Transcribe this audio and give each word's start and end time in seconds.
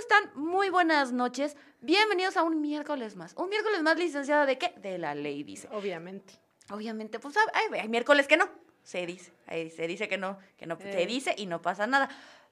están? 0.00 0.30
Muy 0.34 0.70
buenas 0.70 1.12
noches. 1.12 1.56
Bienvenidos 1.80 2.36
a 2.36 2.42
un 2.42 2.60
miércoles 2.60 3.16
más. 3.16 3.34
Un 3.36 3.48
miércoles 3.48 3.82
más, 3.82 3.96
licenciada, 3.98 4.46
¿de 4.46 4.58
qué? 4.58 4.72
De 4.78 4.98
la 4.98 5.14
ley, 5.14 5.42
dice. 5.42 5.68
Obviamente. 5.72 6.34
Obviamente, 6.70 7.18
pues 7.18 7.34
hay, 7.52 7.78
hay 7.80 7.88
miércoles 7.88 8.26
que 8.26 8.36
no. 8.36 8.48
Se 8.82 9.04
dice. 9.06 9.32
Ahí 9.46 9.70
se 9.70 9.86
dice 9.86 10.08
que 10.08 10.16
no, 10.18 10.38
que 10.56 10.66
no, 10.66 10.76
se 10.78 11.02
Eh. 11.02 11.06
dice 11.06 11.34
y 11.36 11.46
no 11.46 11.60
pasa 11.62 11.86
nada. 11.86 12.08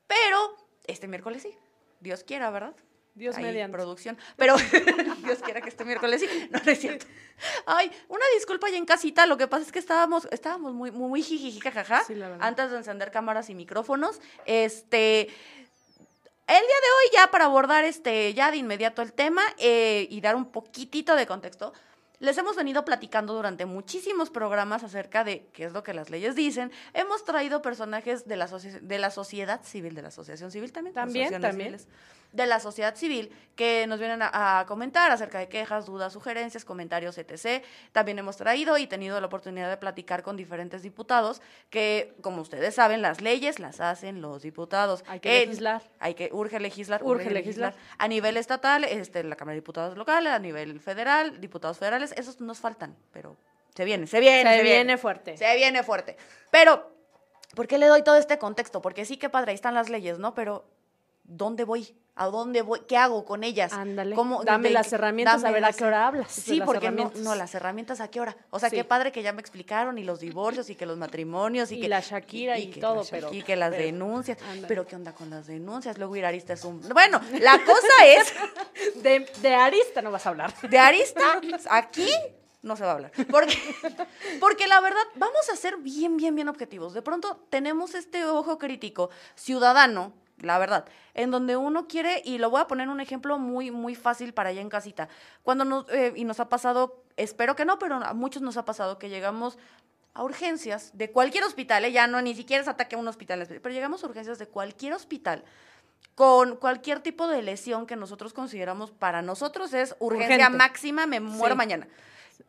Pero 0.06 0.56
este 0.86 1.08
miércoles 1.08 1.42
sí. 1.42 1.54
Dios 2.00 2.22
quiera, 2.24 2.50
¿verdad? 2.50 2.74
Dios 3.14 3.36
Ahí, 3.36 3.45
mediante. 3.45 3.72
producción. 3.76 4.16
Pero 4.36 4.54
Dios 5.24 5.38
quiera 5.40 5.60
que 5.60 5.68
este 5.70 5.84
miércoles 5.84 6.20
sí. 6.20 6.48
No, 6.50 6.60
no 6.64 6.70
es 6.70 6.78
cierto. 6.78 7.06
Ay, 7.66 7.90
una 8.08 8.24
disculpa 8.36 8.68
ya 8.70 8.76
en 8.76 8.84
casita. 8.86 9.26
Lo 9.26 9.36
que 9.36 9.48
pasa 9.48 9.64
es 9.64 9.72
que 9.72 9.78
estábamos, 9.80 10.28
estábamos 10.30 10.74
muy, 10.74 10.90
muy, 10.92 11.08
muy 11.08 11.22
jijiji, 11.22 11.60
jajaja, 11.60 12.04
Sí, 12.04 12.14
la 12.14 12.28
verdad. 12.28 12.46
antes 12.46 12.70
de 12.70 12.76
encender 12.76 13.10
cámaras 13.10 13.50
y 13.50 13.54
micrófonos. 13.54 14.20
Este. 14.44 15.28
El 16.48 16.54
día 16.54 16.61
de 16.62 16.62
hoy, 16.64 17.11
ya 17.12 17.30
para 17.30 17.44
abordar 17.44 17.84
este, 17.84 18.32
ya 18.32 18.50
de 18.50 18.56
inmediato 18.56 19.02
el 19.02 19.12
tema 19.12 19.43
eh, 19.58 20.08
y 20.11 20.22
dar 20.22 20.34
un 20.34 20.46
poquitito 20.46 21.14
de 21.14 21.26
contexto, 21.26 21.75
les 22.21 22.36
hemos 22.39 22.57
venido 22.57 22.85
platicando 22.85 23.32
durante 23.35 23.64
muchísimos 23.67 24.31
programas 24.31 24.82
acerca 24.82 25.22
de 25.25 25.46
qué 25.53 25.64
es 25.64 25.72
lo 25.72 25.82
que 25.82 25.95
las 25.95 26.11
leyes 26.11 26.35
dicen. 26.35 26.72
Hemos 26.95 27.25
traído 27.25 27.63
personajes 27.63 28.26
de 28.26 28.36
la, 28.36 28.46
de 28.46 28.99
la 28.99 29.11
sociedad 29.11 29.63
civil, 29.63 29.95
de 29.95 30.03
la 30.03 30.09
asociación 30.09 30.50
civil 30.50 30.73
también. 30.73 30.95
También, 30.95 31.31
también. 31.40 31.79
civiles, 31.79 31.89
de 32.31 32.45
la 32.47 32.61
sociedad 32.61 32.95
civil 32.95 33.33
que 33.56 33.86
nos 33.86 33.98
vienen 33.98 34.20
a, 34.20 34.61
a 34.61 34.67
comentar 34.67 35.11
acerca 35.11 35.39
de 35.39 35.48
quejas, 35.48 35.86
dudas, 35.86 36.12
sugerencias, 36.12 36.62
comentarios, 36.67 37.17
etc. 37.17 37.64
También 37.92 38.19
hemos 38.19 38.37
traído 38.37 38.77
y 38.77 38.87
tenido 38.87 39.19
la 39.19 39.27
oportunidad 39.28 39.70
de 39.70 39.78
platicar 39.78 40.23
con 40.23 40.37
diferentes 40.37 40.83
diputados 40.83 41.41
que, 41.70 42.14
como 42.20 42.42
ustedes 42.42 42.75
saben, 42.75 43.00
las 43.00 43.23
leyes 43.23 43.59
las 43.61 43.81
hacen 43.81 44.20
los 44.20 44.42
diputados. 44.42 45.05
Hay 45.06 45.20
que 45.20 45.42
En- 45.42 45.48
legislar. 45.48 45.83
Hay 46.00 46.14
que 46.14 46.28
urge 46.31 46.61
legislar. 46.61 47.03
Urge 47.03 47.31
legislar. 47.31 47.75
A 47.97 48.06
nivel 48.09 48.37
estatal, 48.37 48.85
este, 48.85 49.25
la 49.25 49.35
Cámara 49.37 49.55
de 49.55 49.61
Diputados 49.62 49.97
local, 49.97 50.27
a 50.27 50.39
nivel 50.39 50.81
federal, 50.81 51.41
diputados 51.41 51.79
federales, 51.79 52.08
esos 52.17 52.41
nos 52.41 52.59
faltan, 52.59 52.97
pero 53.12 53.37
se 53.75 53.84
viene, 53.84 54.06
se 54.06 54.20
viene. 54.20 54.56
Se 54.56 54.62
viene 54.62 54.98
fuerte. 54.98 55.37
Se 55.37 55.56
viene 55.56 55.83
fuerte. 55.83 56.17
Pero, 56.51 56.91
¿por 57.55 57.67
qué 57.69 57.78
le 57.78 57.87
doy 57.87 58.03
todo 58.03 58.17
este 58.17 58.39
contexto? 58.39 58.83
Porque 58.83 59.05
sí 59.05 59.17
que 59.17 59.28
padre, 59.28 59.53
ahí 59.53 59.55
están 59.55 59.75
las 59.75 59.89
leyes, 59.89 60.19
¿no? 60.19 60.34
Pero, 60.34 60.64
¿dónde 61.23 61.64
voy? 61.64 61.95
¿A 62.19 62.27
dónde 62.27 62.62
voy? 62.62 62.80
¿Qué 62.88 62.97
hago 62.97 63.24
con 63.24 63.44
ellas? 63.44 63.72
Ándale. 63.72 64.14
¿Cómo- 64.14 64.42
Dame 64.44 64.69
de- 64.69 64.74
las 64.74 64.92
herramientas 64.92 65.44
a 65.44 65.50
ver 65.50 65.64
a 65.64 65.72
qué 65.72 65.84
hora 65.84 66.06
hablas. 66.06 66.33
Sí, 66.33 66.61
porque 66.64 66.91
no, 66.91 67.34
las 67.34 67.55
herramientas 67.55 68.00
a 68.00 68.08
qué 68.08 68.20
hora. 68.20 68.36
O 68.50 68.58
sea, 68.58 68.70
Sí. 68.70 68.77
qué 68.77 68.84
padre 68.84 69.12
que 69.12 69.22
ya 69.22 69.33
me 69.33 69.41
explicaron 69.41 69.98
y 69.98 70.05
los 70.05 70.19
divorcios 70.20 70.69
y 70.70 70.74
que 70.74 70.84
los 70.84 70.96
matrimonios 70.98 71.70
y, 71.72 71.77
Y 71.77 71.80
que 71.83 71.89
la 71.89 72.00
Shakira 72.00 72.58
y 72.58 72.70
que 72.70 72.80
todo, 72.80 73.05
pero- 73.11 73.28
Shakira, 73.28 73.46
que 73.46 73.56
las 73.56 73.70
pero- 73.70 73.83
denuncias. 73.84 74.39
ándale. 74.42 74.66
Pero 74.66 74.86
qué 74.86 74.96
onda 74.96 75.12
con 75.14 75.30
las 75.30 75.46
denuncias. 75.46 75.96
Luego 75.96 76.16
ir 76.16 76.24
a 76.24 76.28
Arista 76.28 76.52
es 76.55 76.64
un 76.64 76.80
Bueno, 76.89 77.20
la 77.41 77.58
cosa 77.64 77.86
es 78.06 78.33
De, 79.02 79.30
de 79.41 79.55
Arista 79.55 80.02
no 80.02 80.11
vas 80.11 80.27
a 80.27 80.30
hablar. 80.30 80.52
de 80.62 80.78
Arista 80.78 81.41
aquí 81.70 82.08
no 82.62 82.74
se 82.77 82.83
va 82.83 82.91
a 82.91 82.94
hablar. 82.94 83.12
Porque, 83.30 83.56
porque 84.41 84.66
la 84.66 84.80
verdad, 84.80 85.02
vamos 85.14 85.48
a 85.52 85.56
ser 85.56 85.77
bien, 85.77 86.16
bien, 86.16 86.34
bien 86.34 86.48
objetivos. 86.48 86.94
De 86.94 87.02
pronto 87.02 87.46
tenemos 87.50 87.94
este 87.94 88.24
ojo 88.24 88.58
crítico 88.58 89.11
ciudadano, 89.36 90.12
la 90.41 90.58
verdad, 90.58 90.84
en 91.14 91.31
donde 91.31 91.56
uno 91.56 91.86
quiere, 91.89 92.22
y 92.25 92.39
lo 92.39 92.50
voy 92.50 92.61
a 92.61 92.67
poner 92.67 92.89
un 92.89 93.00
ejemplo 93.00 93.39
muy, 93.39 93.70
muy 93.70 93.94
fácil 93.94 94.33
para 94.34 94.50
allá 94.50 94.61
en 94.61 94.69
casita. 94.69 95.08
Cuando 95.42 95.64
nos, 95.64 95.89
eh, 95.91 96.12
y 96.17 96.25
nos 96.25 96.41
ha 96.41 96.48
pasado, 96.48 97.03
espero 97.17 97.56
que 97.56 97.64
no, 97.64 97.78
pero 97.78 97.97
a 97.97 98.14
muchos 98.14 98.42
nos 98.42 98.56
ha 98.56 98.64
pasado 98.64 98.98
que 98.98 99.08
llegamos 99.08 99.58
a 100.14 100.22
urgencias 100.25 100.91
de 100.97 101.11
cualquier 101.12 101.45
hospital, 101.45 101.84
¿eh? 101.84 101.92
ya 101.92 102.06
no 102.06 102.20
ni 102.22 102.34
siquiera 102.34 102.62
es 102.62 102.69
ataque 102.69 102.97
a 102.97 102.98
un 102.98 103.06
hospital, 103.08 103.47
pero 103.62 103.70
llegamos 103.75 104.03
a 104.03 104.06
urgencias 104.06 104.39
de 104.39 104.47
cualquier 104.48 104.92
hospital 104.92 105.45
con 106.14 106.56
cualquier 106.56 106.98
tipo 107.00 107.28
de 107.28 107.42
lesión 107.42 107.86
que 107.86 107.95
nosotros 107.95 108.33
consideramos 108.33 108.91
para 108.91 109.23
nosotros 109.23 109.73
es 109.73 109.95
urgencia 110.00 110.34
Urgente. 110.36 110.56
máxima, 110.58 111.06
me 111.06 111.20
muero 111.20 111.55
Sí. 111.55 111.58
mañana. 111.58 111.86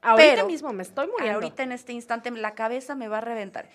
Ahorita 0.02 0.36
Pero- 0.36 0.48
mismo 0.48 0.72
me 0.74 0.84
estoy 0.84 1.08
muriendo. 1.08 1.36
Ahorita 1.36 1.64
en 1.64 1.72
este 1.72 1.94
instante 1.94 2.32
la 2.32 2.56
cabeza 2.56 2.96
me 2.96 3.08
va 3.08 3.18
a 3.18 3.22
reventar. 3.22 3.70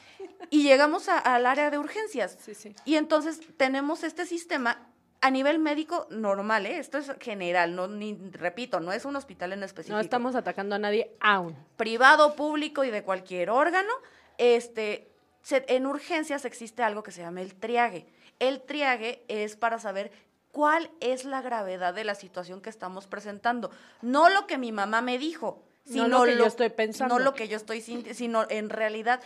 Y 0.50 0.62
llegamos 0.62 1.08
a- 1.08 1.18
al 1.18 1.44
área 1.46 1.70
de 1.70 1.78
urgencias. 1.78 2.36
Sí, 2.40 2.54
sí. 2.54 2.74
Y 2.84 2.96
entonces 2.96 3.40
tenemos 3.56 4.04
este 4.04 4.24
sistema 4.26 4.86
a 5.20 5.30
nivel 5.30 5.58
médico 5.58 6.06
normal, 6.10 6.66
¿eh? 6.66 6.78
esto 6.78 6.98
es 6.98 7.10
general, 7.18 7.74
no 7.74 7.88
ni 7.88 8.14
repito, 8.32 8.80
no 8.80 8.92
es 8.92 9.06
un 9.06 9.16
hospital 9.16 9.54
en 9.54 9.62
específico 9.62 9.96
No 9.96 10.00
estamos 10.02 10.34
atacando 10.34 10.74
a 10.74 10.78
nadie 10.78 11.16
aún. 11.20 11.56
privado, 11.76 12.36
público 12.36 12.84
y 12.84 12.90
de 12.90 13.02
cualquier 13.02 13.48
órgano, 13.48 13.88
este, 14.36 15.10
se- 15.42 15.64
en 15.68 15.86
urgencias 15.86 16.44
existe 16.44 16.82
algo 16.82 17.02
que 17.02 17.10
se 17.10 17.22
llama 17.22 17.40
el 17.40 17.54
triague. 17.54 18.06
El 18.38 18.60
triague 18.62 19.24
es 19.28 19.56
para 19.56 19.78
saber 19.78 20.10
cuál 20.52 20.90
es 21.00 21.24
la 21.24 21.40
gravedad 21.40 21.94
de 21.94 22.04
la 22.04 22.14
situación 22.14 22.60
que 22.60 22.68
estamos 22.70 23.06
presentando. 23.06 23.70
No 24.02 24.28
lo 24.28 24.46
que 24.46 24.58
mi 24.58 24.72
mamá 24.72 25.00
me 25.00 25.18
dijo, 25.18 25.62
No 25.86 26.08
lo 26.08 26.24
que 26.24 26.36
yo 26.36 26.46
estoy 26.46 26.70
pensando. 26.70 27.18
No 27.18 27.24
lo 27.24 27.34
que 27.34 27.48
yo 27.48 27.56
estoy 27.56 27.80
sintiendo, 27.80 28.16
sino 28.16 28.46
en 28.48 28.70
realidad 28.70 29.20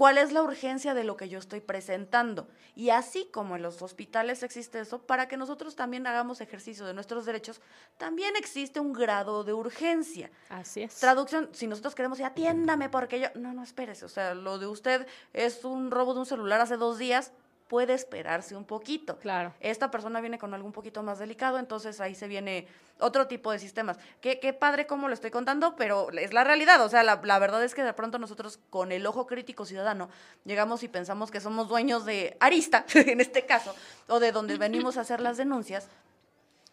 cuál 0.00 0.16
es 0.16 0.32
la 0.32 0.42
urgencia 0.42 0.94
de 0.94 1.04
lo 1.04 1.18
que 1.18 1.28
yo 1.28 1.38
estoy 1.38 1.60
presentando. 1.60 2.48
Y 2.74 2.88
así 2.88 3.28
como 3.30 3.56
en 3.56 3.60
los 3.60 3.82
hospitales 3.82 4.42
existe 4.42 4.80
eso, 4.80 5.02
para 5.02 5.28
que 5.28 5.36
nosotros 5.36 5.76
también 5.76 6.06
hagamos 6.06 6.40
ejercicio 6.40 6.86
de 6.86 6.94
nuestros 6.94 7.26
derechos, 7.26 7.60
también 7.98 8.34
existe 8.36 8.80
un 8.80 8.94
grado 8.94 9.44
de 9.44 9.52
urgencia. 9.52 10.30
Así 10.48 10.80
es. 10.80 10.94
Traducción, 10.94 11.50
si 11.52 11.66
nosotros 11.66 11.94
queremos 11.94 12.16
decir, 12.16 12.30
atiéndame 12.30 12.88
porque 12.88 13.20
yo... 13.20 13.28
No, 13.34 13.52
no, 13.52 13.62
espérese. 13.62 14.06
O 14.06 14.08
sea, 14.08 14.34
lo 14.34 14.58
de 14.58 14.68
usted 14.68 15.06
es 15.34 15.66
un 15.66 15.90
robo 15.90 16.14
de 16.14 16.20
un 16.20 16.26
celular 16.26 16.62
hace 16.62 16.78
dos 16.78 16.96
días, 16.96 17.32
puede 17.70 17.94
esperarse 17.94 18.56
un 18.56 18.64
poquito. 18.64 19.16
Claro. 19.18 19.54
Esta 19.60 19.92
persona 19.92 20.20
viene 20.20 20.40
con 20.40 20.52
algo 20.52 20.66
un 20.66 20.72
poquito 20.72 21.04
más 21.04 21.20
delicado, 21.20 21.56
entonces 21.56 22.00
ahí 22.00 22.16
se 22.16 22.26
viene 22.26 22.66
otro 22.98 23.28
tipo 23.28 23.52
de 23.52 23.60
sistemas. 23.60 23.96
Qué, 24.20 24.40
qué 24.40 24.52
padre 24.52 24.88
cómo 24.88 25.06
lo 25.06 25.14
estoy 25.14 25.30
contando, 25.30 25.76
pero 25.76 26.10
es 26.10 26.32
la 26.32 26.42
realidad. 26.42 26.84
O 26.84 26.88
sea, 26.88 27.04
la, 27.04 27.20
la 27.22 27.38
verdad 27.38 27.62
es 27.62 27.76
que 27.76 27.84
de 27.84 27.92
pronto 27.92 28.18
nosotros 28.18 28.58
con 28.70 28.90
el 28.90 29.06
ojo 29.06 29.28
crítico 29.28 29.64
ciudadano 29.64 30.10
llegamos 30.44 30.82
y 30.82 30.88
pensamos 30.88 31.30
que 31.30 31.40
somos 31.40 31.68
dueños 31.68 32.04
de 32.04 32.36
Arista, 32.40 32.84
en 32.94 33.20
este 33.20 33.46
caso, 33.46 33.72
o 34.08 34.18
de 34.18 34.32
donde 34.32 34.58
venimos 34.58 34.96
a 34.96 35.02
hacer 35.02 35.20
las 35.20 35.36
denuncias. 35.36 35.88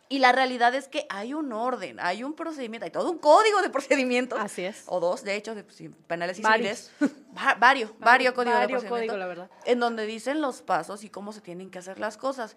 Y 0.10 0.20
la 0.20 0.32
realidad 0.32 0.74
es 0.74 0.88
que 0.88 1.06
hay 1.10 1.34
un 1.34 1.52
orden, 1.52 2.00
hay 2.00 2.24
un 2.24 2.34
procedimiento, 2.34 2.86
hay 2.86 2.92
todo 2.92 3.12
un 3.12 3.18
código 3.18 3.62
de 3.62 3.70
procedimientos. 3.70 4.40
Así 4.40 4.64
es. 4.64 4.84
O 4.88 5.00
dos, 5.02 5.24
de 5.24 5.36
hecho, 5.36 5.54
de, 5.54 5.66
sí, 5.70 5.90
penales 5.90 6.40
y 6.40 6.42
Varios. 6.44 6.92
civiles. 6.98 7.16
Va- 7.38 7.56
varios, 7.56 7.92
varios 8.00 8.34
códigos 8.34 8.54
de 8.56 8.60
Vario 8.66 8.78
procedimiento. 8.80 9.14
código, 9.14 9.18
la 9.18 9.28
verdad. 9.28 9.50
En 9.66 9.80
donde 9.82 10.06
dicen 10.06 10.40
los 10.40 10.62
pasos 10.62 11.04
y 11.04 11.10
cómo 11.10 11.34
se 11.34 11.42
tienen 11.42 11.70
que 11.70 11.80
hacer 11.80 12.00
las 12.00 12.16
cosas. 12.16 12.56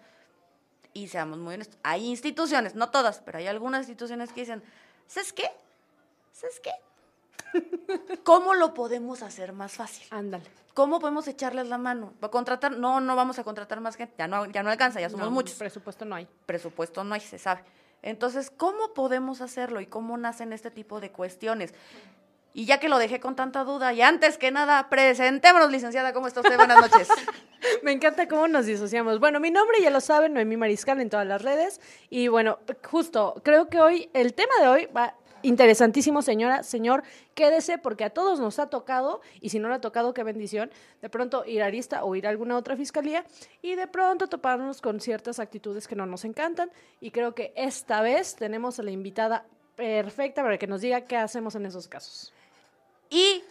Y 0.93 1.07
seamos 1.09 1.37
muy 1.39 1.53
honestos, 1.55 1.77
hay 1.83 2.05
instituciones, 2.07 2.75
no 2.75 2.89
todas, 2.89 3.19
pero 3.19 3.37
hay 3.37 3.47
algunas 3.47 3.81
instituciones 3.81 4.31
que 4.31 4.41
dicen, 4.41 4.63
¿sabes 5.07 5.31
qué? 5.33 5.49
¿Sabes 6.33 6.59
qué? 6.61 6.71
¿Cómo 8.23 8.53
lo 8.53 8.73
podemos 8.73 9.23
hacer 9.23 9.53
más 9.53 9.73
fácil? 9.73 10.07
Ándale. 10.09 10.45
¿Cómo 10.73 10.99
podemos 10.99 11.27
echarles 11.27 11.67
la 11.67 11.77
mano? 11.77 12.13
¿Va 12.23 12.27
a 12.27 12.31
contratar? 12.31 12.71
No, 12.71 13.01
no 13.01 13.15
vamos 13.15 13.37
a 13.39 13.43
contratar 13.43 13.81
más 13.81 13.97
gente, 13.97 14.13
ya 14.17 14.27
no, 14.27 14.45
ya 14.45 14.63
no 14.63 14.69
alcanza, 14.69 15.01
ya 15.01 15.09
somos 15.09 15.25
No, 15.25 15.31
muchos 15.31 15.57
Presupuesto 15.57 16.05
no 16.05 16.15
hay. 16.15 16.27
presupuesto 16.45 17.03
no 17.03 17.13
hay, 17.13 17.19
se 17.21 17.37
sabe. 17.37 17.63
Entonces, 18.01 18.49
¿cómo 18.49 18.93
podemos 18.93 19.41
hacerlo 19.41 19.81
y 19.81 19.85
cómo 19.85 20.17
nacen 20.17 20.53
este 20.53 20.71
tipo 20.71 21.01
de 21.01 21.11
cuestiones? 21.11 21.73
Y 22.53 22.65
ya 22.65 22.79
que 22.79 22.89
lo 22.89 22.97
dejé 22.97 23.19
con 23.19 23.35
tanta 23.35 23.63
duda, 23.63 23.93
y 23.93 24.01
antes 24.01 24.37
que 24.37 24.51
nada, 24.51 24.89
presentémonos, 24.89 25.71
licenciada, 25.71 26.11
¿cómo 26.13 26.27
está 26.27 26.41
usted? 26.41 26.57
Buenas 26.57 26.81
noches. 26.81 27.07
Me 27.83 27.91
encanta 27.91 28.27
cómo 28.27 28.47
nos 28.47 28.65
disociamos. 28.65 29.19
Bueno, 29.19 29.39
mi 29.39 29.51
nombre 29.51 29.77
ya 29.81 29.89
lo 29.89 30.01
saben, 30.01 30.33
Noemí 30.33 30.57
Mariscal 30.57 30.99
en 30.99 31.09
todas 31.09 31.27
las 31.27 31.41
redes. 31.41 31.79
Y 32.09 32.27
bueno, 32.27 32.59
justo, 32.89 33.41
creo 33.43 33.69
que 33.69 33.79
hoy, 33.79 34.09
el 34.13 34.33
tema 34.33 34.53
de 34.61 34.67
hoy 34.67 34.85
va 34.87 35.15
interesantísimo, 35.43 36.21
señora, 36.21 36.63
señor, 36.63 37.03
quédese 37.33 37.77
porque 37.77 38.03
a 38.03 38.09
todos 38.09 38.39
nos 38.39 38.59
ha 38.59 38.67
tocado, 38.67 39.21
y 39.39 39.49
si 39.49 39.59
no 39.59 39.69
le 39.69 39.75
ha 39.75 39.81
tocado, 39.81 40.13
qué 40.13 40.23
bendición, 40.23 40.71
de 41.01 41.09
pronto 41.09 41.45
ir 41.45 41.63
a 41.63 41.67
Arista 41.67 42.03
o 42.03 42.15
ir 42.15 42.27
a 42.27 42.29
alguna 42.29 42.57
otra 42.57 42.75
fiscalía 42.75 43.25
y 43.61 43.75
de 43.75 43.87
pronto 43.87 44.27
toparnos 44.27 44.81
con 44.81 44.99
ciertas 44.99 45.39
actitudes 45.39 45.87
que 45.87 45.95
no 45.95 46.05
nos 46.05 46.25
encantan. 46.25 46.71
Y 46.99 47.11
creo 47.11 47.33
que 47.35 47.53
esta 47.55 48.01
vez 48.01 48.35
tenemos 48.35 48.79
a 48.79 48.83
la 48.83 48.91
invitada 48.91 49.45
perfecta 49.75 50.43
para 50.43 50.57
que 50.57 50.67
nos 50.67 50.81
diga 50.81 51.01
qué 51.01 51.17
hacemos 51.17 51.55
en 51.55 51.65
esos 51.65 51.87
casos. 51.87 52.33
Y, 53.09 53.43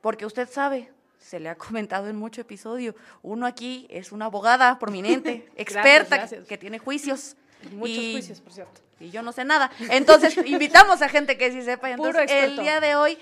porque 0.00 0.26
usted 0.26 0.48
sabe, 0.48 0.90
se 1.18 1.40
le 1.40 1.48
ha 1.48 1.54
comentado 1.54 2.08
en 2.08 2.16
mucho 2.16 2.40
episodio, 2.40 2.94
uno 3.22 3.46
aquí 3.46 3.86
es 3.90 4.12
una 4.12 4.26
abogada 4.26 4.78
prominente, 4.78 5.48
experta, 5.56 6.16
gracias. 6.16 6.46
que 6.46 6.58
tiene 6.58 6.78
juicios. 6.78 7.36
Muchos 7.70 7.96
y- 7.96 8.12
juicios, 8.12 8.40
por 8.40 8.52
cierto. 8.52 8.80
y 9.00 9.10
yo 9.10 9.22
no 9.22 9.32
sé 9.32 9.44
nada. 9.44 9.70
Entonces, 9.90 10.36
invitamos 10.46 11.02
a 11.02 11.08
gente 11.08 11.36
que 11.38 11.50
sí 11.52 11.62
sepa. 11.62 11.94
Puro 11.96 12.08
Entonces, 12.10 12.30
el 12.44 12.56
día 12.58 12.80
de 12.80 12.94
hoy, 12.96 13.18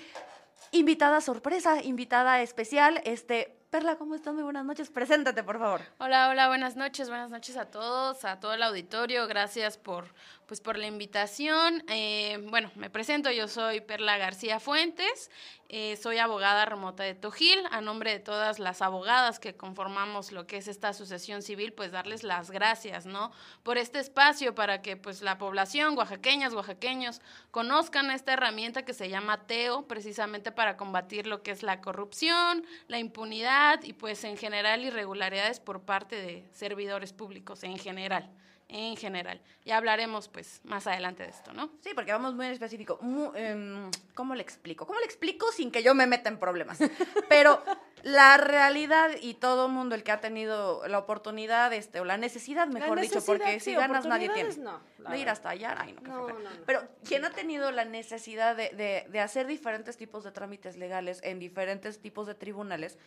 invitada 0.73 1.21
sorpresa, 1.21 1.83
invitada 1.83 2.41
especial, 2.43 3.01
este, 3.05 3.57
Perla, 3.71 3.97
¿cómo 3.97 4.17
estás? 4.17 4.35
Muy 4.35 4.43
buenas 4.43 4.65
noches. 4.65 4.91
Preséntate, 4.91 5.45
por 5.45 5.59
favor. 5.59 5.81
Hola, 5.99 6.29
hola, 6.29 6.49
buenas 6.49 6.75
noches, 6.75 7.09
buenas 7.09 7.31
noches 7.31 7.57
a 7.57 7.67
todos, 7.67 8.25
a 8.25 8.41
todo 8.41 8.53
el 8.55 8.63
auditorio, 8.65 9.29
gracias 9.29 9.79
por, 9.79 10.07
pues, 10.51 10.61
por 10.61 10.77
la 10.77 10.89
invitación. 10.89 11.85
Eh, 11.87 12.45
bueno, 12.49 12.73
me 12.75 12.91
presento, 12.91 13.31
yo 13.31 13.47
soy 13.47 13.81
Perla 13.81 14.19
García 14.19 14.59
Fuentes 14.59 15.31
Eh, 15.73 15.97
soy 15.97 16.19
abogada 16.19 16.65
remota 16.65 17.05
de 17.05 17.15
Tojil. 17.15 17.61
A 17.71 17.81
nombre 17.81 18.11
de 18.11 18.19
todas 18.19 18.59
las 18.59 18.83
abogadas 18.83 19.39
que 19.39 19.55
conformamos 19.55 20.33
lo 20.33 20.49
que 20.49 20.57
es 20.57 20.67
esta 20.67 20.89
asociación 20.89 21.43
civil, 21.43 21.73
pues 21.73 21.93
darles 21.93 22.25
las 22.25 22.51
gracias, 22.51 23.07
¿no? 23.07 23.31
Por 23.63 23.79
este 23.79 24.01
espacio 24.01 24.53
para 24.53 24.83
que 24.83 24.97
pues 24.97 25.23
la 25.23 25.39
población, 25.39 25.97
oaxaqueñas, 25.97 26.53
oaxaqueños, 26.53 27.21
conozcan 27.53 28.11
esta 28.11 28.33
herramienta 28.33 28.85
que 28.85 28.93
se 28.93 29.09
llama 29.09 29.47
TEO, 29.47 29.87
precisamente 29.87 30.51
para 30.51 30.77
combatir 30.77 31.29
lo 31.29 31.45
que 31.45 31.53
es 31.53 31.63
la 31.63 31.81
corrupción, 31.81 32.65
la 32.89 32.99
impunidad 32.99 33.85
y 33.85 33.93
pues 33.93 34.25
en 34.25 34.37
general 34.37 34.85
irregularidades 34.85 35.61
por 35.61 35.83
parte 35.83 36.17
de 36.17 36.49
servidores 36.51 37.13
públicos 37.13 37.63
en 37.63 37.79
general 37.79 38.29
en 38.71 38.97
general. 38.97 39.41
Ya 39.65 39.77
hablaremos 39.77 40.29
pues 40.29 40.61
más 40.65 40.87
adelante 40.87 41.25
de 41.25 41.31
esto, 41.31 41.53
¿no? 41.53 41.71
Sí, 41.81 41.91
porque 41.95 42.13
vamos 42.13 42.35
muy 42.35 42.47
en 42.47 42.53
específico. 42.53 42.99
Em, 43.35 43.91
¿Cómo 44.15 44.35
le 44.35 44.43
explico? 44.43 44.87
¿Cómo 44.87 44.99
le 44.99 45.05
explico 45.05 45.51
sin 45.53 45.71
que 45.71 45.83
yo 45.83 45.95
me 45.95 46.07
meta 46.07 46.29
en 46.29 46.39
problemas? 46.39 46.79
Pero 47.29 47.63
la 48.03 48.37
realidad 48.37 49.11
y 49.21 49.35
todo 49.35 49.67
el 49.67 49.73
mundo 49.73 49.95
el 49.95 50.03
que 50.03 50.13
ha 50.13 50.21
tenido 50.21 50.87
la 50.89 50.99
oportunidad 50.99 51.73
este, 51.73 52.01
o 52.01 52.05
la 52.05 52.17
necesidad, 52.17 52.67
mejor 52.69 53.01
dicho, 53.01 53.23
porque 53.25 53.61
si 53.61 53.75
ganas 53.75 54.07
nadie 54.07 54.31
tiene. 54.31 54.57
No, 54.57 54.81
de 55.09 55.19
ir 55.19 55.29
hasta 55.29 55.51
allá, 55.51 55.75
ay, 55.79 55.95
no, 56.03 56.29
no, 56.29 56.29
no, 56.29 56.39
no, 56.39 56.51
Pero 56.67 56.83
quien 57.05 57.25
ha 57.25 57.31
tenido 57.31 57.71
la 57.73 57.85
necesidad 57.85 58.55
de, 58.55 58.71
de, 58.71 59.07
de 59.09 59.21
hacer 59.21 59.47
diferentes 59.47 59.97
tipos 59.97 60.25
de 60.25 60.31
trámites 60.31 60.77
legales 60.77 61.21
en 61.23 61.39
diferentes 61.39 62.01
tipos 62.01 62.27
de 62.27 62.35
tribunales, 62.35 62.99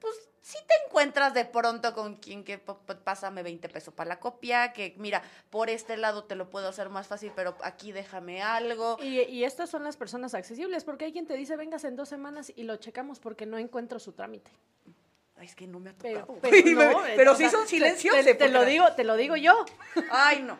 pues 0.00 0.14
si 0.40 0.56
te 0.66 0.74
encuentras 0.86 1.34
de 1.34 1.44
pronto 1.44 1.92
con 1.92 2.16
quien 2.16 2.42
que 2.42 2.58
pásame 2.58 3.42
20 3.42 3.68
pesos 3.68 3.92
para 3.92 4.08
la 4.08 4.20
copia, 4.20 4.72
que 4.72 4.94
mira, 4.96 5.22
por 5.50 5.68
este 5.68 5.96
lado 5.96 6.24
te 6.24 6.36
lo 6.36 6.48
puedo 6.48 6.68
hacer 6.68 6.88
más 6.88 7.06
fácil, 7.06 7.32
pero 7.36 7.56
aquí 7.62 7.92
déjame 7.92 8.42
algo. 8.42 8.96
Y, 9.02 9.20
y 9.22 9.44
estas 9.44 9.68
son 9.68 9.84
las 9.84 9.96
personas 9.96 10.34
accesibles, 10.34 10.84
porque 10.84 11.04
hay 11.04 11.12
quien 11.12 11.26
te 11.26 11.36
dice, 11.36 11.56
vengas 11.56 11.84
en 11.84 11.96
dos 11.96 12.08
semanas 12.08 12.52
y 12.54 12.62
lo 12.62 12.76
checamos 12.76 13.18
porque 13.18 13.44
no 13.44 13.58
encuentro 13.58 13.98
su 13.98 14.12
trámite. 14.12 14.50
Ay, 15.36 15.46
es 15.46 15.54
que 15.54 15.66
no 15.66 15.78
me 15.78 15.90
ha 15.90 15.92
tocado. 15.92 16.38
Pero, 16.40 17.02
pero, 17.16 17.36
sí 17.36 17.48
son 17.48 17.68
silenciosos. 17.68 18.24
Te, 18.24 18.34
te, 18.34 18.48
lo 18.48 18.64
digo, 18.64 18.92
te 18.96 19.04
lo 19.04 19.16
digo 19.16 19.36
yo. 19.36 19.64
Ay, 20.10 20.42
no. 20.42 20.58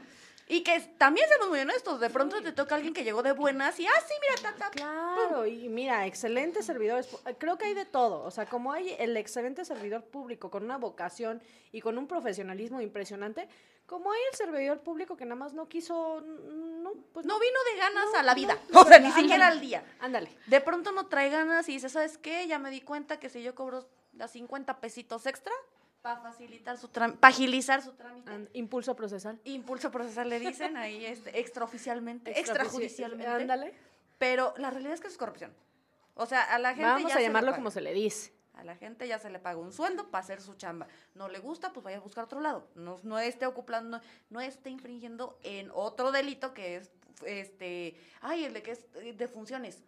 Y 0.48 0.62
que 0.62 0.80
también 0.96 1.28
seamos 1.28 1.50
muy 1.50 1.60
honestos, 1.60 2.00
de 2.00 2.08
pronto 2.08 2.40
te 2.42 2.52
toca 2.52 2.74
alguien 2.74 2.94
que 2.94 3.04
llegó 3.04 3.22
de 3.22 3.32
buenas 3.32 3.78
y, 3.78 3.86
ah, 3.86 4.02
sí, 4.06 4.14
mira, 4.20 4.54
ta, 4.56 4.70
Claro, 4.70 5.46
y 5.46 5.68
mira, 5.68 6.06
excelentes 6.06 6.64
servidores, 6.64 7.08
creo 7.36 7.58
que 7.58 7.66
hay 7.66 7.74
de 7.74 7.84
todo, 7.84 8.22
o 8.22 8.30
sea, 8.30 8.46
como 8.46 8.72
hay 8.72 8.96
el 8.98 9.16
excelente 9.18 9.66
servidor 9.66 10.04
público 10.04 10.50
con 10.50 10.64
una 10.64 10.78
vocación 10.78 11.42
y 11.70 11.82
con 11.82 11.98
un 11.98 12.06
profesionalismo 12.06 12.80
impresionante, 12.80 13.46
como 13.84 14.10
hay 14.10 14.20
el 14.30 14.36
servidor 14.36 14.80
público 14.80 15.16
que 15.18 15.26
nada 15.26 15.36
más 15.36 15.52
no 15.52 15.68
quiso, 15.68 16.22
no, 16.22 16.92
pues 17.12 17.26
no 17.26 17.38
vino 17.38 17.58
de 17.72 17.78
ganas 17.78 18.14
a 18.14 18.22
la 18.22 18.34
vida, 18.34 18.58
o 18.74 18.84
sea, 18.84 18.98
ni 18.98 19.12
siquiera 19.12 19.48
al 19.48 19.60
día. 19.60 19.84
Ándale. 20.00 20.30
De 20.46 20.60
pronto 20.62 20.92
no 20.92 21.08
trae 21.08 21.28
ganas 21.28 21.68
y 21.68 21.72
dice, 21.72 21.90
¿sabes 21.90 22.16
qué? 22.16 22.46
Ya 22.46 22.58
me 22.58 22.70
di 22.70 22.80
cuenta 22.80 23.18
que 23.18 23.28
si 23.28 23.42
yo 23.42 23.54
cobro 23.54 23.86
las 24.12 24.30
50 24.32 24.80
pesitos 24.80 25.26
extra, 25.26 25.52
para 26.02 26.20
facilitar 26.20 26.76
su 26.78 26.88
trámite, 26.88 27.18
para 27.18 27.34
agilizar 27.34 27.82
su 27.82 27.92
trámite. 27.92 28.48
impulso 28.52 28.94
procesal. 28.94 29.40
Impulso 29.44 29.90
procesal 29.90 30.28
le 30.28 30.40
dicen 30.40 30.76
ahí 30.76 31.04
este, 31.04 31.38
extraoficialmente, 31.38 32.38
extrajudicialmente. 32.38 33.26
Ándale. 33.26 33.74
Pero 34.18 34.54
la 34.56 34.70
realidad 34.70 34.94
es 34.94 35.00
que 35.00 35.08
es 35.08 35.16
corrupción. 35.16 35.52
O 36.14 36.26
sea, 36.26 36.42
a 36.42 36.58
la 36.58 36.70
gente 36.70 36.84
Vamos 36.84 37.12
a 37.14 37.20
llamarlo 37.20 37.54
como 37.54 37.70
se 37.70 37.80
le 37.80 37.92
dice. 37.92 38.32
A 38.54 38.64
la 38.64 38.74
gente 38.74 39.06
ya 39.06 39.20
se 39.20 39.30
le 39.30 39.38
paga 39.38 39.60
un 39.60 39.72
sueldo 39.72 40.10
para 40.10 40.24
hacer 40.24 40.40
su 40.40 40.54
chamba. 40.54 40.88
No 41.14 41.28
le 41.28 41.38
gusta, 41.38 41.72
pues 41.72 41.84
vaya 41.84 41.98
a 41.98 42.00
buscar 42.00 42.24
otro 42.24 42.40
lado. 42.40 42.66
No, 42.74 42.96
no 43.04 43.20
esté 43.20 43.46
ocupando, 43.46 44.00
no 44.30 44.40
esté 44.40 44.70
infringiendo 44.70 45.38
en 45.44 45.70
otro 45.72 46.10
delito 46.10 46.54
que 46.54 46.76
es, 46.76 46.90
este, 47.24 47.96
ay, 48.20 48.44
el 48.44 48.54
de 48.54 48.62
que 48.62 48.72
es 48.72 48.84
de 48.92 49.28
funciones 49.28 49.84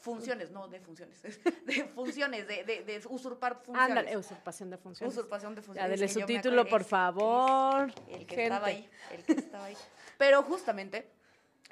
funciones, 0.00 0.50
no 0.50 0.68
de 0.68 0.80
funciones, 0.80 1.22
de 1.66 1.84
funciones, 1.94 2.48
de, 2.48 2.64
de, 2.64 2.84
de 2.84 3.02
usurpar 3.08 3.62
funciones. 3.62 3.90
Ándale, 3.90 4.16
usurpación 4.16 4.70
de 4.70 4.78
funciones. 4.78 5.16
Usurpación 5.16 5.54
de 5.54 5.62
funciones. 5.62 5.90
Ya, 5.90 5.96
dele 5.96 6.08
su 6.08 6.26
título, 6.26 6.66
por 6.66 6.84
favor. 6.84 7.92
El 8.08 8.26
que 8.26 8.44
estaba 8.44 8.66
ahí, 8.66 8.88
el 9.12 9.24
que 9.24 9.32
estaba 9.32 9.64
ahí. 9.66 9.76
Pero 10.18 10.42
justamente 10.42 11.10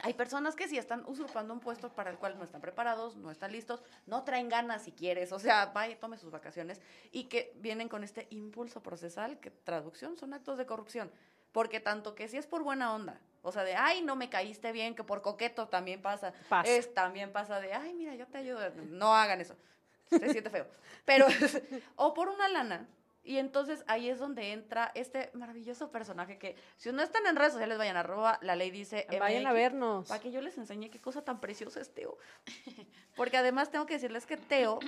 hay 0.00 0.14
personas 0.14 0.54
que 0.54 0.68
sí 0.68 0.78
están 0.78 1.04
usurpando 1.06 1.52
un 1.52 1.60
puesto 1.60 1.92
para 1.92 2.10
el 2.10 2.18
cual 2.18 2.38
no 2.38 2.44
están 2.44 2.60
preparados, 2.60 3.16
no 3.16 3.30
están 3.30 3.50
listos, 3.50 3.82
no 4.06 4.22
traen 4.22 4.48
ganas 4.48 4.82
si 4.82 4.92
quieres, 4.92 5.32
o 5.32 5.38
sea, 5.38 5.66
vaya, 5.66 5.98
tome 5.98 6.18
sus 6.18 6.30
vacaciones 6.30 6.80
y 7.10 7.24
que 7.24 7.52
vienen 7.56 7.88
con 7.88 8.04
este 8.04 8.28
impulso 8.30 8.82
procesal 8.82 9.40
que 9.40 9.50
traducción 9.50 10.16
son 10.16 10.34
actos 10.34 10.56
de 10.58 10.66
corrupción. 10.66 11.10
Porque 11.50 11.80
tanto 11.80 12.14
que 12.14 12.28
si 12.28 12.36
es 12.36 12.46
por 12.46 12.62
buena 12.62 12.94
onda, 12.94 13.20
o 13.42 13.52
sea, 13.52 13.64
de, 13.64 13.74
ay, 13.74 14.02
no 14.02 14.16
me 14.16 14.28
caíste 14.28 14.72
bien, 14.72 14.94
que 14.94 15.04
por 15.04 15.22
coqueto 15.22 15.68
también 15.68 16.02
pasa. 16.02 16.32
Es, 16.64 16.92
también 16.92 17.32
pasa 17.32 17.60
de, 17.60 17.72
ay, 17.72 17.94
mira, 17.94 18.14
yo 18.14 18.26
te 18.26 18.38
ayudo. 18.38 18.60
No 18.88 19.14
hagan 19.14 19.40
eso. 19.40 19.56
Se 20.10 20.30
siente 20.30 20.50
feo. 20.50 20.66
Pero, 21.04 21.26
o 21.96 22.14
por 22.14 22.28
una 22.28 22.48
lana. 22.48 22.88
Y 23.22 23.36
entonces 23.36 23.84
ahí 23.88 24.08
es 24.08 24.18
donde 24.18 24.52
entra 24.52 24.90
este 24.94 25.30
maravilloso 25.34 25.90
personaje 25.90 26.38
que, 26.38 26.56
si 26.78 26.90
no 26.92 27.02
están 27.02 27.26
en 27.26 27.36
redes 27.36 27.52
sociales, 27.52 27.76
vayan 27.76 27.96
a 27.98 28.00
arroba, 28.00 28.38
la 28.40 28.56
ley 28.56 28.70
dice... 28.70 29.06
Vayan 29.20 29.46
a 29.46 29.52
vernos. 29.52 30.08
Para 30.08 30.20
que 30.20 30.30
yo 30.30 30.40
les 30.40 30.56
enseñe 30.56 30.88
qué 30.88 30.98
cosa 30.98 31.22
tan 31.22 31.38
preciosa 31.38 31.78
es 31.80 31.92
Teo. 31.92 32.16
Porque 33.16 33.36
además 33.36 33.70
tengo 33.70 33.84
que 33.84 33.94
decirles 33.94 34.24
que 34.24 34.38
Teo, 34.38 34.78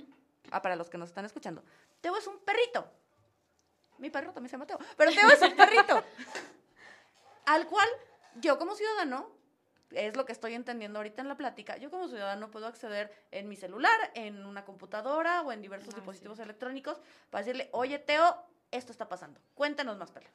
ah, 0.50 0.62
para 0.62 0.74
los 0.76 0.88
que 0.88 0.96
nos 0.96 1.10
están 1.10 1.26
escuchando, 1.26 1.62
Teo 2.00 2.16
es 2.16 2.26
un 2.26 2.38
perrito. 2.38 2.90
Mi 3.98 4.08
perro 4.08 4.32
también 4.32 4.48
se 4.48 4.54
llama 4.54 4.66
Teo, 4.66 4.78
pero 4.96 5.12
Teo 5.12 5.28
es 5.28 5.42
un 5.42 5.54
perrito. 5.54 6.02
al 7.44 7.66
cual 7.66 7.88
yo 8.36 8.58
como 8.58 8.74
ciudadano, 8.74 9.28
es 9.90 10.16
lo 10.16 10.24
que 10.24 10.32
estoy 10.32 10.54
entendiendo 10.54 10.98
ahorita 10.98 11.22
en 11.22 11.28
la 11.28 11.36
plática, 11.36 11.76
yo 11.76 11.90
como 11.90 12.08
ciudadano 12.08 12.50
puedo 12.50 12.66
acceder 12.66 13.12
en 13.30 13.48
mi 13.48 13.56
celular, 13.56 13.98
en 14.14 14.44
una 14.46 14.64
computadora 14.64 15.42
o 15.42 15.52
en 15.52 15.62
diversos 15.62 15.94
dispositivos 15.94 16.38
electrónicos 16.38 17.00
para 17.30 17.44
decirle, 17.44 17.68
oye 17.72 17.98
Teo, 17.98 18.36
esto 18.70 18.92
está 18.92 19.08
pasando. 19.08 19.40
Cuéntanos 19.54 19.96
más, 19.98 20.10
Pele. 20.12 20.28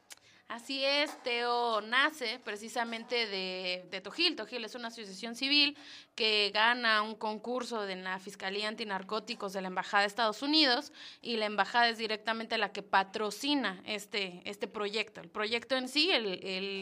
Así 0.47 0.85
es, 0.85 1.11
Teo 1.23 1.81
nace 1.81 2.39
precisamente 2.43 3.25
de, 3.25 3.87
de 3.89 3.99
Tojil. 3.99 4.35
Tojil 4.35 4.63
es 4.63 4.75
una 4.75 4.89
asociación 4.89 5.35
civil 5.35 5.75
que 6.13 6.51
gana 6.53 7.01
un 7.01 7.15
concurso 7.15 7.81
de 7.81 7.95
la 7.95 8.19
Fiscalía 8.19 8.67
Antinarcóticos 8.67 9.53
de 9.53 9.61
la 9.61 9.69
Embajada 9.69 10.01
de 10.01 10.07
Estados 10.07 10.43
Unidos 10.43 10.93
y 11.21 11.37
la 11.37 11.47
Embajada 11.47 11.89
es 11.89 11.97
directamente 11.97 12.59
la 12.59 12.71
que 12.71 12.83
patrocina 12.83 13.81
este, 13.85 14.43
este 14.45 14.67
proyecto. 14.67 15.19
El 15.19 15.29
proyecto 15.29 15.75
en 15.77 15.89
sí, 15.89 16.11
el, 16.11 16.27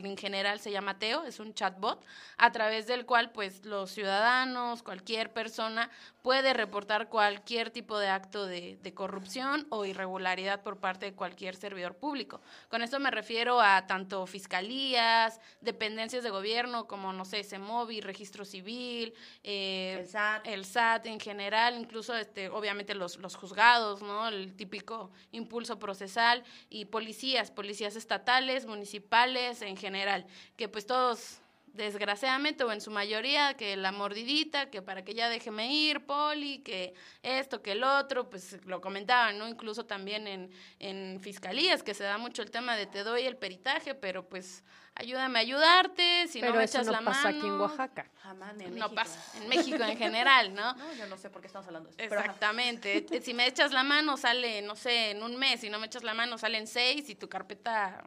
en 0.05 0.17
general 0.17 0.59
se 0.59 0.71
llama 0.71 0.99
Teo, 0.99 1.23
es 1.23 1.39
un 1.39 1.53
chatbot 1.53 2.05
a 2.37 2.51
través 2.51 2.85
del 2.85 3.05
cual 3.05 3.31
pues 3.31 3.65
los 3.65 3.91
ciudadanos, 3.91 4.83
cualquier 4.83 5.31
persona 5.31 5.89
puede 6.21 6.53
reportar 6.53 7.07
cualquier 7.07 7.71
tipo 7.71 7.97
de 7.97 8.09
acto 8.09 8.45
de, 8.45 8.77
de 8.83 8.93
corrupción 8.93 9.65
o 9.69 9.85
irregularidad 9.85 10.61
por 10.61 10.77
parte 10.79 11.07
de 11.07 11.13
cualquier 11.13 11.55
servidor 11.55 11.95
público. 11.95 12.41
Con 12.69 12.83
esto 12.83 12.99
me 12.99 13.09
refiero 13.09 13.52
a 13.61 13.85
tanto 13.87 14.25
fiscalías, 14.25 15.39
dependencias 15.61 16.23
de 16.23 16.29
gobierno 16.29 16.87
como, 16.87 17.13
no 17.13 17.25
sé, 17.25 17.43
CEMOVI, 17.43 18.01
registro 18.01 18.45
civil, 18.45 19.13
eh, 19.43 19.97
el, 19.99 20.07
SAT. 20.07 20.47
el 20.47 20.65
SAT 20.65 21.05
en 21.05 21.19
general, 21.19 21.77
incluso 21.79 22.15
este, 22.15 22.49
obviamente 22.49 22.95
los, 22.95 23.17
los 23.17 23.35
juzgados, 23.35 24.01
¿no? 24.01 24.27
El 24.27 24.55
típico 24.55 25.11
impulso 25.31 25.79
procesal 25.79 26.43
y 26.69 26.85
policías, 26.85 27.51
policías 27.51 27.95
estatales, 27.95 28.65
municipales 28.65 29.61
en 29.61 29.77
general, 29.77 30.25
que 30.55 30.67
pues 30.67 30.85
todos 30.85 31.42
desgraciadamente 31.73 32.63
o 32.63 32.71
en 32.71 32.81
su 32.81 32.91
mayoría 32.91 33.55
que 33.55 33.75
la 33.75 33.91
mordidita, 33.91 34.69
que 34.69 34.81
para 34.81 35.03
que 35.03 35.13
ya 35.15 35.27
déjeme 35.27 35.73
ir, 35.73 36.05
Poli, 36.05 36.59
que 36.59 36.93
esto, 37.23 37.61
que 37.61 37.73
el 37.73 37.83
otro, 37.83 38.29
pues 38.29 38.63
lo 38.65 38.79
comentaban, 38.79 39.37
¿no? 39.39 39.47
Incluso 39.47 39.85
también 39.85 40.27
en, 40.27 40.51
en 40.79 41.19
fiscalías, 41.19 41.83
que 41.83 41.93
se 41.93 42.03
da 42.03 42.17
mucho 42.17 42.43
el 42.43 42.51
tema 42.51 42.75
de 42.75 42.85
te 42.85 43.03
doy 43.03 43.23
el 43.23 43.37
peritaje, 43.37 43.95
pero 43.95 44.27
pues 44.29 44.63
ayúdame 44.95 45.39
a 45.39 45.41
ayudarte, 45.41 46.27
si 46.27 46.41
no 46.41 46.53
me 46.53 46.63
echas 46.63 46.85
la 46.85 47.01
mano. 47.01 47.05
pasa 47.05 47.29
aquí 47.29 47.47
en 47.47 47.59
Oaxaca. 47.59 48.05
Jamás, 48.21 48.59
en 48.59 48.75
No 48.75 48.91
pasa, 48.93 49.19
en 49.41 49.49
México 49.49 49.83
en 49.83 49.97
general, 49.97 50.53
¿no? 50.53 50.73
No, 50.83 50.93
yo 50.93 51.07
no 51.07 51.17
sé 51.17 51.29
por 51.29 51.41
qué 51.41 51.47
estamos 51.47 51.67
hablando 51.67 51.89
de 51.89 52.05
eso. 52.05 52.13
Exactamente. 52.13 53.05
si 53.21 53.33
me 53.33 53.47
echas 53.47 53.71
la 53.71 53.83
mano, 53.83 54.15
sale, 54.17 54.61
no 54.61 54.75
sé, 54.75 55.11
en 55.11 55.23
un 55.23 55.37
mes, 55.37 55.61
si 55.61 55.69
no 55.69 55.79
me 55.79 55.87
echas 55.87 56.03
la 56.03 56.13
mano, 56.13 56.37
salen 56.37 56.67
seis 56.67 57.09
y 57.09 57.15
tu 57.15 57.29
carpeta 57.29 58.03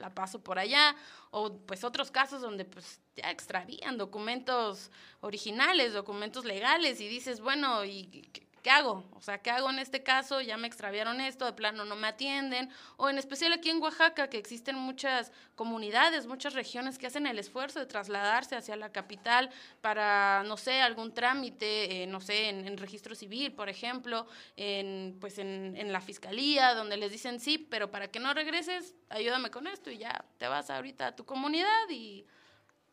la 0.00 0.14
paso 0.14 0.42
por 0.42 0.58
allá, 0.58 0.96
o 1.30 1.58
pues 1.58 1.84
otros 1.84 2.10
casos 2.10 2.40
donde 2.40 2.64
pues 2.64 3.00
ya 3.16 3.30
extravían 3.30 3.98
documentos 3.98 4.90
originales, 5.20 5.92
documentos 5.92 6.44
legales 6.44 7.00
y 7.00 7.08
dices, 7.08 7.40
bueno, 7.40 7.84
¿y 7.84 8.28
¿qué 8.32 8.49
hago? 8.68 9.04
O 9.14 9.22
sea, 9.22 9.38
¿qué 9.38 9.50
hago 9.50 9.70
en 9.70 9.78
este 9.78 10.02
caso? 10.02 10.42
Ya 10.42 10.58
me 10.58 10.66
extraviaron 10.66 11.20
esto, 11.22 11.46
de 11.46 11.54
plano 11.54 11.86
no 11.86 11.96
me 11.96 12.08
atienden. 12.08 12.68
O 12.98 13.08
en 13.08 13.16
especial 13.16 13.54
aquí 13.54 13.70
en 13.70 13.80
Oaxaca, 13.80 14.28
que 14.28 14.36
existen 14.36 14.76
muchas 14.76 15.32
comunidades, 15.54 16.26
muchas 16.26 16.52
regiones 16.52 16.98
que 16.98 17.06
hacen 17.06 17.26
el 17.26 17.38
esfuerzo 17.38 17.78
de 17.78 17.86
trasladarse 17.86 18.56
hacia 18.56 18.76
la 18.76 18.92
capital 18.92 19.48
para, 19.80 20.42
no 20.42 20.58
sé, 20.58 20.82
algún 20.82 21.14
trámite, 21.14 22.02
eh, 22.02 22.06
no 22.06 22.20
sé, 22.20 22.50
en, 22.50 22.76
registro 22.76 23.14
civil, 23.14 23.52
por 23.52 23.68
ejemplo, 23.68 24.26
en, 24.56 25.16
pues 25.20 25.38
en 25.38 25.92
la 25.92 26.00
fiscalía, 26.00 26.74
donde 26.74 26.96
les 26.96 27.12
dicen 27.12 27.40
sí, 27.40 27.56
pero 27.56 27.90
para 27.90 28.08
que 28.08 28.18
no 28.18 28.34
regreses, 28.34 28.94
ayúdame 29.08 29.50
con 29.50 29.66
esto 29.66 29.90
y 29.90 29.98
ya 29.98 30.24
te 30.38 30.48
vas 30.48 30.68
ahorita 30.68 31.08
a 31.08 31.16
tu 31.16 31.24
comunidad 31.24 31.88
y 31.88 32.26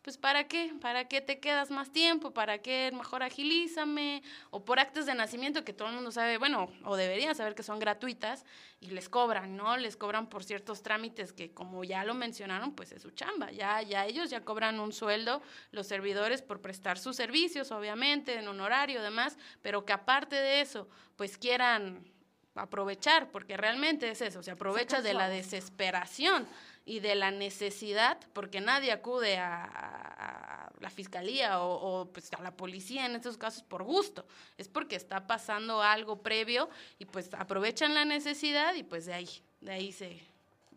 pues 0.08 0.18
¿para 0.18 0.48
qué? 0.48 0.72
¿Para 0.80 1.10
qué 1.10 1.20
te 1.20 1.42
quedas 1.42 1.70
más 1.70 1.92
tiempo? 1.92 2.32
¿Para 2.32 2.60
qué 2.60 2.94
mejor 2.94 3.24
agilízame? 3.24 4.24
O 4.52 4.64
por 4.64 4.80
actos 4.80 5.06
de 5.06 5.14
nacimiento 5.14 5.66
que 5.66 5.74
todo 5.74 5.90
el 5.90 5.96
mundo 5.96 6.14
sabe, 6.14 6.38
bueno, 6.38 6.70
o 6.86 6.96
debería 6.96 7.34
saber 7.34 7.56
que 7.56 7.62
son 7.62 7.78
gratuitas 7.78 8.46
y 8.80 8.92
les 8.92 9.10
cobran, 9.10 9.58
¿no? 9.58 9.76
Les 9.76 9.98
cobran 9.98 10.30
por 10.30 10.46
ciertos 10.46 10.82
trámites 10.82 11.34
que 11.34 11.52
como 11.52 11.84
ya 11.84 12.06
lo 12.06 12.14
mencionaron, 12.14 12.74
pues 12.74 12.94
es 12.94 13.02
su 13.02 13.12
chamba. 13.12 13.52
Ya, 13.52 13.82
ya 13.82 14.06
ellos 14.06 14.30
ya 14.30 14.46
cobran 14.46 14.80
un 14.80 14.94
sueldo, 14.94 15.42
los 15.72 15.88
servidores 15.88 16.42
por 16.42 16.62
prestar 16.62 16.98
sus 16.98 17.18
servicios, 17.18 17.74
obviamente, 17.74 18.36
en 18.36 18.48
un 18.48 18.62
horario, 18.62 19.02
demás, 19.02 19.38
pero 19.62 19.84
que 19.84 19.92
aparte 19.92 20.38
de 20.38 20.62
eso, 20.62 20.88
pues 21.18 21.38
quieran 21.38 22.10
aprovechar, 22.56 23.30
porque 23.30 23.58
realmente 23.58 24.10
es 24.10 24.22
eso, 24.22 24.42
se 24.42 24.52
aprovecha 24.52 25.02
de 25.02 25.14
la 25.14 25.28
desesperación 25.28 26.48
y 26.88 27.02
de 27.02 27.16
la 27.16 27.32
necesidad, 27.32 28.18
porque 28.32 28.62
nadie 28.62 28.94
acude 28.94 29.38
a, 29.38 30.72
la 30.80 30.90
fiscalía 30.90 31.60
o, 31.62 32.06
pues 32.14 32.32
a 32.32 32.42
la 32.42 32.56
policía 32.56 33.06
en 33.06 33.16
estos 33.16 33.38
casos 33.38 33.62
por 33.64 33.84
gusto, 33.84 34.26
es 34.58 34.70
porque 34.70 34.96
está 34.96 35.28
pasando 35.28 35.82
algo 35.82 36.22
previo 36.22 36.70
y 36.98 37.06
pues 37.06 37.34
aprovechan 37.34 37.94
la 37.94 38.06
necesidad 38.06 38.74
y 38.76 38.84
pues 38.84 39.06
de 39.06 39.14
ahí, 39.16 39.30
de 39.60 39.72
ahí 39.72 39.92
se 39.92 40.22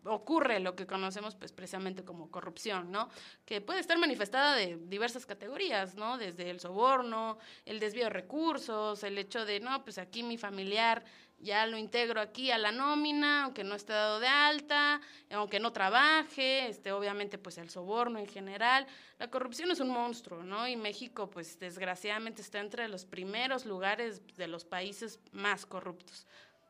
ocurre 0.04 0.58
lo 0.58 0.74
que 0.74 0.86
conocemos 0.86 1.36
pues 1.36 1.52
precisamente 1.52 2.02
como 2.02 2.30
corrupción, 2.30 2.90
¿no? 2.90 3.08
Que 3.44 3.60
puede 3.60 3.78
estar 3.78 3.98
manifestada 3.98 4.56
de 4.56 4.78
diversas 4.86 5.26
categorías, 5.26 5.94
¿no? 5.94 6.18
Desde 6.18 6.50
el 6.50 6.58
soborno, 6.58 7.38
el 7.66 7.78
desvío 7.78 8.04
de 8.04 8.10
recursos, 8.10 9.04
el 9.04 9.16
hecho 9.18 9.44
de, 9.44 9.60
no, 9.60 9.84
pues 9.84 9.98
aquí 9.98 10.22
mi 10.22 10.38
familiar 10.38 11.04
ya 11.40 11.66
lo 11.66 11.78
integro 11.78 12.20
aquí 12.20 12.50
a 12.50 12.58
la 12.58 12.72
nómina, 12.72 13.44
aunque 13.44 13.64
no 13.64 13.74
esté 13.74 13.92
dado 13.92 14.20
de 14.20 14.28
alta, 14.28 15.00
aunque 15.30 15.58
no 15.58 15.72
trabaje, 15.72 16.68
este, 16.68 16.92
obviamente 16.92 17.38
pues 17.38 17.58
el 17.58 17.70
soborno 17.70 18.18
en 18.18 18.26
general. 18.26 18.86
La 19.18 19.28
corrupción 19.28 19.70
es 19.70 19.80
un 19.80 19.88
monstruo, 19.88 20.42
¿no? 20.42 20.68
Y 20.68 20.76
México 20.76 21.30
pues 21.30 21.58
desgraciadamente 21.58 22.42
está 22.42 22.60
entre 22.60 22.88
los 22.88 23.04
primeros 23.04 23.64
lugares 23.64 24.22
de 24.36 24.48
los 24.48 24.64
países 24.64 25.18
más 25.32 25.66
corruptos. 25.66 26.26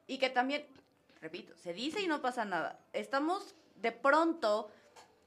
Y 0.07 0.19
que 0.19 0.31
también, 0.31 0.67
repito, 1.21 1.57
se 1.57 1.73
dice 1.73 2.01
y 2.01 2.07
no 2.07 2.21
pasa 2.21 2.45
nada. 2.45 2.79
Estamos 2.93 3.55
de 3.77 3.93
pronto 3.93 4.71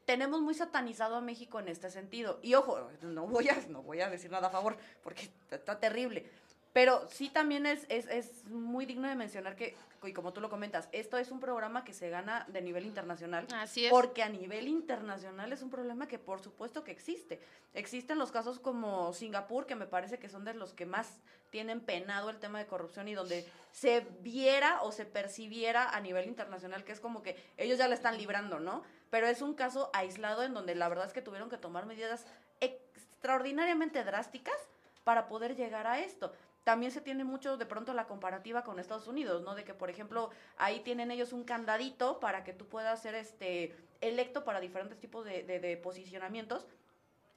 tenemos 0.06 0.42
muy 0.42 0.54
satanizado 0.54 1.16
a 1.16 1.22
México 1.22 1.60
en 1.60 1.70
este 1.70 1.90
sentido. 1.90 2.40
Y 2.42 2.54
ojo, 2.56 2.90
no 3.02 3.28
voy 3.28 3.50
a, 3.50 3.56
no 3.70 3.82
voy 3.82 4.02
a 4.02 4.10
decir 4.10 4.30
nada 4.32 4.48
a 4.48 4.52
favor, 4.52 4.78
porque 5.02 5.30
está 5.50 5.80
terrible. 5.80 6.30
Pero 6.74 7.08
sí 7.08 7.30
también 7.30 7.68
es, 7.68 7.86
es, 7.88 8.08
es, 8.08 8.46
muy 8.50 8.88
digno 8.88 9.08
de 9.08 9.14
mencionar 9.14 9.56
que, 9.56 9.76
y 10.04 10.12
como 10.12 10.34
tú 10.34 10.42
lo 10.42 10.50
comentas, 10.50 10.90
esto 10.92 11.20
es 11.20 11.30
un 11.30 11.40
programa 11.40 11.84
que 11.84 11.94
se 11.94 12.10
gana 12.10 12.48
de 12.50 12.62
nivel 12.64 12.88
internacional. 12.88 13.46
Así 13.54 13.86
es. 13.86 13.92
Porque 13.92 14.24
a 14.24 14.30
nivel 14.30 14.68
internacional 14.68 15.54
es 15.54 15.62
un 15.62 15.70
problema 15.70 16.08
que 16.08 16.18
por 16.18 16.42
supuesto 16.42 16.84
que 16.84 16.92
existe. 16.92 17.40
Existen 17.76 18.18
los 18.18 18.32
casos 18.32 18.60
como 18.60 19.14
Singapur, 19.14 19.68
que 19.68 19.76
me 19.76 19.86
parece 19.86 20.18
que 20.18 20.30
son 20.30 20.46
de 20.46 20.56
los 20.56 20.74
que 20.74 20.88
más 20.88 21.22
tienen 21.52 21.80
penado 21.80 22.32
el 22.32 22.40
tema 22.40 22.58
de 22.58 22.66
corrupción 22.66 23.08
y 23.08 23.14
donde 23.14 23.46
se 23.72 24.08
viera 24.22 24.82
o 24.82 24.92
se 24.92 25.06
percibiera 25.06 25.90
a 25.90 26.02
nivel 26.02 26.28
internacional 26.28 26.84
que 26.84 26.92
es 26.92 27.00
como 27.00 27.22
que 27.22 27.38
ellos 27.58 27.78
ya 27.78 27.88
la 27.88 27.94
están 27.94 28.18
librando, 28.18 28.60
¿no? 28.60 28.82
Pero 29.12 29.28
es 29.28 29.44
un 29.44 29.54
caso 29.54 29.92
aislado 29.94 30.42
en 30.42 30.56
donde 30.56 30.74
la 30.74 30.90
verdad 30.90 31.06
es 31.06 31.14
que 31.14 31.22
tuvieron 31.22 31.52
que 31.52 31.58
tomar 31.60 31.86
medidas 31.86 32.26
extraordinariamente 32.62 34.04
drásticas 34.04 34.58
para 35.04 35.28
poder 35.28 35.56
llegar 35.56 35.86
a 35.86 36.00
esto 36.00 36.34
también 36.64 36.92
se 36.92 37.02
tiene 37.02 37.24
mucho 37.24 37.58
de 37.58 37.66
pronto 37.66 37.94
la 37.94 38.08
comparativa 38.08 38.64
con 38.64 38.80
Estados 38.80 39.08
Unidos, 39.08 39.44
¿no? 39.44 39.56
De 39.56 39.64
que, 39.64 39.74
por 39.74 39.90
ejemplo, 39.90 40.30
ahí 40.58 40.80
tienen 40.80 41.12
ellos 41.12 41.34
un 41.34 41.44
candadito 41.44 42.20
para 42.20 42.44
que 42.44 42.54
tú 42.54 42.68
puedas 42.68 43.02
ser 43.02 43.16
este 43.16 43.76
electo 44.02 44.44
para 44.44 44.60
diferentes 44.60 45.00
tipos 45.00 45.26
de, 45.26 45.44
de, 45.44 45.78
posicionamientos, 45.78 46.68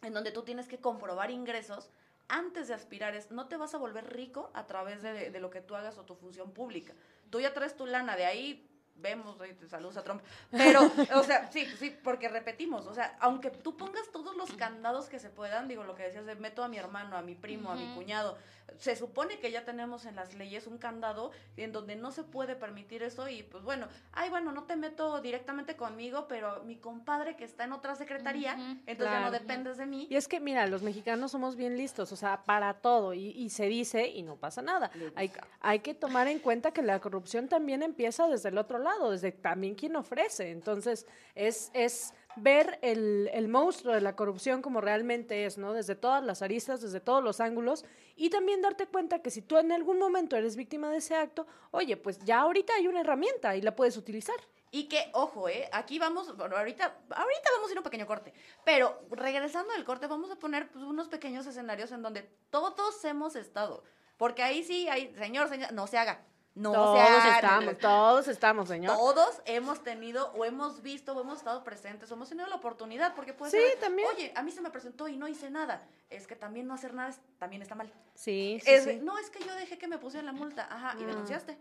en 0.02 0.12
donde 0.12 0.30
tú 0.30 0.42
tienes 0.42 0.68
que 0.68 0.78
comprobar 0.78 1.30
ingresos 1.30 1.90
antes 2.28 2.68
de 2.68 2.74
aspirar. 2.74 3.14
Es, 3.14 3.30
no 3.30 3.48
te 3.48 3.56
vas 3.56 3.74
a 3.74 3.78
volver 3.78 4.12
rico 4.12 4.50
a 4.54 4.66
través 4.66 5.02
de, 5.02 5.30
de 5.30 5.40
lo 5.40 5.50
que 5.50 5.60
tú 5.60 5.74
hagas 5.74 5.98
o 5.98 6.04
tu 6.04 6.14
función 6.14 6.52
pública. 6.52 6.94
Tú 7.30 7.40
ya 7.40 7.52
traes 7.52 7.76
tu 7.76 7.86
lana, 7.86 8.16
de 8.16 8.26
ahí 8.26 8.68
vemos, 8.98 9.36
saludos 9.68 9.96
a 9.96 10.02
Trump, 10.02 10.22
pero, 10.50 10.90
o 11.14 11.22
sea, 11.22 11.50
sí, 11.50 11.66
sí, 11.78 11.96
porque 12.02 12.28
repetimos, 12.28 12.86
o 12.86 12.94
sea, 12.94 13.16
aunque 13.20 13.50
tú 13.50 13.76
pongas 13.76 14.10
todos 14.12 14.36
los 14.36 14.52
candados 14.52 15.08
que 15.08 15.18
se 15.18 15.30
puedan, 15.30 15.68
digo, 15.68 15.84
lo 15.84 15.94
que 15.94 16.04
decías 16.04 16.26
de 16.26 16.34
meto 16.34 16.64
a 16.64 16.68
mi 16.68 16.78
hermano, 16.78 17.16
a 17.16 17.22
mi 17.22 17.34
primo, 17.34 17.70
a 17.70 17.76
mi 17.76 17.94
cuñado, 17.94 18.36
se 18.78 18.96
supone 18.96 19.38
que 19.38 19.50
ya 19.50 19.64
tenemos 19.64 20.06
en 20.06 20.16
las 20.16 20.34
leyes 20.34 20.66
un 20.66 20.78
candado 20.78 21.30
en 21.56 21.72
donde 21.72 21.94
no 21.94 22.10
se 22.10 22.24
puede 22.24 22.56
permitir 22.56 23.02
eso 23.02 23.28
y 23.28 23.42
pues 23.44 23.62
bueno, 23.62 23.86
ay, 24.12 24.28
bueno, 24.28 24.50
no 24.52 24.64
te 24.64 24.76
meto 24.76 25.20
directamente 25.20 25.76
conmigo, 25.76 26.26
pero 26.28 26.64
mi 26.64 26.76
compadre 26.76 27.36
que 27.36 27.44
está 27.44 27.64
en 27.64 27.72
otra 27.72 27.94
secretaría, 27.94 28.54
entonces 28.86 29.14
ya 29.14 29.20
no 29.20 29.30
dependes 29.30 29.76
de 29.76 29.86
mí. 29.86 30.06
Y 30.10 30.16
es 30.16 30.26
que, 30.26 30.40
mira, 30.40 30.66
los 30.66 30.82
mexicanos 30.82 31.30
somos 31.30 31.56
bien 31.56 31.76
listos, 31.76 32.12
o 32.12 32.16
sea, 32.16 32.42
para 32.44 32.74
todo, 32.74 33.14
y, 33.14 33.30
y 33.30 33.50
se 33.50 33.66
dice 33.66 34.08
y 34.08 34.22
no 34.22 34.36
pasa 34.36 34.62
nada. 34.62 34.90
Hay, 35.14 35.32
hay 35.60 35.78
que 35.78 35.94
tomar 35.94 36.26
en 36.28 36.40
cuenta 36.40 36.72
que 36.72 36.82
la 36.82 37.00
corrupción 37.00 37.48
también 37.48 37.82
empieza 37.82 38.26
desde 38.26 38.48
el 38.48 38.58
otro 38.58 38.78
lado 38.78 38.85
lado, 38.86 39.10
desde 39.10 39.32
también 39.32 39.74
quien 39.74 39.96
ofrece. 39.96 40.50
Entonces, 40.50 41.06
es, 41.34 41.70
es 41.74 42.14
ver 42.36 42.78
el, 42.82 43.30
el, 43.32 43.48
monstruo 43.48 43.94
de 43.94 44.00
la 44.00 44.16
corrupción 44.16 44.62
como 44.62 44.80
realmente 44.80 45.44
es, 45.44 45.58
¿no? 45.58 45.72
Desde 45.72 45.94
todas 45.94 46.24
las 46.24 46.42
aristas, 46.42 46.80
desde 46.80 47.00
todos 47.00 47.22
los 47.22 47.40
ángulos, 47.40 47.84
y 48.14 48.30
también 48.30 48.62
darte 48.62 48.86
cuenta 48.86 49.20
que 49.20 49.30
si 49.30 49.42
tú 49.42 49.58
en 49.58 49.72
algún 49.72 49.98
momento 49.98 50.36
eres 50.36 50.56
víctima 50.56 50.90
de 50.90 50.98
ese 50.98 51.14
acto, 51.14 51.46
oye, 51.70 51.96
pues 51.96 52.18
ya 52.20 52.40
ahorita 52.40 52.74
hay 52.74 52.88
una 52.88 53.00
herramienta 53.00 53.56
y 53.56 53.62
la 53.62 53.74
puedes 53.74 53.96
utilizar. 53.96 54.36
Y 54.70 54.88
que, 54.88 55.10
ojo, 55.14 55.48
¿eh? 55.48 55.68
Aquí 55.72 55.98
vamos, 55.98 56.36
bueno, 56.36 56.56
ahorita, 56.56 56.84
ahorita 56.84 57.50
vamos 57.54 57.68
a 57.68 57.72
ir 57.72 57.78
a 57.78 57.80
un 57.80 57.84
pequeño 57.84 58.06
corte, 58.06 58.34
pero 58.64 59.00
regresando 59.10 59.72
del 59.72 59.84
corte 59.84 60.06
vamos 60.06 60.30
a 60.30 60.36
poner 60.36 60.68
pues, 60.70 60.84
unos 60.84 61.08
pequeños 61.08 61.46
escenarios 61.46 61.92
en 61.92 62.02
donde 62.02 62.22
todos 62.50 63.02
hemos 63.04 63.36
estado, 63.36 63.84
porque 64.16 64.42
ahí 64.42 64.62
sí 64.64 64.88
hay, 64.88 65.14
señor, 65.14 65.48
señor, 65.48 65.72
no 65.72 65.86
se 65.86 65.98
haga, 65.98 66.24
no, 66.56 66.72
todos 66.72 67.24
estamos, 67.34 67.78
todos 67.78 68.28
estamos, 68.28 68.68
señor. 68.68 68.96
Todos 68.96 69.42
hemos 69.44 69.82
tenido 69.82 70.32
o 70.32 70.44
hemos 70.46 70.80
visto 70.80 71.12
o 71.12 71.20
hemos 71.20 71.38
estado 71.38 71.62
presentes 71.62 72.10
o 72.10 72.14
hemos 72.14 72.30
tenido 72.30 72.48
la 72.48 72.56
oportunidad 72.56 73.14
porque 73.14 73.34
puede 73.34 73.50
sí, 73.50 73.78
también. 73.78 74.08
oye, 74.14 74.32
a 74.34 74.42
mí 74.42 74.50
se 74.50 74.62
me 74.62 74.70
presentó 74.70 75.06
y 75.06 75.18
no 75.18 75.28
hice 75.28 75.50
nada. 75.50 75.86
Es 76.08 76.26
que 76.26 76.34
también 76.34 76.66
no 76.66 76.72
hacer 76.72 76.94
nada 76.94 77.14
también 77.38 77.60
está 77.60 77.74
mal. 77.74 77.92
Sí, 78.14 78.58
sí, 78.64 79.00
No, 79.02 79.18
es 79.18 79.28
que 79.28 79.44
yo 79.44 79.54
dejé 79.54 79.76
que 79.76 79.86
me 79.86 79.98
pusieran 79.98 80.24
la 80.24 80.32
multa. 80.32 80.66
Ajá, 80.70 80.96
y 80.98 81.04
mm. 81.04 81.06
denunciaste. 81.06 81.58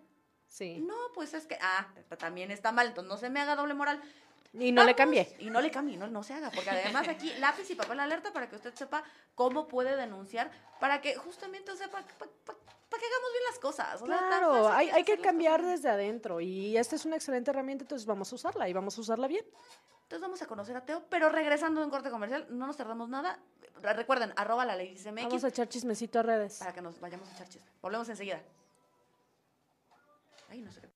Sí. 0.47 0.79
No, 0.79 0.95
pues 1.13 1.33
es 1.33 1.45
que, 1.45 1.57
ah, 1.61 1.87
también 2.17 2.49
está 2.49 2.71
mal, 2.71 2.87
entonces 2.87 3.09
no 3.09 3.17
se 3.17 3.29
me 3.29 3.41
haga 3.41 3.57
doble 3.57 3.73
moral. 3.73 4.01
Y 4.59 4.71
no 4.71 4.83
le 4.83 4.95
cambie. 4.95 5.35
Y 5.39 5.49
no 5.49 5.61
le 5.61 5.71
cambie, 5.71 5.97
no, 5.97 6.07
no 6.07 6.23
se 6.23 6.33
haga, 6.33 6.51
porque 6.51 6.69
además 6.69 7.07
aquí 7.07 7.31
lápiz 7.39 7.69
y 7.69 7.75
papel 7.75 7.99
alerta 7.99 8.31
para 8.31 8.49
que 8.49 8.55
usted 8.55 8.73
sepa 8.73 9.03
cómo 9.33 9.67
puede 9.67 9.95
denunciar, 9.95 10.49
para 10.79 11.01
que 11.01 11.15
justamente 11.15 11.75
sepa, 11.75 12.01
para 12.01 12.99
que 12.99 13.05
hagamos 13.05 13.31
bien 13.31 13.43
las 13.49 13.59
cosas. 13.59 14.01
claro, 14.01 14.69
hay, 14.69 14.89
hay 14.89 15.03
que 15.03 15.17
cambiar 15.17 15.61
desde 15.63 15.89
adentro 15.89 16.39
y 16.39 16.77
esta 16.77 16.95
es 16.95 17.05
una 17.05 17.15
excelente 17.15 17.51
herramienta, 17.51 17.83
entonces 17.83 18.05
vamos 18.05 18.31
a 18.31 18.35
usarla 18.35 18.69
y 18.69 18.73
vamos 18.73 18.97
a 18.97 19.01
usarla 19.01 19.27
bien. 19.27 19.45
Entonces 20.03 20.21
vamos 20.21 20.41
a 20.43 20.45
conocer 20.45 20.77
a 20.77 20.85
Teo, 20.85 21.03
pero 21.09 21.29
regresando 21.29 21.81
en 21.81 21.89
corte 21.89 22.11
comercial, 22.11 22.45
no 22.49 22.67
nos 22.67 22.77
tardamos 22.77 23.09
nada. 23.09 23.39
Recuerden, 23.81 24.33
arroba 24.35 24.63
la 24.63 24.75
ley 24.75 24.91
dice 24.91 25.11
Vamos 25.11 25.43
a 25.43 25.47
echar 25.47 25.67
chismecito 25.67 26.19
a 26.19 26.23
redes. 26.23 26.59
Para 26.59 26.73
que 26.73 26.81
nos 26.81 26.99
vayamos 26.99 27.27
a 27.27 27.33
echar 27.33 27.49
chisme. 27.49 27.67
Volvemos 27.81 28.07
enseguida. 28.07 28.41
Ay, 30.47 30.61
no 30.61 30.71
sé 30.71 30.81
qué. 30.81 30.94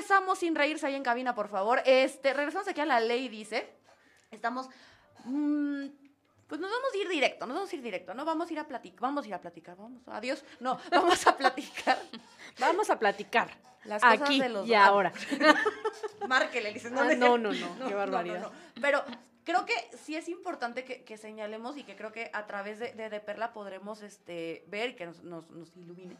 Regresamos 0.00 0.38
sin 0.38 0.54
reírse 0.54 0.86
ahí 0.86 0.94
en 0.94 1.02
cabina, 1.02 1.34
por 1.34 1.48
favor. 1.48 1.82
Este, 1.84 2.32
regresamos 2.32 2.66
aquí 2.66 2.80
a 2.80 2.86
la 2.86 3.00
ley, 3.00 3.28
dice. 3.28 3.70
Estamos. 4.30 4.66
Mm, 5.26 5.88
pues 6.46 6.58
nos 6.58 6.70
vamos 6.70 6.88
a 6.94 6.96
ir 6.96 7.06
directo, 7.06 7.44
nos 7.46 7.54
vamos 7.54 7.70
a 7.70 7.76
ir 7.76 7.82
directo, 7.82 8.14
¿no? 8.14 8.24
Vamos 8.24 8.48
a 8.48 8.52
ir 8.54 8.58
a 8.60 8.66
platicar, 8.66 8.98
vamos 8.98 9.26
a 9.26 9.28
ir 9.28 9.34
a 9.34 9.40
platicar, 9.42 9.76
vamos, 9.76 10.00
adiós. 10.06 10.42
No, 10.58 10.80
vamos 10.90 11.26
a 11.26 11.36
platicar. 11.36 11.98
vamos 12.58 12.88
a 12.88 12.98
platicar. 12.98 13.50
Las 13.84 14.00
cosas 14.00 14.22
Aquí 14.22 14.40
de 14.40 14.48
los 14.48 14.66
y 14.66 14.72
ahora. 14.72 15.12
Márquele, 16.28 16.72
dice, 16.72 16.90
no, 16.90 17.02
ah, 17.02 17.14
no, 17.14 17.36
no, 17.36 17.52
no, 17.52 17.86
qué 17.86 17.94
barbaridad. 17.94 18.50
Pero 18.80 19.04
creo 19.44 19.66
que 19.66 19.74
sí 19.98 20.16
es 20.16 20.30
importante 20.30 20.82
que, 20.82 21.16
señalemos 21.18 21.76
y 21.76 21.84
que 21.84 21.94
creo 21.94 22.10
que 22.10 22.30
a 22.32 22.46
través 22.46 22.78
de, 22.78 22.94
de, 22.94 23.20
Perla 23.20 23.52
podremos 23.52 24.00
este, 24.00 24.64
ver 24.68 24.90
y 24.90 24.94
que 24.96 25.04
nos, 25.04 25.22
nos, 25.22 25.50
nos 25.50 25.76
ilumine 25.76 26.16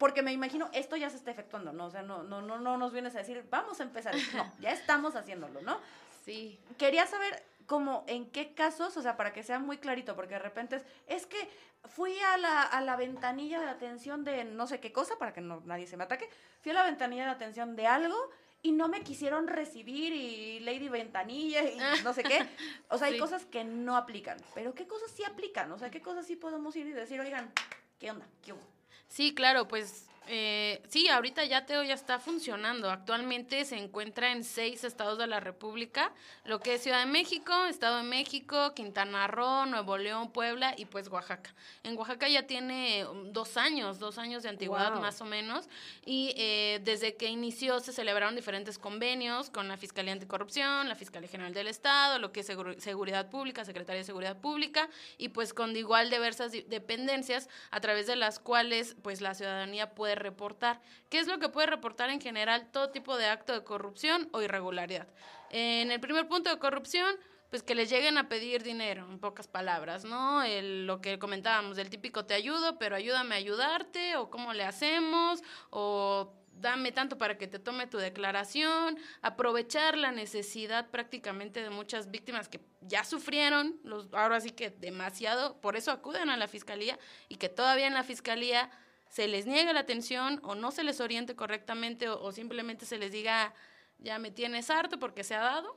porque 0.00 0.22
me 0.22 0.32
imagino 0.32 0.70
esto 0.72 0.96
ya 0.96 1.10
se 1.10 1.16
está 1.18 1.30
efectuando, 1.30 1.74
¿no? 1.74 1.84
O 1.84 1.90
sea, 1.90 2.00
no, 2.02 2.22
no, 2.22 2.40
no, 2.40 2.58
no 2.58 2.78
nos 2.78 2.90
vienes 2.90 3.14
a 3.14 3.18
decir, 3.18 3.46
vamos 3.50 3.80
a 3.80 3.82
empezar. 3.82 4.14
No, 4.34 4.50
ya 4.58 4.72
estamos 4.72 5.14
haciéndolo, 5.14 5.60
¿no? 5.60 5.78
Sí. 6.24 6.58
Quería 6.78 7.06
saber 7.06 7.42
como 7.66 8.04
en 8.08 8.30
qué 8.30 8.54
casos, 8.54 8.96
o 8.96 9.02
sea, 9.02 9.18
para 9.18 9.34
que 9.34 9.42
sea 9.42 9.58
muy 9.58 9.76
clarito, 9.76 10.16
porque 10.16 10.34
de 10.34 10.40
repente 10.40 10.76
es, 10.76 10.84
es 11.06 11.26
que 11.26 11.36
fui 11.84 12.18
a 12.18 12.38
la, 12.38 12.62
a 12.62 12.80
la 12.80 12.96
ventanilla 12.96 13.60
de 13.60 13.68
atención 13.68 14.24
de 14.24 14.44
no 14.44 14.66
sé 14.66 14.80
qué 14.80 14.90
cosa, 14.90 15.18
para 15.18 15.34
que 15.34 15.42
no, 15.42 15.60
nadie 15.66 15.86
se 15.86 15.98
me 15.98 16.04
ataque, 16.04 16.30
fui 16.62 16.70
a 16.72 16.74
la 16.76 16.84
ventanilla 16.84 17.24
de 17.26 17.30
atención 17.32 17.76
de 17.76 17.86
algo 17.86 18.16
y 18.62 18.72
no 18.72 18.88
me 18.88 19.02
quisieron 19.02 19.48
recibir 19.48 20.14
y 20.14 20.60
Lady 20.60 20.88
Ventanilla 20.88 21.62
y 21.62 21.76
no 22.04 22.14
sé 22.14 22.22
qué. 22.22 22.46
O 22.88 22.96
sea, 22.96 23.08
hay 23.08 23.14
Sí. 23.14 23.18
cosas 23.20 23.44
que 23.44 23.64
no 23.64 23.96
aplican, 23.98 24.38
pero 24.54 24.74
¿qué 24.74 24.86
cosas 24.86 25.10
sí 25.10 25.24
aplican? 25.24 25.70
O 25.72 25.78
sea, 25.78 25.90
¿qué 25.90 26.00
cosas 26.00 26.26
sí 26.26 26.36
podemos 26.36 26.74
ir 26.74 26.86
y 26.86 26.92
decir, 26.92 27.20
oigan, 27.20 27.52
¿qué 27.98 28.10
onda? 28.10 28.26
¿Qué 28.42 28.54
hubo? 28.54 28.79
Sí, 29.10 29.34
claro, 29.34 29.66
pues 29.68 30.09
eh, 30.26 30.82
sí, 30.88 31.08
ahorita 31.08 31.44
ya 31.44 31.66
Teo 31.66 31.82
ya 31.82 31.94
está 31.94 32.18
funcionando. 32.18 32.90
Actualmente 32.90 33.64
se 33.64 33.76
encuentra 33.76 34.32
en 34.32 34.44
seis 34.44 34.84
estados 34.84 35.18
de 35.18 35.26
la 35.26 35.40
República, 35.40 36.12
lo 36.44 36.60
que 36.60 36.74
es 36.74 36.82
Ciudad 36.82 37.00
de 37.00 37.10
México, 37.10 37.52
Estado 37.66 37.96
de 37.98 38.02
México, 38.04 38.74
Quintana 38.74 39.26
Roo, 39.26 39.66
Nuevo 39.66 39.98
León, 39.98 40.30
Puebla 40.30 40.74
y 40.76 40.84
pues 40.84 41.08
Oaxaca. 41.08 41.54
En 41.82 41.96
Oaxaca 41.96 42.28
ya 42.28 42.46
tiene 42.46 43.04
um, 43.06 43.32
dos 43.32 43.56
años, 43.56 43.98
dos 43.98 44.18
años 44.18 44.42
de 44.42 44.50
antigüedad 44.50 44.92
Wow. 44.92 45.00
más 45.00 45.20
o 45.20 45.24
menos, 45.24 45.68
y 46.04 46.32
eh, 46.36 46.80
desde 46.84 47.16
que 47.16 47.26
inició 47.26 47.80
se 47.80 47.92
celebraron 47.92 48.36
diferentes 48.36 48.78
convenios 48.78 49.50
con 49.50 49.68
la 49.68 49.76
Fiscalía 49.76 50.12
Anticorrupción, 50.12 50.88
la 50.88 50.94
Fiscalía 50.94 51.28
General 51.28 51.52
del 51.52 51.66
Estado, 51.68 52.18
lo 52.18 52.32
que 52.32 52.40
es 52.40 52.46
Seguridad 52.78 53.28
Pública, 53.30 53.64
Secretaría 53.64 54.00
de 54.00 54.04
Seguridad 54.04 54.36
Pública, 54.38 54.88
y 55.18 55.28
pues 55.30 55.52
con 55.54 55.76
igual 55.76 56.08
diversas 56.10 56.52
di- 56.52 56.62
dependencias 56.62 57.48
a 57.70 57.80
través 57.80 58.06
de 58.06 58.16
las 58.16 58.38
cuales 58.38 58.96
pues 59.02 59.20
la 59.20 59.34
ciudadanía 59.34 59.90
puede 59.90 60.14
reportar. 60.20 60.80
¿Qué 61.08 61.18
es 61.18 61.26
lo 61.26 61.38
que 61.40 61.48
puede 61.48 61.66
reportar 61.66 62.10
en 62.10 62.20
general? 62.20 62.68
Todo 62.70 62.90
tipo 62.90 63.16
de 63.16 63.26
acto 63.26 63.52
de 63.52 63.64
corrupción 63.64 64.28
o 64.32 64.40
irregularidad. 64.40 65.08
En 65.50 65.90
el 65.90 65.98
primer 65.98 66.28
punto 66.28 66.48
de 66.48 66.58
corrupción, 66.60 67.16
pues 67.50 67.64
que 67.64 67.74
les 67.74 67.90
lleguen 67.90 68.16
a 68.16 68.28
pedir 68.28 68.62
dinero, 68.62 69.04
en 69.10 69.18
pocas 69.18 69.48
palabras, 69.48 70.04
¿no? 70.04 70.44
El- 70.44 70.86
lo 70.86 71.00
que 71.00 71.18
comentábamos, 71.18 71.76
del 71.76 71.90
típico 71.90 72.24
te 72.24 72.34
ayudo, 72.34 72.78
pero 72.78 72.94
ayúdame 72.94 73.34
a 73.34 73.38
ayudarte, 73.38 74.14
o 74.14 74.30
cómo 74.30 74.52
le 74.52 74.62
hacemos, 74.64 75.42
o 75.70 76.32
dame 76.52 76.92
tanto 76.92 77.18
para 77.18 77.38
que 77.38 77.48
te 77.48 77.58
tome 77.58 77.86
tu 77.88 77.98
declaración, 77.98 78.98
aprovechar 79.22 79.96
la 79.96 80.12
necesidad 80.12 80.90
prácticamente 80.90 81.62
de 81.62 81.70
muchas 81.70 82.10
víctimas 82.10 82.48
que 82.48 82.60
ya 82.82 83.02
sufrieron, 83.02 83.80
los, 83.82 84.12
ahora 84.12 84.40
sí 84.40 84.50
que 84.50 84.70
demasiado, 84.70 85.60
por 85.60 85.74
eso 85.76 85.90
acuden 85.90 86.28
a 86.28 86.36
la 86.36 86.46
fiscalía 86.48 86.98
y 87.28 87.36
que 87.36 87.48
todavía 87.48 87.86
en 87.86 87.94
la 87.94 88.04
fiscalía 88.04 88.70
se 89.10 89.28
les 89.28 89.44
niegue 89.46 89.72
la 89.74 89.80
atención 89.80 90.40
o 90.42 90.54
no 90.54 90.70
se 90.70 90.82
les 90.84 91.00
oriente 91.00 91.36
correctamente 91.36 92.08
o, 92.08 92.22
o 92.22 92.32
simplemente 92.32 92.86
se 92.86 92.96
les 92.96 93.12
diga 93.12 93.52
ya 93.98 94.18
me 94.18 94.30
tienes 94.30 94.70
harto 94.70 94.98
porque 94.98 95.24
se 95.24 95.34
ha 95.34 95.40
dado, 95.40 95.76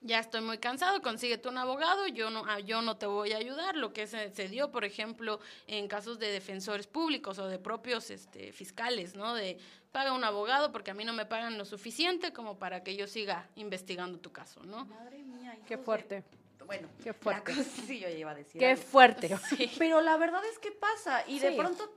ya 0.00 0.18
estoy 0.18 0.40
muy 0.40 0.58
cansado, 0.58 1.00
consíguete 1.02 1.48
un 1.48 1.56
abogado, 1.58 2.06
yo 2.08 2.30
no, 2.30 2.42
ah, 2.46 2.58
yo 2.60 2.82
no 2.82 2.96
te 2.96 3.06
voy 3.06 3.32
a 3.32 3.36
ayudar, 3.36 3.76
lo 3.76 3.92
que 3.92 4.06
se, 4.08 4.30
se 4.34 4.48
dio, 4.48 4.70
por 4.72 4.84
ejemplo, 4.84 5.38
en 5.68 5.86
casos 5.86 6.18
de 6.18 6.30
defensores 6.32 6.86
públicos 6.88 7.38
o 7.38 7.46
de 7.46 7.58
propios 7.60 8.10
este, 8.10 8.52
fiscales, 8.52 9.14
¿no? 9.14 9.34
De 9.34 9.58
paga 9.92 10.12
un 10.12 10.24
abogado 10.24 10.72
porque 10.72 10.90
a 10.90 10.94
mí 10.94 11.04
no 11.04 11.12
me 11.12 11.26
pagan 11.26 11.58
lo 11.58 11.64
suficiente 11.64 12.32
como 12.32 12.58
para 12.58 12.82
que 12.82 12.96
yo 12.96 13.06
siga 13.06 13.48
investigando 13.56 14.18
tu 14.18 14.32
caso, 14.32 14.62
¿no? 14.64 14.84
Madre 14.86 15.22
mía. 15.22 15.56
Qué 15.66 15.76
de- 15.76 15.82
fuerte. 15.82 16.24
Bueno, 16.66 16.88
Qué 17.02 17.12
fuerte. 17.14 17.52
la 17.52 17.58
cosa- 17.58 17.70
sí, 17.86 17.98
yo 18.00 18.08
ya 18.08 18.18
iba 18.18 18.30
a 18.32 18.34
decir. 18.34 18.58
Qué 18.60 18.70
algo. 18.72 18.82
fuerte. 18.82 19.36
Pero 19.78 20.00
la 20.00 20.16
verdad 20.16 20.42
es 20.52 20.58
que 20.58 20.70
pasa 20.72 21.24
y 21.26 21.38
de 21.38 21.50
Sí. 21.50 21.56
pronto 21.56 21.90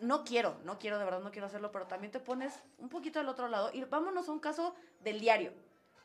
no 0.00 0.24
quiero, 0.24 0.56
no 0.64 0.78
quiero, 0.78 0.98
de 0.98 1.04
verdad 1.04 1.20
no 1.20 1.30
quiero 1.30 1.46
hacerlo, 1.46 1.72
pero 1.72 1.86
también 1.86 2.10
te 2.12 2.20
pones 2.20 2.54
un 2.78 2.88
poquito 2.88 3.18
del 3.18 3.28
otro 3.28 3.48
lado 3.48 3.70
y 3.72 3.82
vámonos 3.84 4.28
a 4.28 4.32
un 4.32 4.40
caso 4.40 4.74
del 5.00 5.20
diario, 5.20 5.52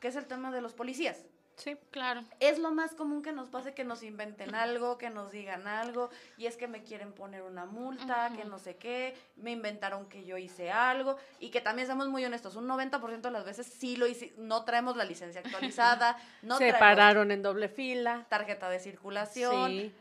que 0.00 0.08
es 0.08 0.16
el 0.16 0.26
tema 0.26 0.50
de 0.50 0.60
los 0.60 0.72
policías. 0.72 1.24
Sí. 1.56 1.76
Claro. 1.90 2.24
Es 2.40 2.58
lo 2.58 2.72
más 2.72 2.94
común 2.94 3.22
que 3.22 3.32
nos 3.32 3.50
pase 3.50 3.74
que 3.74 3.84
nos 3.84 4.02
inventen 4.02 4.54
algo, 4.54 4.96
que 4.96 5.10
nos 5.10 5.30
digan 5.30 5.66
algo, 5.66 6.08
y 6.38 6.46
es 6.46 6.56
que 6.56 6.68
me 6.68 6.82
quieren 6.82 7.12
poner 7.12 7.42
una 7.42 7.66
multa, 7.66 8.32
que 8.34 8.46
no 8.46 8.58
sé 8.58 8.76
qué, 8.76 9.14
me 9.36 9.50
inventaron 9.50 10.08
que 10.08 10.24
yo 10.24 10.38
hice 10.38 10.70
algo, 10.70 11.18
y 11.38 11.50
que 11.50 11.60
también 11.60 11.86
seamos 11.86 12.08
muy 12.08 12.24
honestos, 12.24 12.56
un 12.56 12.66
90% 12.66 13.20
de 13.20 13.30
las 13.30 13.44
veces 13.44 13.66
sí 13.66 13.96
lo 13.96 14.06
hice, 14.06 14.32
no 14.38 14.64
traemos 14.64 14.96
la 14.96 15.04
licencia 15.04 15.42
actualizada, 15.42 16.16
no 16.42 16.56
Se 16.56 16.72
pararon 16.72 17.30
en 17.30 17.42
doble 17.42 17.68
fila. 17.68 18.24
tarjeta 18.30 18.70
de 18.70 18.78
circulación, 18.80 19.70
Sí. 19.70 19.92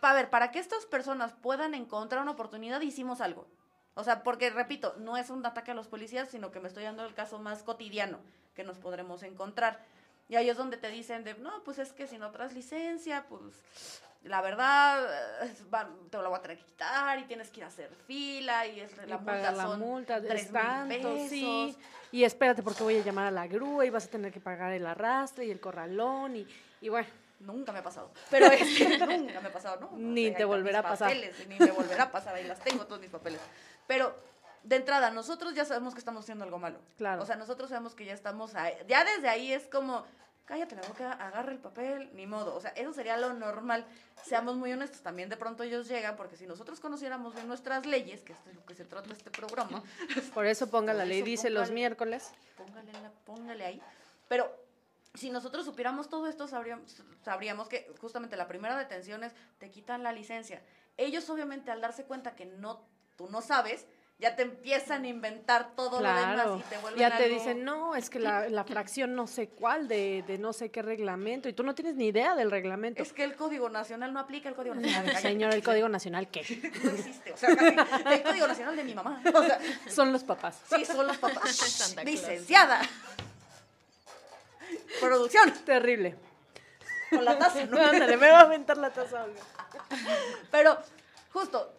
A 0.00 0.14
ver, 0.14 0.30
para 0.30 0.50
que 0.50 0.58
estas 0.58 0.86
personas 0.86 1.32
puedan 1.32 1.74
encontrar 1.74 2.22
una 2.22 2.32
oportunidad, 2.32 2.80
hicimos 2.80 3.20
algo. 3.20 3.46
O 3.94 4.02
sea, 4.02 4.22
porque, 4.22 4.50
repito, 4.50 4.94
no 4.98 5.16
es 5.16 5.30
un 5.30 5.44
ataque 5.46 5.70
a 5.70 5.74
los 5.74 5.86
policías, 5.86 6.28
sino 6.28 6.50
que 6.50 6.60
me 6.60 6.68
estoy 6.68 6.84
dando 6.84 7.04
el 7.04 7.14
caso 7.14 7.38
más 7.38 7.62
cotidiano 7.62 8.18
que 8.54 8.64
nos 8.64 8.78
podremos 8.78 9.22
encontrar. 9.22 9.80
Y 10.28 10.36
ahí 10.36 10.48
es 10.48 10.56
donde 10.56 10.76
te 10.76 10.88
dicen 10.88 11.22
de, 11.22 11.34
no, 11.34 11.62
pues 11.64 11.78
es 11.78 11.92
que 11.92 12.06
si 12.06 12.18
no 12.18 12.30
traes 12.30 12.54
licencia, 12.54 13.26
pues 13.28 13.54
la 14.24 14.40
verdad, 14.40 15.06
te 16.10 16.16
lo 16.16 16.30
voy 16.30 16.38
a 16.38 16.42
tener 16.42 16.58
que 16.58 16.64
quitar 16.64 17.18
y 17.18 17.24
tienes 17.24 17.50
que 17.50 17.60
ir 17.60 17.64
a 17.64 17.68
hacer 17.68 17.90
fila 18.06 18.66
y 18.66 18.80
es, 18.80 18.96
la 18.96 19.16
y 19.16 19.18
multa 19.18 19.52
la 19.52 19.62
son 19.64 19.78
multa 19.78 20.22
tres 20.22 20.50
sí. 21.28 21.44
pesos. 21.44 21.78
Y 22.10 22.24
espérate 22.24 22.62
porque 22.62 22.82
voy 22.82 22.96
a 22.96 23.04
llamar 23.04 23.26
a 23.26 23.30
la 23.30 23.46
grúa 23.46 23.84
y 23.84 23.90
vas 23.90 24.06
a 24.06 24.10
tener 24.10 24.32
que 24.32 24.40
pagar 24.40 24.72
el 24.72 24.86
arrastre 24.86 25.44
y 25.44 25.50
el 25.50 25.60
corralón 25.60 26.36
y, 26.36 26.46
y 26.80 26.88
bueno, 26.88 27.08
Nunca 27.44 27.72
me 27.72 27.78
ha 27.80 27.82
pasado. 27.82 28.10
Pero 28.30 28.46
es 28.46 28.78
que 28.78 28.98
nunca 28.98 29.40
me 29.40 29.48
ha 29.48 29.52
pasado, 29.52 29.80
¿no? 29.80 29.90
Ni 29.96 30.30
te 30.32 30.44
volverá 30.44 30.80
a 30.80 30.82
pasar. 30.82 31.08
papeles, 31.08 31.48
Ni 31.48 31.58
me 31.58 31.70
volverá 31.70 32.04
a 32.04 32.12
pasar, 32.12 32.34
ahí 32.34 32.44
las 32.44 32.60
tengo 32.60 32.86
todos 32.86 33.00
mis 33.00 33.10
papeles. 33.10 33.40
Pero 33.86 34.14
de 34.62 34.76
entrada, 34.76 35.10
nosotros 35.10 35.54
ya 35.54 35.64
sabemos 35.64 35.94
que 35.94 35.98
estamos 36.00 36.24
haciendo 36.24 36.44
algo 36.44 36.58
malo. 36.58 36.78
Claro. 36.96 37.22
O 37.22 37.26
sea, 37.26 37.36
nosotros 37.36 37.68
sabemos 37.68 37.94
que 37.94 38.06
ya 38.06 38.14
estamos 38.14 38.54
ahí. 38.54 38.74
Ya 38.88 39.04
desde 39.04 39.28
ahí 39.28 39.52
es 39.52 39.66
como, 39.66 40.04
cállate 40.46 40.74
la 40.74 40.82
boca, 40.88 41.12
agarra 41.12 41.52
el 41.52 41.58
papel, 41.58 42.10
ni 42.14 42.26
modo. 42.26 42.54
O 42.54 42.60
sea, 42.60 42.70
eso 42.70 42.92
sería 42.94 43.18
lo 43.18 43.34
normal. 43.34 43.84
Seamos 44.22 44.56
muy 44.56 44.72
honestos, 44.72 45.02
también 45.02 45.28
de 45.28 45.36
pronto 45.36 45.62
ellos 45.62 45.86
llegan, 45.86 46.16
porque 46.16 46.36
si 46.36 46.46
nosotros 46.46 46.80
conociéramos 46.80 47.34
bien 47.34 47.46
nuestras 47.46 47.84
leyes, 47.84 48.22
que 48.22 48.32
esto 48.32 48.48
es 48.48 48.56
lo 48.56 48.64
que 48.64 48.74
se 48.74 48.86
trata 48.86 49.12
este 49.12 49.30
programa, 49.30 49.82
por 50.32 50.46
eso 50.46 50.70
ponga 50.70 50.94
la 50.94 51.04
ley, 51.04 51.20
dice 51.20 51.50
los 51.50 51.70
miércoles. 51.70 52.32
póngale, 52.56 52.90
póngale 53.26 53.64
ahí. 53.66 53.82
Pero 54.28 54.63
si 55.14 55.30
nosotros 55.30 55.64
supiéramos 55.64 56.08
todo 56.08 56.26
esto, 56.26 56.48
sabríamos, 56.48 57.02
sabríamos 57.24 57.68
que 57.68 57.90
justamente 58.00 58.36
la 58.36 58.48
primera 58.48 58.76
detención 58.76 59.22
es, 59.24 59.32
te 59.58 59.70
quitan 59.70 60.02
la 60.02 60.12
licencia. 60.12 60.62
Ellos 60.96 61.28
obviamente 61.30 61.70
al 61.70 61.80
darse 61.80 62.04
cuenta 62.04 62.34
que 62.34 62.46
no, 62.46 62.82
tú 63.16 63.28
no 63.30 63.40
sabes, 63.40 63.86
ya 64.18 64.36
te 64.36 64.42
empiezan 64.42 65.02
a 65.04 65.08
inventar 65.08 65.74
todo 65.74 66.00
lo 66.00 66.08
demás 66.08 66.46
y 66.60 66.62
te 66.70 66.78
vuelven 66.78 67.00
Ya 67.00 67.16
te 67.16 67.24
algo- 67.24 67.34
dicen, 67.34 67.64
no, 67.64 67.96
es 67.96 68.10
que 68.10 68.20
la, 68.20 68.48
la 68.48 68.62
fracción 68.64 69.14
no 69.16 69.26
sé 69.26 69.48
cuál 69.48 69.88
de, 69.88 70.22
de 70.26 70.38
no 70.38 70.52
sé 70.52 70.70
qué 70.70 70.82
reglamento 70.82 71.48
y 71.48 71.52
tú 71.52 71.62
no 71.64 71.74
tienes 71.74 71.96
ni 71.96 72.06
idea 72.06 72.34
del 72.36 72.50
reglamento. 72.50 73.02
Es 73.02 73.12
que 73.12 73.24
el 73.24 73.34
Código 73.34 73.68
Nacional 73.68 74.12
no 74.12 74.20
aplica 74.20 74.48
el 74.48 74.54
Código 74.54 74.74
Nacional. 74.76 75.16
Señor, 75.22 75.52
el 75.52 75.62
Código 75.64 75.88
Nacional, 75.88 76.28
¿qué? 76.28 76.42
No 76.84 76.90
existe, 76.90 77.32
o 77.32 77.36
sea, 77.36 77.56
casi, 77.56 78.14
el 78.14 78.22
Código 78.22 78.46
Nacional 78.46 78.76
de 78.76 78.84
mi 78.84 78.94
mamá. 78.94 79.20
O 79.34 79.42
sea, 79.44 79.58
Son 79.88 80.12
los 80.12 80.22
papás. 80.24 80.60
sí, 80.74 80.84
son 80.84 81.06
los 81.06 81.18
papás. 81.18 81.96
Licenciada. 82.04 82.82
Producción, 85.00 85.52
Terrible. 85.64 86.16
con 87.10 87.24
la 87.24 87.38
taza, 87.38 87.64
¿no? 87.66 87.78
Ándale, 87.80 88.16
me 88.16 88.30
va 88.30 88.38
a 88.38 88.42
aventar 88.42 88.76
la 88.76 88.90
taza. 88.92 89.24
Olga. 89.24 89.40
Pero, 90.50 90.78
justo, 91.32 91.72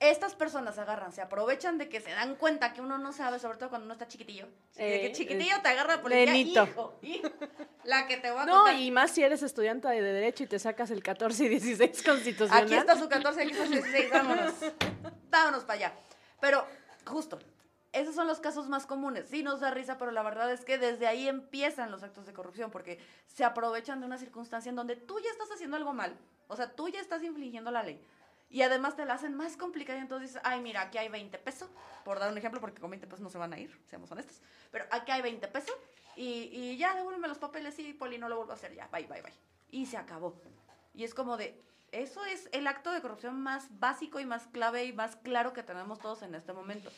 estas 0.00 0.34
personas 0.34 0.76
agarran, 0.78 1.12
se 1.12 1.22
aprovechan 1.22 1.78
de 1.78 1.88
que 1.88 2.00
se 2.00 2.10
dan 2.10 2.34
cuenta 2.36 2.72
que 2.72 2.80
uno 2.80 2.98
no 2.98 3.12
sabe, 3.12 3.38
sobre 3.38 3.58
todo 3.58 3.68
cuando 3.70 3.84
uno 3.86 3.94
está 3.94 4.08
chiquitillo. 4.08 4.46
De 4.74 5.00
que 5.00 5.06
Eh, 5.06 5.12
chiquitillo 5.12 5.60
te 5.62 5.68
agarra 5.68 6.02
policía, 6.02 6.26
nenito. 6.26 6.64
hijo, 6.64 6.98
hijo, 7.02 7.28
la 7.84 8.06
que 8.06 8.16
te 8.18 8.30
va 8.30 8.42
a 8.42 8.46
No, 8.46 8.64
contar. 8.64 8.80
y 8.80 8.90
más 8.90 9.12
si 9.12 9.22
eres 9.22 9.42
estudiante 9.42 9.88
de 9.88 10.02
Derecho 10.02 10.42
y 10.44 10.46
te 10.46 10.58
sacas 10.58 10.90
el 10.90 11.02
14 11.02 11.44
y 11.44 11.48
16 11.48 12.02
constitucional. 12.02 12.64
Aquí 12.64 12.74
está 12.74 12.98
su 12.98 13.08
14, 13.08 13.42
aquí 13.42 13.52
está 13.52 13.64
su 13.66 13.72
16, 13.72 14.10
vámonos. 14.10 14.52
Vámonos 15.30 15.62
para 15.64 15.74
allá. 15.74 15.92
Pero, 16.40 16.64
justo, 17.06 17.38
esos 17.94 18.14
son 18.14 18.26
los 18.26 18.40
casos 18.40 18.68
más 18.68 18.86
comunes. 18.86 19.28
Sí 19.28 19.42
nos 19.42 19.60
da 19.60 19.70
risa, 19.70 19.98
pero 19.98 20.10
la 20.10 20.22
verdad 20.22 20.52
es 20.52 20.64
que 20.64 20.78
desde 20.78 21.06
ahí 21.06 21.28
empiezan 21.28 21.90
los 21.90 22.02
actos 22.02 22.26
de 22.26 22.32
corrupción, 22.32 22.70
porque 22.70 22.98
se 23.26 23.44
aprovechan 23.44 24.00
de 24.00 24.06
una 24.06 24.18
circunstancia 24.18 24.68
en 24.68 24.76
donde 24.76 24.96
tú 24.96 25.20
ya 25.20 25.30
estás 25.30 25.50
haciendo 25.52 25.76
algo 25.76 25.92
mal. 25.92 26.16
O 26.48 26.56
sea, 26.56 26.72
tú 26.72 26.88
ya 26.88 27.00
estás 27.00 27.22
infringiendo 27.22 27.70
la 27.70 27.84
ley. 27.84 28.04
Y 28.50 28.62
además 28.62 28.96
te 28.96 29.04
la 29.04 29.14
hacen 29.14 29.34
más 29.34 29.56
complicada 29.56 29.98
y 29.98 30.02
entonces 30.02 30.30
dices, 30.30 30.42
ay, 30.44 30.60
mira, 30.60 30.82
aquí 30.82 30.98
hay 30.98 31.08
20 31.08 31.38
pesos, 31.38 31.70
por 32.04 32.18
dar 32.18 32.30
un 32.30 32.38
ejemplo, 32.38 32.60
porque 32.60 32.80
con 32.80 32.90
20 32.90 33.06
pesos 33.06 33.20
no 33.20 33.30
se 33.30 33.38
van 33.38 33.52
a 33.52 33.58
ir, 33.58 33.80
seamos 33.88 34.10
honestos. 34.10 34.42
Pero 34.70 34.84
aquí 34.90 35.12
hay 35.12 35.22
20 35.22 35.46
pesos 35.48 35.74
y, 36.16 36.50
y 36.52 36.76
ya 36.76 36.94
devuélveme 36.94 37.28
los 37.28 37.38
papeles 37.38 37.78
y 37.78 37.92
Poli 37.94 38.18
no 38.18 38.28
lo 38.28 38.36
vuelvo 38.36 38.52
a 38.52 38.56
hacer, 38.56 38.74
ya, 38.74 38.88
bye, 38.88 39.06
bye, 39.06 39.22
bye. 39.22 39.32
Y 39.70 39.86
se 39.86 39.96
acabó. 39.96 40.40
Y 40.94 41.04
es 41.04 41.14
como 41.14 41.36
de, 41.36 41.60
eso 41.90 42.24
es 42.24 42.48
el 42.52 42.66
acto 42.66 42.90
de 42.90 43.00
corrupción 43.00 43.40
más 43.40 43.68
básico 43.78 44.18
y 44.20 44.26
más 44.26 44.46
clave 44.48 44.84
y 44.84 44.92
más 44.92 45.16
claro 45.16 45.52
que 45.52 45.62
tenemos 45.62 46.00
todos 46.00 46.22
en 46.22 46.34
este 46.34 46.52
momento. 46.52 46.90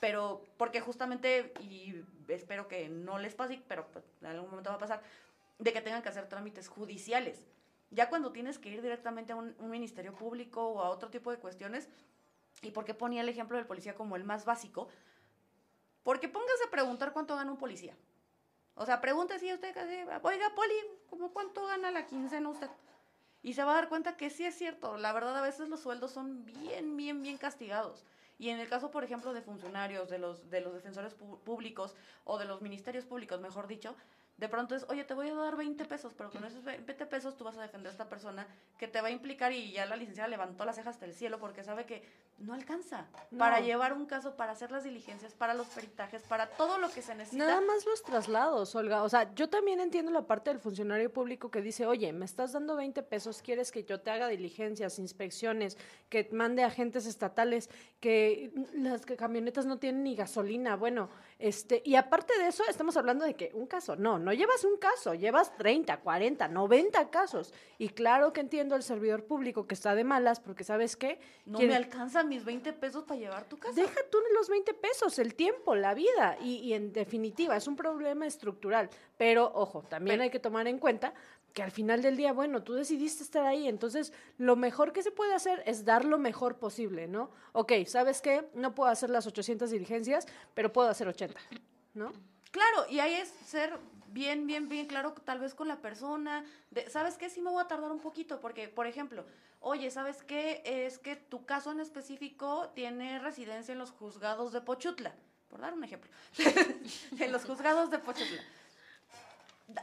Pero, 0.00 0.44
porque 0.56 0.80
justamente, 0.80 1.52
y 1.60 2.04
espero 2.28 2.68
que 2.68 2.88
no 2.88 3.18
les 3.18 3.34
pase, 3.34 3.60
pero 3.66 3.86
pues, 3.88 4.04
en 4.20 4.28
algún 4.28 4.50
momento 4.50 4.70
va 4.70 4.76
a 4.76 4.80
pasar, 4.80 5.02
de 5.58 5.72
que 5.72 5.80
tengan 5.80 6.02
que 6.02 6.08
hacer 6.08 6.28
trámites 6.28 6.68
judiciales. 6.68 7.44
Ya 7.90 8.08
cuando 8.08 8.32
tienes 8.32 8.58
que 8.58 8.68
ir 8.68 8.82
directamente 8.82 9.32
a 9.32 9.36
un, 9.36 9.56
un 9.58 9.70
ministerio 9.70 10.14
público 10.14 10.66
o 10.68 10.82
a 10.82 10.90
otro 10.90 11.10
tipo 11.10 11.30
de 11.30 11.38
cuestiones, 11.38 11.88
¿y 12.62 12.70
por 12.70 12.84
qué 12.84 12.94
ponía 12.94 13.22
el 13.22 13.28
ejemplo 13.28 13.56
del 13.56 13.66
policía 13.66 13.94
como 13.94 14.14
el 14.16 14.24
más 14.24 14.44
básico? 14.44 14.88
Porque 16.04 16.28
póngase 16.28 16.64
a 16.66 16.70
preguntar 16.70 17.12
cuánto 17.12 17.34
gana 17.34 17.50
un 17.50 17.58
policía. 17.58 17.96
O 18.74 18.86
sea, 18.86 19.00
pregunte 19.00 19.38
si 19.40 19.52
usted, 19.52 19.74
oiga, 20.22 20.54
Poli, 20.54 20.74
¿cómo 21.10 21.32
cuánto 21.32 21.66
gana 21.66 21.90
la 21.90 22.06
quincena 22.06 22.48
usted? 22.48 22.70
Y 23.42 23.54
se 23.54 23.64
va 23.64 23.72
a 23.72 23.74
dar 23.74 23.88
cuenta 23.88 24.16
que 24.16 24.30
sí 24.30 24.44
es 24.44 24.56
cierto. 24.56 24.96
La 24.96 25.12
verdad, 25.12 25.36
a 25.36 25.42
veces 25.42 25.68
los 25.68 25.80
sueldos 25.80 26.12
son 26.12 26.44
bien, 26.44 26.96
bien, 26.96 27.20
bien 27.20 27.38
castigados. 27.38 28.04
Y 28.38 28.50
en 28.50 28.60
el 28.60 28.68
caso, 28.68 28.90
por 28.90 29.02
ejemplo, 29.04 29.32
de 29.32 29.42
funcionarios, 29.42 30.08
de 30.08 30.18
los, 30.18 30.48
de 30.48 30.60
los 30.60 30.72
defensores 30.72 31.14
públicos 31.14 31.96
o 32.24 32.38
de 32.38 32.44
los 32.44 32.62
ministerios 32.62 33.04
públicos, 33.04 33.40
mejor 33.40 33.66
dicho, 33.66 33.96
de 34.38 34.48
pronto 34.48 34.76
es, 34.76 34.86
oye, 34.88 35.04
te 35.04 35.14
voy 35.14 35.28
a 35.28 35.34
dar 35.34 35.56
20 35.56 35.84
pesos, 35.84 36.14
pero 36.16 36.30
con 36.30 36.44
esos 36.44 36.64
20 36.64 36.94
pesos 37.06 37.36
tú 37.36 37.44
vas 37.44 37.58
a 37.58 37.62
defender 37.62 37.88
a 37.88 37.92
esta 37.92 38.08
persona 38.08 38.46
que 38.78 38.86
te 38.86 39.00
va 39.00 39.08
a 39.08 39.10
implicar 39.10 39.52
y 39.52 39.72
ya 39.72 39.84
la 39.84 39.96
licenciada 39.96 40.28
levantó 40.28 40.64
las 40.64 40.76
cejas 40.76 40.94
hasta 40.94 41.06
el 41.06 41.12
cielo 41.12 41.40
porque 41.40 41.64
sabe 41.64 41.84
que 41.84 42.02
no 42.38 42.54
alcanza 42.54 43.08
para 43.36 43.58
llevar 43.58 43.92
un 43.92 44.06
caso, 44.06 44.36
para 44.36 44.52
hacer 44.52 44.70
las 44.70 44.84
diligencias, 44.84 45.34
para 45.34 45.54
los 45.54 45.66
peritajes, 45.66 46.22
para 46.22 46.48
todo 46.50 46.78
lo 46.78 46.88
que 46.88 47.02
se 47.02 47.16
necesita. 47.16 47.44
Nada 47.44 47.60
más 47.60 47.84
los 47.84 48.02
traslados, 48.04 48.76
Olga. 48.76 49.02
O 49.02 49.08
sea, 49.08 49.34
yo 49.34 49.48
también 49.48 49.80
entiendo 49.80 50.12
la 50.12 50.22
parte 50.22 50.50
del 50.50 50.60
funcionario 50.60 51.12
público 51.12 51.50
que 51.50 51.60
dice, 51.60 51.84
oye, 51.84 52.12
me 52.12 52.24
estás 52.24 52.52
dando 52.52 52.76
20 52.76 53.02
pesos, 53.02 53.42
quieres 53.42 53.72
que 53.72 53.82
yo 53.82 54.00
te 54.00 54.12
haga 54.12 54.28
diligencias, 54.28 55.00
inspecciones, 55.00 55.76
que 56.08 56.28
mande 56.30 56.62
agentes 56.62 57.06
estatales, 57.06 57.70
que 57.98 58.52
las 58.72 59.04
camionetas 59.04 59.66
no 59.66 59.78
tienen 59.78 60.04
ni 60.04 60.14
gasolina. 60.14 60.76
Bueno, 60.76 61.10
este, 61.38 61.82
y 61.84 61.94
aparte 61.94 62.36
de 62.36 62.48
eso, 62.48 62.64
estamos 62.68 62.96
hablando 62.96 63.24
de 63.24 63.34
que 63.34 63.52
un 63.54 63.66
caso, 63.66 63.94
no, 63.94 64.18
no 64.18 64.32
llevas 64.32 64.64
un 64.64 64.76
caso, 64.76 65.14
llevas 65.14 65.56
30, 65.56 65.98
40, 65.98 66.48
90 66.48 67.10
casos. 67.10 67.54
Y 67.78 67.90
claro 67.90 68.32
que 68.32 68.40
entiendo 68.40 68.74
al 68.74 68.82
servidor 68.82 69.24
público 69.24 69.66
que 69.68 69.74
está 69.74 69.94
de 69.94 70.02
malas 70.02 70.40
porque 70.40 70.64
sabes 70.64 70.96
qué? 70.96 71.20
No 71.46 71.60
me 71.60 71.76
alcanza 71.76 72.24
mis 72.24 72.44
20 72.44 72.72
pesos 72.72 73.04
para 73.04 73.20
llevar 73.20 73.44
tu 73.44 73.56
casa. 73.56 73.80
Deja 73.80 74.00
tú 74.10 74.18
los 74.34 74.48
20 74.48 74.74
pesos, 74.74 75.18
el 75.20 75.36
tiempo, 75.36 75.76
la 75.76 75.94
vida. 75.94 76.36
Y, 76.42 76.72
en 76.72 76.92
definitiva, 76.92 77.56
es 77.56 77.68
un 77.68 77.76
problema 77.76 78.26
estructural. 78.26 78.90
Pero, 79.16 79.50
ojo, 79.54 79.82
también 79.82 80.20
hay 80.20 80.30
que 80.30 80.40
tomar 80.40 80.66
en 80.66 80.78
cuenta 80.78 81.14
que 81.52 81.62
al 81.62 81.70
final 81.70 82.02
del 82.02 82.16
día, 82.16 82.32
bueno, 82.32 82.62
tú 82.62 82.74
decidiste 82.74 83.22
estar 83.22 83.44
ahí, 83.44 83.68
entonces 83.68 84.12
lo 84.36 84.56
mejor 84.56 84.92
que 84.92 85.02
se 85.02 85.10
puede 85.10 85.34
hacer 85.34 85.62
es 85.66 85.84
dar 85.84 86.04
lo 86.04 86.18
mejor 86.18 86.58
posible, 86.58 87.08
¿no? 87.08 87.30
Ok, 87.52 87.72
¿sabes 87.86 88.20
qué? 88.20 88.48
No 88.54 88.74
puedo 88.74 88.90
hacer 88.90 89.10
las 89.10 89.26
800 89.26 89.70
diligencias, 89.70 90.26
pero 90.54 90.72
puedo 90.72 90.88
hacer 90.88 91.08
80, 91.08 91.40
¿no? 91.94 92.12
Claro, 92.50 92.86
y 92.88 93.00
ahí 93.00 93.14
es 93.14 93.28
ser 93.46 93.78
bien, 94.08 94.46
bien, 94.46 94.68
bien 94.68 94.86
claro, 94.86 95.12
tal 95.24 95.40
vez 95.40 95.54
con 95.54 95.68
la 95.68 95.80
persona. 95.80 96.44
¿Sabes 96.88 97.16
qué? 97.16 97.28
Sí 97.30 97.40
me 97.40 97.50
voy 97.50 97.62
a 97.62 97.68
tardar 97.68 97.90
un 97.92 98.00
poquito, 98.00 98.40
porque, 98.40 98.68
por 98.68 98.86
ejemplo, 98.86 99.24
oye, 99.60 99.90
¿sabes 99.90 100.22
qué? 100.22 100.62
Es 100.64 100.98
que 100.98 101.16
tu 101.16 101.44
caso 101.44 101.72
en 101.72 101.80
específico 101.80 102.70
tiene 102.74 103.18
residencia 103.18 103.72
en 103.72 103.78
los 103.78 103.90
juzgados 103.90 104.52
de 104.52 104.60
Pochutla, 104.60 105.14
por 105.48 105.60
dar 105.60 105.74
un 105.74 105.84
ejemplo. 105.84 106.10
en 107.18 107.32
los 107.32 107.44
juzgados 107.44 107.90
de 107.90 107.98
Pochutla. 107.98 108.42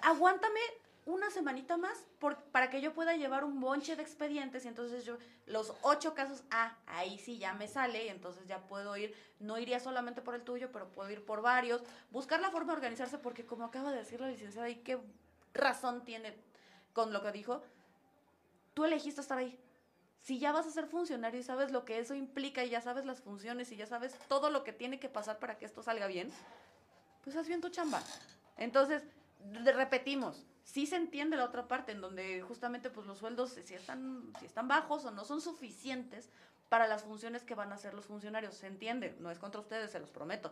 Aguántame 0.02 0.60
una 1.06 1.30
semanita 1.30 1.78
más 1.78 1.98
por, 2.20 2.36
para 2.46 2.70
que 2.70 2.82
yo 2.82 2.94
pueda 2.94 3.16
llevar 3.16 3.44
un 3.44 3.60
bonche 3.60 3.96
de 3.96 4.02
expedientes 4.02 4.66
y 4.66 4.68
entonces 4.68 5.06
yo 5.06 5.18
los 5.46 5.74
ocho 5.84 6.16
casos, 6.16 6.44
ah, 6.50 6.76
ahí 6.88 7.20
sí 7.20 7.38
ya 7.38 7.54
me 7.54 7.68
sale 7.68 8.06
y 8.06 8.10
entonces 8.10 8.48
ya 8.48 8.60
puedo 8.68 8.98
ir, 8.98 9.16
no 9.40 9.60
iría 9.60 9.80
solamente 9.80 10.22
por 10.22 10.34
el 10.34 10.42
tuyo, 10.42 10.72
pero 10.72 10.92
puedo 10.92 11.10
ir 11.12 11.24
por 11.24 11.42
varios, 11.42 11.84
buscar 12.10 12.40
la 12.42 12.50
forma 12.50 12.74
de 12.74 12.78
organizarse 12.78 13.20
porque 13.20 13.46
como 13.46 13.66
acaba 13.66 13.92
de 13.92 14.00
decir 14.00 14.20
la 14.20 14.30
licenciada 14.30 14.68
y 14.68 14.78
qué 14.78 15.00
razón 15.54 16.04
tiene 16.04 16.36
con 16.94 17.14
lo 17.14 17.22
que 17.22 17.32
dijo, 17.32 17.62
tú 18.74 18.84
elegiste 18.84 19.22
estar 19.22 19.38
ahí. 19.38 19.60
Si 20.22 20.40
ya 20.40 20.52
vas 20.52 20.66
a 20.66 20.72
ser 20.72 20.88
funcionario 20.88 21.40
y 21.40 21.44
sabes 21.44 21.72
lo 21.72 21.86
que 21.86 22.00
eso 22.00 22.16
implica 22.16 22.64
y 22.64 22.72
ya 22.72 22.82
sabes 22.82 23.06
las 23.06 23.22
funciones 23.22 23.72
y 23.72 23.76
ya 23.76 23.86
sabes 23.86 24.18
todo 24.28 24.50
lo 24.50 24.64
que 24.64 24.74
tiene 24.74 25.00
que 25.00 25.08
pasar 25.08 25.38
para 25.38 25.60
que 25.60 25.66
esto 25.66 25.84
salga 25.84 26.08
bien, 26.08 26.32
pues 27.24 27.36
haz 27.36 27.48
bien 27.48 27.62
tu 27.62 27.70
chamba. 27.70 28.02
Entonces, 28.58 29.04
repetimos, 29.76 30.44
sí 30.66 30.88
se 30.88 30.98
entiende 30.98 31.38
la 31.38 31.46
otra 31.46 31.68
parte, 31.68 31.94
en 31.94 32.02
donde 32.02 32.42
justamente 32.42 32.90
pues 32.90 33.08
los 33.08 33.20
sueldos 33.20 33.52
si 33.64 33.74
están, 33.76 34.34
si 34.40 34.46
están 34.46 34.68
bajos 34.68 35.06
o 35.06 35.12
no 35.12 35.24
son 35.24 35.40
suficientes 35.40 36.32
para 36.68 36.88
las 36.88 37.04
funciones 37.04 37.44
que 37.44 37.56
van 37.56 37.72
a 37.72 37.76
hacer 37.76 37.94
los 37.94 38.06
funcionarios. 38.06 38.56
Se 38.56 38.68
entiende, 38.68 39.16
no 39.20 39.32
es 39.32 39.40
contra 39.40 39.62
ustedes, 39.62 39.92
se 39.92 40.00
los 40.00 40.10
prometo. 40.10 40.52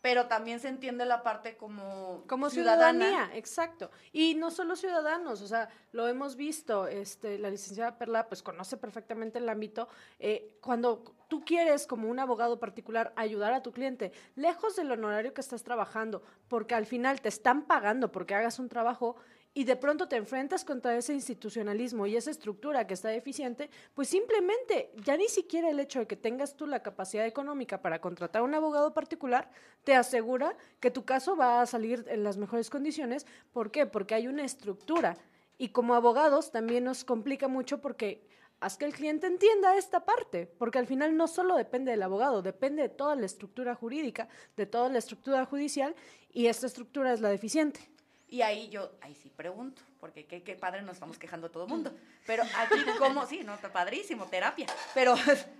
Pero 0.00 0.26
también 0.26 0.60
se 0.60 0.68
entiende 0.68 1.04
la 1.04 1.22
parte 1.22 1.56
como, 1.56 2.24
como 2.28 2.50
ciudadanía, 2.50 3.30
exacto. 3.34 3.90
Y 4.12 4.34
no 4.36 4.50
solo 4.50 4.76
ciudadanos, 4.76 5.42
o 5.42 5.48
sea, 5.48 5.68
lo 5.90 6.06
hemos 6.06 6.36
visto, 6.36 6.86
este, 6.86 7.38
la 7.38 7.50
licenciada 7.50 7.98
Perla 7.98 8.28
pues 8.28 8.42
conoce 8.42 8.76
perfectamente 8.76 9.38
el 9.38 9.48
ámbito. 9.48 9.88
Eh, 10.20 10.56
cuando 10.60 11.02
tú 11.28 11.44
quieres, 11.44 11.86
como 11.86 12.08
un 12.08 12.18
abogado 12.18 12.58
particular, 12.58 13.12
ayudar 13.16 13.52
a 13.52 13.62
tu 13.62 13.72
cliente, 13.72 14.12
lejos 14.34 14.76
del 14.76 14.90
honorario 14.90 15.34
que 15.34 15.40
estás 15.40 15.62
trabajando, 15.62 16.22
porque 16.48 16.74
al 16.74 16.86
final 16.86 17.20
te 17.20 17.28
están 17.28 17.62
pagando 17.62 18.12
porque 18.12 18.34
hagas 18.34 18.58
un 18.58 18.68
trabajo, 18.68 19.16
y 19.58 19.64
de 19.64 19.74
pronto 19.74 20.06
te 20.06 20.14
enfrentas 20.14 20.64
contra 20.64 20.96
ese 20.96 21.12
institucionalismo 21.12 22.06
y 22.06 22.14
esa 22.14 22.30
estructura 22.30 22.86
que 22.86 22.94
está 22.94 23.08
deficiente, 23.08 23.70
pues 23.92 24.06
simplemente 24.06 24.92
ya 25.04 25.16
ni 25.16 25.26
siquiera 25.26 25.68
el 25.68 25.80
hecho 25.80 25.98
de 25.98 26.06
que 26.06 26.14
tengas 26.14 26.54
tú 26.54 26.64
la 26.68 26.80
capacidad 26.80 27.26
económica 27.26 27.82
para 27.82 28.00
contratar 28.00 28.42
un 28.42 28.54
abogado 28.54 28.94
particular 28.94 29.50
te 29.82 29.96
asegura 29.96 30.56
que 30.78 30.92
tu 30.92 31.04
caso 31.04 31.36
va 31.36 31.60
a 31.60 31.66
salir 31.66 32.04
en 32.06 32.22
las 32.22 32.36
mejores 32.36 32.70
condiciones. 32.70 33.26
¿Por 33.52 33.72
qué? 33.72 33.84
Porque 33.84 34.14
hay 34.14 34.28
una 34.28 34.44
estructura. 34.44 35.16
Y 35.58 35.70
como 35.70 35.96
abogados 35.96 36.52
también 36.52 36.84
nos 36.84 37.02
complica 37.02 37.48
mucho 37.48 37.80
porque 37.80 38.28
haz 38.60 38.76
que 38.76 38.84
el 38.84 38.92
cliente 38.92 39.26
entienda 39.26 39.76
esta 39.76 40.04
parte, 40.04 40.46
porque 40.46 40.78
al 40.78 40.86
final 40.86 41.16
no 41.16 41.26
solo 41.26 41.56
depende 41.56 41.90
del 41.90 42.04
abogado, 42.04 42.42
depende 42.42 42.82
de 42.82 42.90
toda 42.90 43.16
la 43.16 43.26
estructura 43.26 43.74
jurídica, 43.74 44.28
de 44.56 44.66
toda 44.66 44.88
la 44.88 44.98
estructura 44.98 45.44
judicial, 45.46 45.96
y 46.32 46.46
esta 46.46 46.68
estructura 46.68 47.12
es 47.12 47.20
la 47.20 47.28
deficiente. 47.28 47.97
Y 48.30 48.42
ahí 48.42 48.68
yo, 48.68 48.92
ahí 49.00 49.14
sí 49.14 49.30
pregunto, 49.30 49.80
porque 50.00 50.26
qué, 50.26 50.42
qué 50.42 50.54
padre 50.54 50.82
nos 50.82 50.94
estamos 50.94 51.18
quejando 51.18 51.50
todo 51.50 51.64
el 51.64 51.70
mundo. 51.70 51.96
Pero 52.26 52.42
aquí, 52.42 52.76
¿cómo? 52.98 53.26
Sí, 53.26 53.42
no, 53.42 53.54
está 53.54 53.72
padrísimo, 53.72 54.26
terapia. 54.26 54.66
Pero 54.94 55.14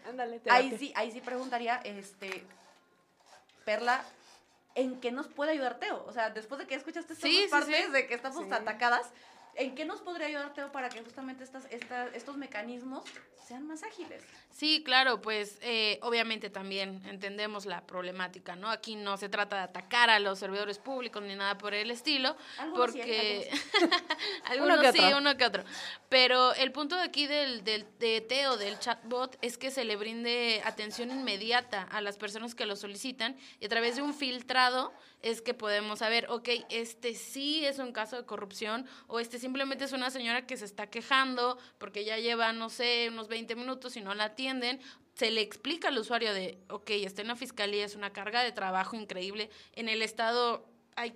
Ándale, 0.07 0.41
ahí 0.51 0.77
sí, 0.79 0.93
ahí 0.95 1.11
sí 1.11 1.23
preguntaría, 1.23 1.77
este, 1.85 2.45
Perla, 3.65 4.05
¿en 4.75 5.01
qué 5.01 5.11
nos 5.11 5.29
puede 5.29 5.53
ayudar 5.53 5.79
Teo? 5.79 6.05
O 6.07 6.13
sea, 6.13 6.29
después 6.29 6.59
de 6.59 6.67
que 6.67 6.75
escuchaste 6.75 7.15
estas 7.15 7.31
sí, 7.31 7.47
partes 7.51 7.91
de 7.91 8.07
que 8.07 8.15
estamos 8.15 8.51
atacadas, 8.53 9.11
¿En 9.59 9.75
qué 9.75 9.85
nos 9.85 10.01
podría 10.01 10.29
ayudar, 10.29 10.55
Teo, 10.55 10.71
para 10.71 10.89
que 10.89 11.03
justamente 11.03 11.43
estas, 11.43 11.67
estos 11.71 12.37
mecanismos 12.37 13.03
sean 13.45 13.67
más 13.67 13.83
ágiles? 13.83 14.23
Sí, 14.51 14.83
claro, 14.85 15.21
pues 15.21 15.59
eh, 15.63 15.99
obviamente 16.03 16.49
también 16.49 17.03
entendemos 17.07 17.67
la 17.67 17.85
problemática, 17.85 18.55
¿no? 18.55 18.71
Aquí 18.71 18.95
no 18.95 19.17
se 19.17 19.29
trata 19.29 19.57
de 19.57 19.63
atacar 19.63 20.11
a 20.11 20.21
los 20.21 20.39
servidores 20.39 20.79
públicos 20.79 21.23
ni 21.25 21.35
nada 21.35 21.59
por 21.59 21.75
el 21.75 21.91
estilo, 21.91 22.37
porque 22.77 23.51
algunos, 24.45 24.95
sí, 24.95 25.01
uno 25.17 25.37
que 25.37 25.45
otro. 25.45 25.65
Pero 26.09 26.55
el 26.55 26.71
punto 26.71 26.95
de 26.95 27.03
aquí 27.03 27.27
del, 27.27 27.65
del 27.65 27.85
de 27.99 28.21
Teo, 28.21 28.59
del 28.59 28.79
chatbot, 28.79 29.39
es 29.43 29.59
que 29.59 29.73
se 29.73 29.85
le 29.85 29.97
brinde 29.97 30.63
atención 30.65 31.11
inmediata 31.11 31.83
a 31.83 32.01
las 32.01 32.17
personas 32.17 32.55
que 32.55 32.65
lo 32.65 32.77
solicitan 32.77 33.37
y 33.59 33.67
a 33.67 33.69
través 33.69 33.97
de 33.97 34.03
un 34.03 34.15
filtrado 34.15 34.93
es 35.23 35.43
que 35.43 35.55
podemos 35.55 35.99
saber, 35.99 36.27
ok, 36.31 36.49
este 36.71 37.15
sí 37.15 37.65
es 37.65 37.79
un 37.79 37.93
caso 37.93 38.17
de 38.17 38.25
corrupción 38.25 38.87
o 39.09 39.19
este 39.19 39.39
simplemente 39.49 39.87
es 39.87 39.93
una 39.93 40.11
señora 40.11 40.47
que 40.47 40.59
se 40.59 40.67
está 40.67 40.89
quejando 40.89 41.57
porque 41.79 42.05
ya 42.05 42.19
lleva, 42.19 42.53
no 42.53 42.69
sé, 42.69 43.09
unos 43.11 43.29
20 43.29 43.57
minutos 43.57 43.97
y 43.97 44.03
no 44.03 44.15
la 44.15 44.25
atienden. 44.25 44.79
Se 45.15 45.31
le 45.31 45.41
explica 45.41 45.89
al 45.89 45.97
usuario 45.97 46.35
de, 46.35 46.59
ok, 46.69 46.91
está 46.91 47.23
en 47.23 47.29
la 47.29 47.35
fiscalía, 47.35 47.87
es 47.87 47.97
una 47.97 48.13
carga 48.13 48.45
de 48.45 48.53
trabajo 48.53 48.95
increíble. 48.95 49.49
En 49.73 49.89
el 49.89 50.03
Estado 50.03 50.69
hay 50.97 51.15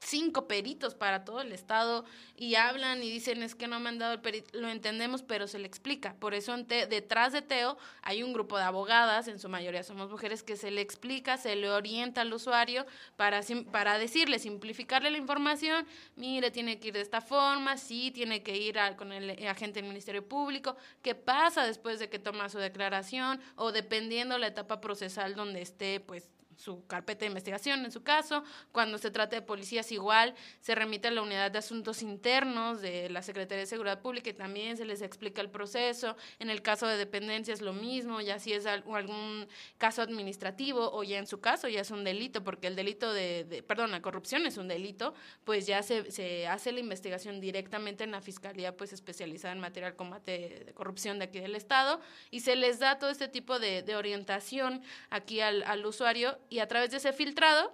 cinco 0.00 0.48
peritos 0.48 0.94
para 0.94 1.24
todo 1.24 1.42
el 1.42 1.52
estado 1.52 2.04
y 2.36 2.54
hablan 2.54 3.02
y 3.02 3.10
dicen 3.10 3.42
es 3.42 3.54
que 3.54 3.68
no 3.68 3.80
me 3.80 3.90
han 3.90 3.98
dado 3.98 4.14
el 4.14 4.20
perito, 4.20 4.58
lo 4.58 4.68
entendemos, 4.68 5.22
pero 5.22 5.46
se 5.46 5.58
le 5.58 5.66
explica. 5.66 6.14
Por 6.14 6.34
eso 6.34 6.56
detrás 6.56 7.32
de 7.32 7.42
Teo 7.42 7.76
hay 8.02 8.22
un 8.22 8.32
grupo 8.32 8.56
de 8.56 8.64
abogadas, 8.64 9.28
en 9.28 9.38
su 9.38 9.48
mayoría 9.48 9.82
somos 9.82 10.10
mujeres, 10.10 10.42
que 10.42 10.56
se 10.56 10.70
le 10.70 10.80
explica, 10.80 11.36
se 11.36 11.54
le 11.54 11.70
orienta 11.70 12.22
al 12.22 12.32
usuario 12.32 12.86
para, 13.16 13.40
para 13.70 13.98
decirle, 13.98 14.38
simplificarle 14.38 15.10
la 15.10 15.18
información, 15.18 15.86
mire, 16.16 16.50
tiene 16.50 16.80
que 16.80 16.88
ir 16.88 16.94
de 16.94 17.02
esta 17.02 17.20
forma, 17.20 17.76
sí, 17.76 18.10
tiene 18.10 18.42
que 18.42 18.56
ir 18.56 18.78
con 18.96 19.12
el 19.12 19.46
agente 19.46 19.80
del 19.80 19.88
Ministerio 19.88 20.26
Público, 20.26 20.76
qué 21.02 21.14
pasa 21.14 21.64
después 21.64 21.98
de 21.98 22.08
que 22.08 22.18
toma 22.18 22.48
su 22.48 22.58
declaración 22.58 23.40
o 23.56 23.72
dependiendo 23.72 24.38
la 24.38 24.46
etapa 24.46 24.80
procesal 24.80 25.34
donde 25.34 25.60
esté, 25.60 26.00
pues 26.00 26.28
su 26.60 26.86
carpeta 26.86 27.20
de 27.20 27.26
investigación 27.26 27.84
en 27.84 27.90
su 27.90 28.02
caso. 28.02 28.44
Cuando 28.70 28.98
se 28.98 29.10
trata 29.10 29.36
de 29.36 29.42
policías 29.42 29.90
igual, 29.92 30.34
se 30.60 30.74
remite 30.74 31.08
a 31.08 31.10
la 31.10 31.22
unidad 31.22 31.50
de 31.50 31.58
asuntos 31.58 32.02
internos 32.02 32.80
de 32.80 33.08
la 33.08 33.22
Secretaría 33.22 33.60
de 33.60 33.66
Seguridad 33.66 34.00
Pública 34.00 34.30
y 34.30 34.34
también 34.34 34.76
se 34.76 34.84
les 34.84 35.00
explica 35.00 35.40
el 35.40 35.50
proceso. 35.50 36.16
En 36.38 36.50
el 36.50 36.62
caso 36.62 36.86
de 36.86 36.96
dependencia 36.96 37.54
es 37.54 37.62
lo 37.62 37.72
mismo, 37.72 38.20
ya 38.20 38.38
si 38.38 38.52
es 38.52 38.66
algún 38.66 39.48
caso 39.78 40.02
administrativo 40.02 40.90
o 40.92 41.02
ya 41.02 41.18
en 41.18 41.26
su 41.26 41.40
caso 41.40 41.68
ya 41.68 41.80
es 41.80 41.90
un 41.90 42.04
delito, 42.04 42.44
porque 42.44 42.66
el 42.66 42.76
delito 42.76 43.12
de, 43.12 43.64
perdón, 43.66 43.90
la 43.90 44.02
corrupción 44.02 44.46
es 44.46 44.58
un 44.58 44.68
delito, 44.68 45.14
pues 45.44 45.66
ya 45.66 45.82
se, 45.82 46.10
se, 46.10 46.46
hace 46.46 46.72
la 46.72 46.80
investigación 46.80 47.40
directamente 47.40 48.04
en 48.04 48.10
la 48.10 48.20
Fiscalía 48.20 48.76
pues 48.76 48.92
especializada 48.92 49.54
en 49.54 49.60
materia 49.60 49.90
de 49.90 49.96
combate 49.96 50.64
de 50.66 50.74
corrupción 50.74 51.18
de 51.18 51.24
aquí 51.24 51.40
del 51.40 51.54
Estado 51.54 52.00
y 52.30 52.40
se 52.40 52.54
les 52.54 52.78
da 52.78 52.98
todo 52.98 53.10
este 53.10 53.28
tipo 53.28 53.58
de, 53.58 53.80
orientación 53.90 54.82
aquí 55.10 55.40
al 55.40 55.84
usuario 55.84 56.38
y 56.50 56.58
a 56.58 56.68
través 56.68 56.90
de 56.90 56.98
ese 56.98 57.14
filtrado 57.14 57.72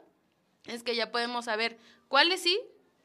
es 0.67 0.83
que 0.85 0.95
ya 0.95 1.11
podemos 1.11 1.47
saber 1.47 1.79
cuáles 2.09 2.43
sí, 2.43 2.61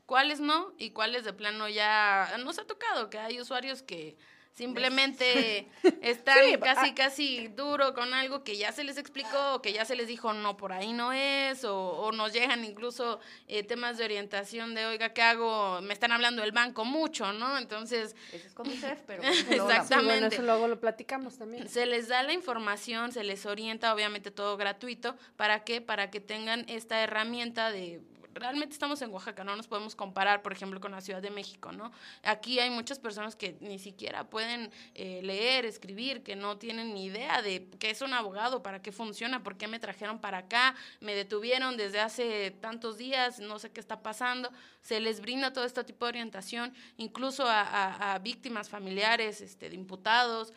cuáles 0.06 0.40
no 0.40 0.74
y 0.78 0.92
cuáles 0.92 1.24
de 1.24 1.34
plano 1.34 1.68
ya 1.70 2.36
nos 2.44 2.60
ha 2.60 2.68
tocado, 2.68 3.10
que 3.10 3.18
hay 3.18 3.40
usuarios 3.40 3.82
que 3.82 4.18
Simplemente 4.54 5.68
están 6.02 6.38
Sí, 6.44 6.58
casi, 6.60 6.90
ah. 6.90 6.96
casi 6.96 7.48
duro 7.48 7.94
con 7.94 8.14
algo 8.14 8.44
que 8.44 8.58
ya 8.58 8.72
se 8.72 8.84
les 8.84 8.98
explicó, 8.98 9.56
o 9.56 9.62
que 9.62 9.74
ya 9.74 9.86
se 9.86 9.96
les 9.96 10.08
dijo, 10.08 10.34
no, 10.34 10.58
por 10.58 10.74
ahí 10.74 10.94
no 10.94 11.14
es, 11.14 11.64
o, 11.64 11.76
o 11.76 12.12
nos 12.12 12.34
llegan 12.34 12.66
incluso 12.66 13.20
eh, 13.48 13.64
temas 13.64 13.98
de 13.98 14.06
orientación 14.06 14.76
de, 14.76 14.86
oiga, 14.86 15.14
¿qué 15.14 15.22
hago? 15.22 15.82
Me 15.82 15.94
están 15.94 16.12
hablando 16.12 16.42
del 16.42 16.52
banco 16.52 16.86
mucho, 16.86 17.32
¿no? 17.34 17.58
Entonces, 17.58 18.16
Ese 18.32 18.48
es 18.48 18.54
con 18.54 18.68
pero 19.08 19.24
hablamos. 19.24 19.38
Sí, 19.38 19.46
bueno, 19.48 19.70
Exactamente. 19.70 20.36
eso 20.36 20.44
luego 20.44 20.68
lo 20.68 20.80
platicamos 20.80 21.38
también. 21.38 21.68
se 21.70 21.86
les 21.86 22.08
da 22.08 22.24
la 22.24 22.34
información, 22.34 23.12
se 23.12 23.24
les 23.24 23.46
orienta, 23.46 23.94
obviamente 23.94 24.32
todo 24.32 24.58
gratuito. 24.58 25.16
¿Para 25.38 25.64
qué? 25.64 25.82
Para 25.82 26.10
que 26.10 26.20
tengan 26.20 26.66
esta 26.68 27.02
herramienta 27.02 27.72
de... 27.72 28.02
Realmente 28.34 28.74
estamos 28.74 29.02
en 29.02 29.12
Oaxaca, 29.12 29.44
no 29.44 29.56
nos 29.58 29.67
podemos 29.67 29.96
comparar, 29.96 30.41
por 30.41 30.54
ejemplo, 30.54 30.80
con 30.80 30.91
la 30.94 31.02
Ciudad 31.02 31.22
de 31.22 31.30
México, 31.32 31.72
¿no? 31.74 31.91
Aquí 32.24 32.60
hay 32.60 32.70
muchas 32.70 32.98
personas 32.98 33.36
que 33.36 33.58
ni 33.60 33.78
siquiera 33.78 34.24
pueden 34.30 34.72
eh, 34.96 35.22
leer, 35.22 35.65
escribir, 35.65 36.24
que 36.24 36.36
no 36.38 36.58
tienen 36.58 36.94
ni 36.94 37.06
idea 37.06 37.41
de 37.41 37.67
qué 37.78 37.89
es 37.89 38.02
un 38.02 38.13
abogado, 38.13 38.63
para 38.63 38.82
qué 38.82 38.91
funciona, 38.94 39.44
por 39.44 39.58
qué 39.58 39.67
me 39.67 39.80
trajeron 39.80 40.20
para 40.20 40.39
acá, 40.39 40.76
me 41.02 41.13
detuvieron 41.13 41.76
desde 41.76 42.00
hace 42.00 42.52
tantos 42.52 42.98
días, 42.98 43.39
no 43.39 43.60
sé 43.60 43.72
qué 43.72 43.82
está 43.82 44.02
pasando. 44.02 44.50
Se 44.82 45.00
les 45.02 45.20
brinda 45.20 45.52
todo 45.52 45.65
este 45.65 45.84
tipo 45.84 46.06
de 46.06 46.10
orientación, 46.10 46.74
incluso 46.98 47.46
a, 47.48 47.62
a- 47.62 48.13
a 48.13 48.20
víctimas 48.20 48.70
familiares, 48.70 49.41
este, 49.41 49.70
de 49.70 49.76
imputados, 49.76 50.54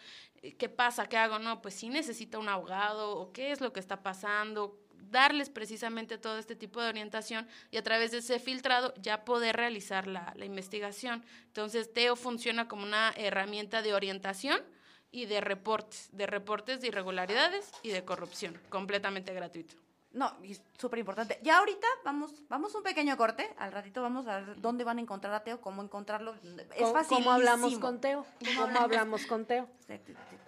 ¿qué 0.58 0.68
pasa? 0.68 1.08
¿Qué 1.08 1.16
hago? 1.16 1.38
No, 1.38 1.60
pues 1.62 1.74
sí 1.74 1.88
necesita 1.88 2.38
un 2.38 2.48
abogado 2.48 3.16
o 3.18 3.32
qué 3.32 3.50
es 3.50 3.60
lo 3.60 3.72
que 3.72 3.80
está 3.80 4.02
pasando, 4.02 4.78
darles 5.14 5.48
precisamente 5.48 6.18
todo 6.18 6.37
este 6.38 6.57
tipo 6.57 6.83
de 6.83 6.88
orientación 6.90 7.46
y 7.70 7.79
a 7.79 7.83
través 7.83 8.11
de 8.11 8.18
ese 8.18 8.38
filtrado 8.38 8.92
ya 9.00 9.24
poder 9.24 9.57
realizar 9.57 10.07
la, 10.07 10.33
la 10.37 10.44
investigación. 10.44 11.24
Entonces, 11.46 11.90
Teo 11.92 12.16
funciona 12.16 12.68
como 12.68 12.83
una 12.83 13.14
herramienta 13.16 13.81
de 13.81 13.94
orientación 13.94 14.61
y 15.11 15.27
de 15.27 15.40
reportes, 15.40 16.09
de 16.12 16.27
reportes 16.27 16.81
de 16.81 16.88
irregularidades 16.88 17.70
y 17.83 17.90
de 17.90 18.05
corrupción, 18.05 18.61
completamente 18.68 19.33
gratuito. 19.33 19.77
No, 20.12 20.33
y 20.44 20.57
súper 20.79 21.00
importante. 21.00 21.40
Ya 21.42 21.59
ahorita 21.59 21.87
vamos, 22.05 22.31
vamos 22.48 22.72
un 22.77 22.85
pequeño 22.85 23.16
corte. 23.16 23.53
Al 23.59 23.72
ratito 23.72 24.00
vamos 24.00 24.29
a 24.29 24.40
ver 24.40 24.61
dónde 24.61 24.85
van 24.85 24.98
a 24.98 25.00
encontrar 25.00 25.35
a 25.35 25.42
Teo, 25.42 25.61
cómo 25.61 25.83
encontrarlo. 25.83 26.35
Es 26.35 26.40
¿Cómo- 26.79 26.92
fácil. 26.92 27.16
¿Cómo 27.18 27.33
hablamos 27.33 27.79
con 27.81 28.00
Teo? 28.00 28.24
¿Cómo 28.57 28.79
hablamos 28.79 29.27
con 29.27 29.44
Teo? 29.44 29.68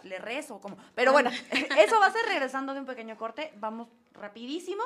Le 0.07 0.19
rezo, 0.19 0.57
o 0.57 0.61
cómo. 0.61 0.77
Pero 0.95 1.13
bueno, 1.13 1.31
eso 1.79 2.01
va 2.01 2.07
a 2.07 2.13
ser 2.13 2.27
regresando 2.27 2.75
de 2.75 2.81
un 2.81 2.87
pequeño 2.87 3.17
corte. 3.17 3.53
Vamos 3.57 3.89
rapidísimo 4.13 4.83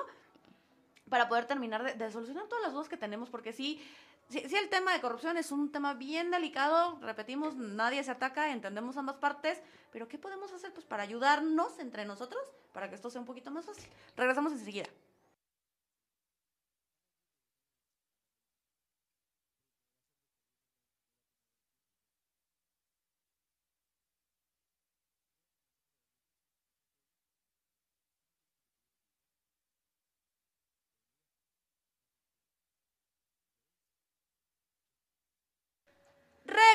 para 1.09 1.29
poder 1.29 1.47
terminar 1.47 1.83
de, 1.83 1.95
de 1.95 2.11
solucionar 2.11 2.47
todas 2.47 2.65
las 2.65 2.73
dudas 2.73 2.89
que 2.89 2.97
tenemos, 2.97 3.29
porque 3.29 3.53
sí, 3.53 3.83
sí, 4.29 4.45
sí 4.49 4.57
el 4.57 4.69
tema 4.69 4.93
de 4.93 5.01
corrupción 5.01 5.37
es 5.37 5.51
un 5.51 5.73
tema 5.73 5.95
bien 5.95 6.31
delicado, 6.31 6.99
repetimos, 7.01 7.57
nadie 7.57 8.03
se 8.05 8.13
ataca, 8.13 8.53
entendemos 8.53 8.97
ambas 8.97 9.17
partes, 9.17 9.61
pero 9.93 10.07
¿qué 10.07 10.19
podemos 10.19 10.53
hacer 10.53 10.73
pues 10.73 10.87
para 10.87 11.03
ayudarnos 11.03 11.79
entre 11.81 12.05
nosotros 12.05 12.41
para 12.73 12.89
que 12.89 12.95
esto 12.95 13.11
sea 13.11 13.21
un 13.21 13.27
poquito 13.27 13.51
más 13.51 13.67
fácil? 13.67 13.89
Regresamos 14.17 14.53
enseguida. 14.53 14.87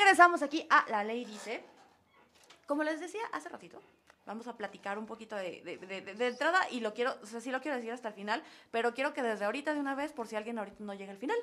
Regresamos 0.06 0.44
aquí 0.44 0.68
a 0.70 0.86
La 0.90 1.04
Ley 1.04 1.26
Dice. 1.26 1.64
Como 2.68 2.84
les 2.84 3.00
decía 3.00 3.24
hace 3.34 3.50
ratito, 3.50 3.82
vamos 4.28 4.46
a 4.48 4.56
platicar 4.56 5.00
un 5.00 5.08
poquito 5.08 5.36
de, 5.36 5.64
de- 5.64 5.78
de- 5.80 6.02
de- 6.14 6.28
entrada 6.28 6.70
y 6.70 6.80
lo 6.82 6.94
quiero, 6.94 7.16
o 7.24 7.26
sea, 7.26 7.42
sí 7.42 7.50
lo 7.50 7.60
quiero 7.60 7.76
decir 7.78 7.92
hasta 7.92 8.10
el 8.10 8.14
final, 8.14 8.44
pero 8.70 8.94
quiero 8.94 9.16
que 9.16 9.24
desde 9.24 9.46
ahorita 9.46 9.74
de 9.74 9.80
una 9.80 9.96
vez, 9.96 10.12
por 10.12 10.28
si 10.28 10.36
alguien 10.36 10.60
ahorita 10.60 10.84
no 10.84 10.94
llega 10.94 11.12
al 11.12 11.18
final, 11.18 11.38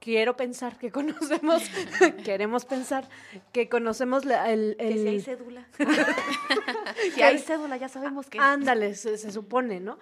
quiero 0.00 0.34
pensar 0.36 0.76
que 0.78 0.90
conocemos, 0.92 1.62
queremos 2.24 2.64
pensar 2.64 3.08
que 3.52 3.68
conocemos 3.68 4.24
la- 4.24 4.50
el... 4.50 4.76
Que 4.78 4.92
si 4.94 5.06
hay 5.08 5.16
el 5.16 5.22
cédula. 5.22 5.68
si 7.14 7.22
hay 7.22 7.38
cédula, 7.38 7.76
ya 7.76 7.88
sabemos 7.88 8.28
que. 8.28 8.38
ándale, 8.40 8.94
se, 8.94 9.16
se 9.18 9.30
supone, 9.30 9.78
¿no? 9.78 9.98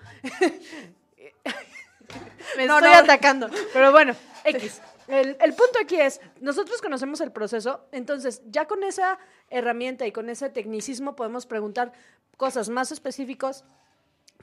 Me 2.56 2.66
No, 2.66 2.78
estoy 2.78 2.92
no. 2.92 2.98
atacando, 2.98 3.50
pero 3.72 3.92
bueno, 3.92 4.14
X. 4.44 4.80
El, 5.06 5.36
el 5.40 5.54
punto 5.54 5.78
aquí 5.82 5.96
es, 6.00 6.20
nosotros 6.40 6.82
conocemos 6.82 7.20
el 7.20 7.32
proceso, 7.32 7.86
entonces 7.92 8.42
ya 8.46 8.66
con 8.66 8.84
esa 8.84 9.18
herramienta 9.48 10.06
y 10.06 10.12
con 10.12 10.28
ese 10.28 10.50
tecnicismo 10.50 11.16
podemos 11.16 11.46
preguntar 11.46 11.92
cosas 12.36 12.68
más 12.68 12.92
específicas 12.92 13.64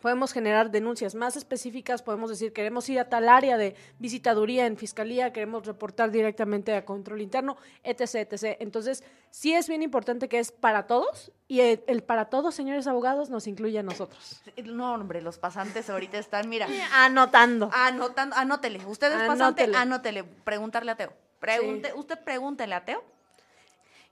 podemos 0.05 0.33
generar 0.33 0.69
denuncias 0.69 1.15
más 1.15 1.35
específicas, 1.35 2.03
podemos 2.03 2.29
decir, 2.29 2.53
queremos 2.53 2.87
ir 2.89 2.99
a 2.99 3.09
tal 3.09 3.27
área 3.27 3.57
de 3.57 3.75
visitaduría 3.97 4.67
en 4.67 4.77
fiscalía, 4.77 5.33
queremos 5.33 5.65
reportar 5.65 6.11
directamente 6.11 6.75
a 6.75 6.85
control 6.85 7.21
interno, 7.21 7.57
etc., 7.83 8.17
etc. 8.31 8.57
Entonces, 8.59 9.03
sí 9.31 9.55
es 9.55 9.67
bien 9.67 9.81
importante 9.81 10.29
que 10.29 10.37
es 10.37 10.51
para 10.51 10.85
todos 10.85 11.31
y 11.47 11.61
el, 11.61 11.83
el 11.87 12.03
para 12.03 12.25
todos, 12.25 12.53
señores 12.53 12.85
abogados, 12.85 13.31
nos 13.31 13.47
incluye 13.47 13.79
a 13.79 13.81
nosotros. 13.81 14.43
No, 14.63 14.93
hombre, 14.93 15.23
los 15.23 15.39
pasantes 15.39 15.89
ahorita 15.89 16.19
están, 16.19 16.49
mira, 16.49 16.67
Anotando. 16.93 17.71
anotando, 17.73 18.35
anótele. 18.35 18.85
Usted 18.85 19.07
es 19.11 19.27
pasante, 19.27 19.63
Anótele. 19.63 19.75
anótele. 19.75 20.23
Preguntarle 20.23 20.91
a 20.91 20.97
Teo. 20.97 21.13
Pregunte, 21.39 21.93
Usted 21.95 22.19
pregúntele 22.23 22.75
a 22.75 22.85
Teo. 22.85 23.03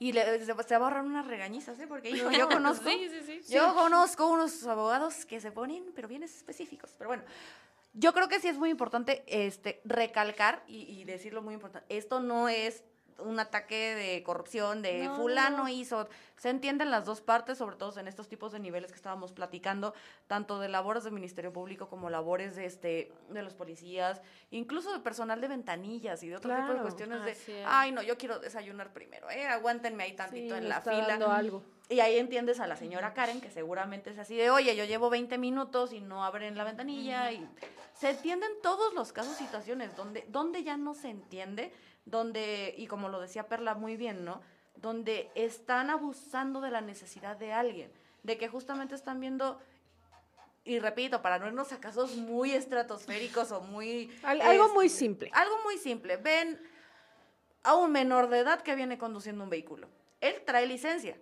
Y 0.03 0.11
le, 0.11 0.39
se, 0.39 0.45
se 0.45 0.53
va 0.53 0.59
a 0.61 0.89
ahorrar 0.89 1.05
unas 1.05 1.25
regañizas, 1.25 1.79
¿eh? 1.79 1.87
Porque 1.87 2.11
yo 2.11 2.25
conozco. 2.49 2.89
Sí, 2.89 3.07
sí, 3.09 3.41
sí. 3.41 3.53
Yo 3.53 3.73
conozco 3.73 4.27
unos 4.27 4.67
abogados 4.67 5.25
que 5.25 5.39
se 5.39 5.49
ponen, 5.49 5.93
pero 5.95 6.09
bien 6.09 6.23
específicos. 6.23 6.93
Pero 6.97 7.07
bueno, 7.07 7.23
yo 7.93 8.11
creo 8.11 8.27
que 8.27 8.41
sí 8.41 8.49
es 8.49 8.57
muy 8.57 8.69
importante 8.69 9.23
este, 9.27 9.79
recalcar 9.85 10.61
y, 10.67 10.99
y 10.99 11.05
decirlo 11.05 11.41
muy 11.41 11.53
importante. 11.53 11.85
Esto 11.95 12.19
no 12.19 12.49
es 12.49 12.83
un 13.19 13.39
ataque 13.39 13.95
de 13.95 14.23
corrupción, 14.23 14.81
de 14.81 15.05
No, 15.05 15.15
fulano 15.15 15.57
no. 15.63 15.69
hizo. 15.69 16.07
Se 16.35 16.49
entienden 16.49 16.91
las 16.91 17.05
dos 17.05 17.21
partes, 17.21 17.57
sobre 17.57 17.75
todo 17.77 17.97
en 17.99 18.07
estos 18.07 18.27
tipos 18.27 18.51
de 18.51 18.59
niveles 18.59 18.91
que 18.91 18.97
estábamos 18.97 19.31
platicando, 19.31 19.93
tanto 20.27 20.59
de 20.59 20.67
labores 20.69 21.03
del 21.03 21.13
Ministerio 21.13 21.53
Público 21.53 21.87
como 21.87 22.09
labores 22.09 22.55
de 22.55 22.65
este 22.65 23.11
de 23.29 23.41
los 23.43 23.53
policías, 23.53 24.21
incluso 24.51 24.91
de 24.91 24.99
personal 24.99 25.39
de 25.41 25.47
ventanillas 25.47 26.21
y 26.23 26.29
de 26.29 26.37
otro 26.37 26.53
tipo 26.55 26.73
de 26.73 26.79
cuestiones 26.81 27.23
de, 27.23 27.63
ay, 27.65 27.91
no, 27.91 28.01
yo 28.01 28.17
quiero 28.17 28.39
desayunar 28.39 28.91
primero, 28.93 29.29
eh, 29.29 29.45
aguántenme 29.45 30.03
ahí 30.03 30.13
tantito 30.15 30.55
Sí, 30.55 30.61
en 30.61 30.69
la 30.69 30.81
fila. 30.81 31.07
dando 31.07 31.31
algo. 31.31 31.63
Y 31.89 31.99
ahí 31.99 32.17
entiendes 32.17 32.59
a 32.59 32.67
la 32.67 32.75
señora 32.77 33.13
Karen, 33.13 33.39
que 33.41 33.51
seguramente 33.51 34.09
es 34.09 34.17
así 34.17 34.35
de, 34.35 34.49
oye, 34.49 34.75
yo 34.75 34.85
llevo 34.85 35.09
20 35.09 35.37
minutos 35.37 35.91
y 35.93 35.99
no 36.01 36.23
abren 36.23 36.57
la 36.57 36.63
ventanilla. 36.63 37.31
Y 37.31 37.47
se 37.93 38.09
entienden 38.11 38.49
todos 38.63 38.93
los 38.93 39.11
casos, 39.13 39.35
situaciones, 39.35 39.95
donde, 39.95 40.25
donde 40.29 40.63
ya 40.63 40.77
no 40.77 40.93
se 40.93 41.09
entiende, 41.09 41.71
donde, 42.05 42.73
y 42.77 42.87
como 42.87 43.09
lo 43.09 43.19
decía 43.19 43.47
Perla 43.47 43.75
muy 43.75 43.95
bien, 43.97 44.25
¿no? 44.25 44.41
Donde 44.75 45.31
están 45.35 45.89
abusando 45.89 46.61
de 46.61 46.71
la 46.71 46.81
necesidad 46.81 47.37
de 47.37 47.53
alguien, 47.53 47.91
de 48.23 48.37
que 48.37 48.47
justamente 48.47 48.95
están 48.95 49.19
viendo, 49.19 49.61
y 50.65 50.79
repito, 50.79 51.21
para 51.21 51.39
no 51.39 51.47
irnos 51.47 51.71
a 51.71 51.79
casos 51.79 52.15
muy 52.15 52.51
estratosféricos 52.51 53.51
o 53.51 53.61
muy... 53.61 54.09
Al- 54.23 54.41
algo 54.41 54.63
este, 54.65 54.73
muy 54.73 54.89
simple. 54.89 55.29
Algo 55.33 55.57
muy 55.63 55.77
simple. 55.77 56.17
Ven 56.17 56.59
a 57.63 57.75
un 57.75 57.91
menor 57.91 58.29
de 58.29 58.39
edad 58.39 58.61
que 58.61 58.75
viene 58.75 58.97
conduciendo 58.97 59.43
un 59.43 59.49
vehículo. 59.49 59.87
Él 60.21 60.41
trae 60.45 60.65
licencia, 60.65 61.17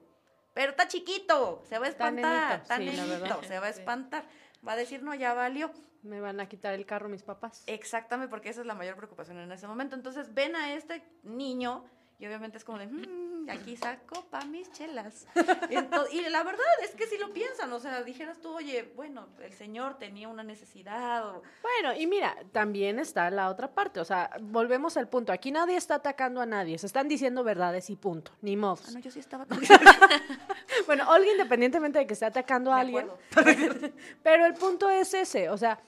pero 0.53 0.71
está 0.71 0.87
chiquito, 0.87 1.63
se 1.67 1.79
va 1.79 1.85
a 1.87 1.89
espantar, 1.89 2.63
nenito, 2.79 2.95
sí, 2.95 3.01
nenito, 3.19 3.43
se 3.43 3.59
va 3.59 3.67
a 3.67 3.69
espantar. 3.69 4.25
Va 4.67 4.73
a 4.73 4.75
decir, 4.75 5.01
no, 5.01 5.13
ya 5.15 5.33
valió. 5.33 5.71
Me 6.03 6.19
van 6.19 6.39
a 6.39 6.47
quitar 6.47 6.73
el 6.73 6.85
carro 6.85 7.09
mis 7.09 7.23
papás. 7.23 7.63
Exactamente, 7.67 8.29
porque 8.29 8.49
esa 8.49 8.61
es 8.61 8.67
la 8.67 8.75
mayor 8.75 8.95
preocupación 8.95 9.37
en 9.37 9.51
ese 9.51 9.67
momento. 9.67 9.95
Entonces 9.95 10.33
ven 10.33 10.55
a 10.55 10.73
este 10.73 11.03
niño 11.23 11.83
y 12.17 12.25
obviamente 12.25 12.57
es 12.57 12.63
como 12.63 12.77
de, 12.77 12.87
"Mm, 12.87 13.49
aquí 13.49 13.75
saco 13.75 14.25
pa' 14.29 14.45
mis 14.45 14.71
chelas. 14.71 15.25
Y 16.11 16.21
la 16.29 16.43
verdad 16.43 16.65
es 16.83 16.91
que 16.95 17.07
si 17.07 17.17
lo 17.17 17.33
piensan, 17.33 17.71
o 17.73 17.79
sea, 17.79 18.03
dijeras 18.03 18.39
tú, 18.39 18.49
oye, 18.53 18.91
bueno, 18.95 19.27
el 19.41 19.53
señor 19.53 19.97
tenía 19.97 20.27
una 20.27 20.43
necesidad 20.43 21.27
o... 21.27 21.41
Bueno, 21.61 21.99
y 21.99 22.05
mira, 22.07 22.35
también 22.51 22.99
está 22.99 23.29
la 23.31 23.49
otra 23.49 23.71
parte, 23.71 23.99
o 23.99 24.05
sea, 24.05 24.29
volvemos 24.41 24.97
al 24.97 25.07
punto, 25.07 25.31
aquí 25.31 25.51
nadie 25.51 25.77
está 25.77 25.95
atacando 25.95 26.41
a 26.41 26.45
nadie, 26.45 26.77
se 26.77 26.85
están 26.85 27.07
diciendo 27.07 27.43
verdades 27.43 27.89
y 27.89 27.95
punto, 27.95 28.31
ni 28.41 28.55
modos. 28.55 28.89
Ah, 28.89 28.91
no, 28.93 28.99
yo 28.99 29.11
sí 29.11 29.19
estaba... 29.19 29.45
Bueno, 30.85 31.09
Olga 31.09 31.31
independientemente 31.31 31.99
de 31.99 32.07
que 32.07 32.13
esté 32.13 32.25
atacando 32.25 32.71
a 32.71 32.75
De 32.75 32.81
alguien, 32.81 33.07
pero 34.23 34.45
el 34.45 34.53
punto 34.55 34.89
es 34.89 35.13
ese, 35.13 35.49
o 35.49 35.57
sea, 35.57 35.79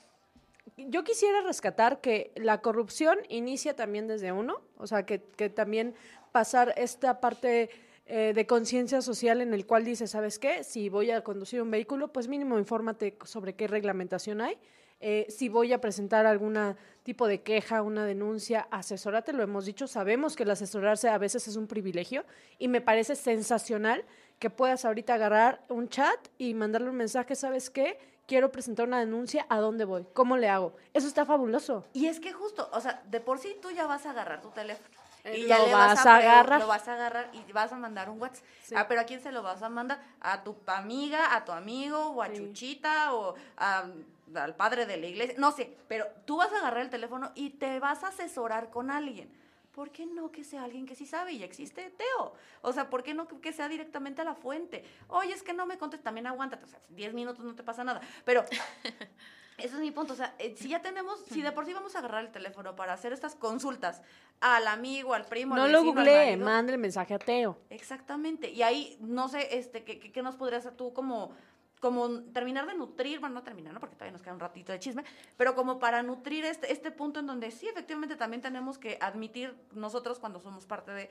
yo 0.78 1.04
quisiera 1.04 1.42
rescatar 1.42 2.02
que 2.02 2.32
la 2.36 2.62
corrupción 2.62 3.20
inicia 3.30 3.76
también 3.76 4.08
desde 4.08 4.32
uno, 4.32 4.62
o 4.78 4.88
sea, 4.88 5.06
que, 5.06 5.22
que 5.22 5.50
también 5.50 5.94
pasar 6.32 6.74
esta 6.78 7.20
parte 7.20 7.70
eh, 8.06 8.34
de 8.36 8.46
conciencia 8.46 9.02
social 9.02 9.40
en 9.40 9.54
el 9.54 9.66
cual 9.66 9.86
dice, 9.86 10.08
¿sabes 10.08 10.38
qué? 10.38 10.66
Si 10.66 10.90
voy 10.90 11.12
a 11.12 11.24
conducir 11.24 11.62
un 11.62 11.72
vehículo, 11.72 12.12
pues 12.12 12.28
mínimo 12.28 12.60
infórmate 12.60 13.18
sobre 13.24 13.56
qué 13.56 13.68
reglamentación 13.68 14.42
hay. 14.42 14.58
Eh, 15.00 15.26
si 15.30 15.48
voy 15.48 15.74
a 15.74 15.80
presentar 15.80 16.26
algún 16.26 16.58
tipo 17.04 17.28
de 17.28 17.42
queja, 17.42 17.82
una 17.82 18.06
denuncia, 18.06 18.68
asesórate, 18.72 19.34
lo 19.34 19.44
hemos 19.44 19.66
dicho, 19.66 19.88
sabemos 19.88 20.36
que 20.36 20.44
el 20.44 20.52
asesorarse 20.52 21.10
a 21.10 21.18
veces 21.18 21.48
es 21.48 21.56
un 21.56 21.68
privilegio 21.68 22.26
y 22.58 22.68
me 22.68 22.82
parece 22.82 23.16
sensacional 23.16 24.06
que 24.40 24.50
puedas 24.50 24.86
ahorita 24.86 25.14
agarrar 25.14 25.62
un 25.70 25.90
chat 25.90 26.20
y 26.38 26.54
mandarle 26.54 26.90
un 26.90 26.96
mensaje, 26.96 27.36
¿sabes 27.36 27.70
qué? 27.70 27.98
Quiero 28.26 28.52
presentar 28.52 28.88
una 28.88 29.00
denuncia, 29.00 29.46
¿a 29.50 29.58
dónde 29.60 29.84
voy? 29.86 30.06
¿Cómo 30.14 30.38
le 30.38 30.48
hago? 30.50 30.74
Eso 30.94 31.08
está 31.08 31.26
fabuloso. 31.26 31.86
Y 31.94 32.08
es 32.08 32.20
que 32.22 32.32
justo, 32.32 32.70
o 32.72 32.80
sea, 32.80 33.02
de 33.06 33.20
por 33.20 33.38
sí 33.40 33.58
tú 33.62 33.70
ya 33.72 33.86
vas 33.86 34.06
a 34.06 34.12
agarrar 34.12 34.42
tu 34.42 34.50
teléfono. 34.50 34.88
Eh, 35.26 35.40
Y 35.40 35.48
ya 35.48 35.58
lo 35.60 35.66
le 35.68 35.74
vas 35.74 35.96
vas 35.96 36.06
a 36.06 36.16
agarrar. 36.18 36.60
Lo 36.62 36.68
vas 36.68 36.88
a 36.88 36.94
agarrar 36.94 37.30
y 37.34 37.52
vas 37.52 37.72
a 37.74 37.76
mandar 37.78 38.10
un 38.10 38.22
WhatsApp. 38.22 38.44
Sí. 38.64 38.76
Ah, 38.78 38.88
pero 38.88 39.02
¿a 39.02 39.04
quién 39.04 39.22
se 39.22 39.32
lo 39.32 39.42
vas 39.44 39.62
a 39.62 39.70
mandar? 39.70 40.02
¿A 40.22 40.44
tu 40.44 40.56
amiga, 40.68 41.36
a 41.36 41.44
tu 41.46 41.52
amigo, 41.52 42.08
o 42.12 42.22
a 42.22 42.28
Sí. 42.28 42.36
Chuchita, 42.38 43.14
o 43.14 43.36
a- 43.58 43.86
al 44.36 44.56
padre 44.56 44.86
de 44.86 44.98
la 44.98 45.08
iglesia? 45.08 45.36
No 45.38 45.52
sé, 45.52 45.78
pero 45.90 46.06
tú 46.26 46.38
vas 46.38 46.52
a 46.54 46.58
agarrar 46.60 46.82
el 46.82 46.90
teléfono 46.90 47.32
y 47.36 47.52
te 47.52 47.80
vas 47.80 48.04
a 48.04 48.08
asesorar 48.10 48.70
con 48.70 48.90
alguien. 48.90 49.30
¿Por 49.74 49.90
qué 49.90 50.06
no 50.06 50.32
que 50.32 50.44
sea 50.44 50.64
alguien 50.64 50.86
que 50.86 50.94
sí 50.96 51.06
sabe 51.08 51.32
y 51.34 51.44
existe 51.44 51.90
Teo? 51.90 52.34
O 52.62 52.72
sea, 52.74 52.90
¿por 52.92 53.02
qué 53.02 53.14
no 53.16 53.28
que- 53.28 53.52
sea 53.54 53.68
directamente 53.68 54.22
a 54.22 54.26
la 54.26 54.36
fuente? 54.36 54.84
Oye, 55.08 55.34
es 55.34 55.42
que 55.42 55.54
no 55.54 55.66
me 55.66 55.78
contestas, 55.80 56.04
también 56.04 56.28
aguántate, 56.28 56.64
o 56.66 56.68
sea, 56.68 56.80
10 56.90 57.14
minutos 57.16 57.44
no 57.44 57.56
te 57.56 57.64
pasa 57.64 57.84
nada. 57.84 58.00
Pero 58.24 58.44
ese 59.58 59.68
es 59.76 59.80
mi 59.80 59.90
punto. 59.92 60.14
O 60.14 60.16
sea, 60.16 60.36
eh, 60.38 60.54
si 60.58 60.70
ya 60.70 60.82
tenemos, 60.84 61.20
si 61.26 61.42
de 61.42 61.52
por 61.52 61.66
sí 61.66 61.74
vamos 61.74 61.96
a 61.96 62.00
agarrar 62.00 62.24
el 62.24 62.32
teléfono 62.32 62.76
para 62.76 62.94
hacer 62.94 63.14
estas 63.14 63.34
consultas 63.36 64.02
al 64.42 64.68
amigo, 64.68 65.14
al 65.16 65.26
primo, 65.26 65.56
No 65.56 65.64
al 65.64 65.72
lo 65.72 65.80
vecino, 65.84 66.02
al 66.02 66.06
googleé, 66.08 66.38
manda 66.38 66.72
el 66.72 66.78
mensaje 66.78 67.16
a 67.16 67.20
Teo. 67.20 67.58
Exactamente. 67.72 68.52
Y 68.52 68.62
ahí, 68.62 68.98
no 69.00 69.28
sé, 69.28 69.58
este, 69.58 69.84
¿qué, 69.84 70.00
qué, 70.00 70.12
qué 70.12 70.22
nos 70.22 70.36
podrías 70.36 70.66
hacer 70.66 70.78
tú 70.78 70.94
como, 70.94 71.32
como 71.84 72.22
terminar 72.32 72.66
de 72.66 72.76
nutrir, 72.76 73.20
bueno, 73.20 73.36
no 73.36 73.44
terminar, 73.44 73.74
¿no? 73.74 73.82
Porque 73.82 73.98
todavía 73.98 74.14
nos 74.14 74.22
queda 74.22 74.34
un 74.34 74.40
ratito 74.40 74.72
de 74.72 74.80
chisme, 74.80 75.04
pero 75.36 75.54
como 75.54 75.80
para 75.80 76.02
nutrir 76.02 76.46
este, 76.46 76.72
este 76.72 76.92
punto 76.92 77.20
en 77.20 77.28
donde 77.28 77.52
sí, 77.52 77.68
efectivamente, 77.68 78.16
también 78.16 78.42
tenemos 78.42 78.78
que 78.78 78.98
admitir 79.02 79.54
nosotros 79.74 80.18
cuando 80.18 80.40
somos 80.40 80.66
parte 80.66 80.94
de 80.94 81.10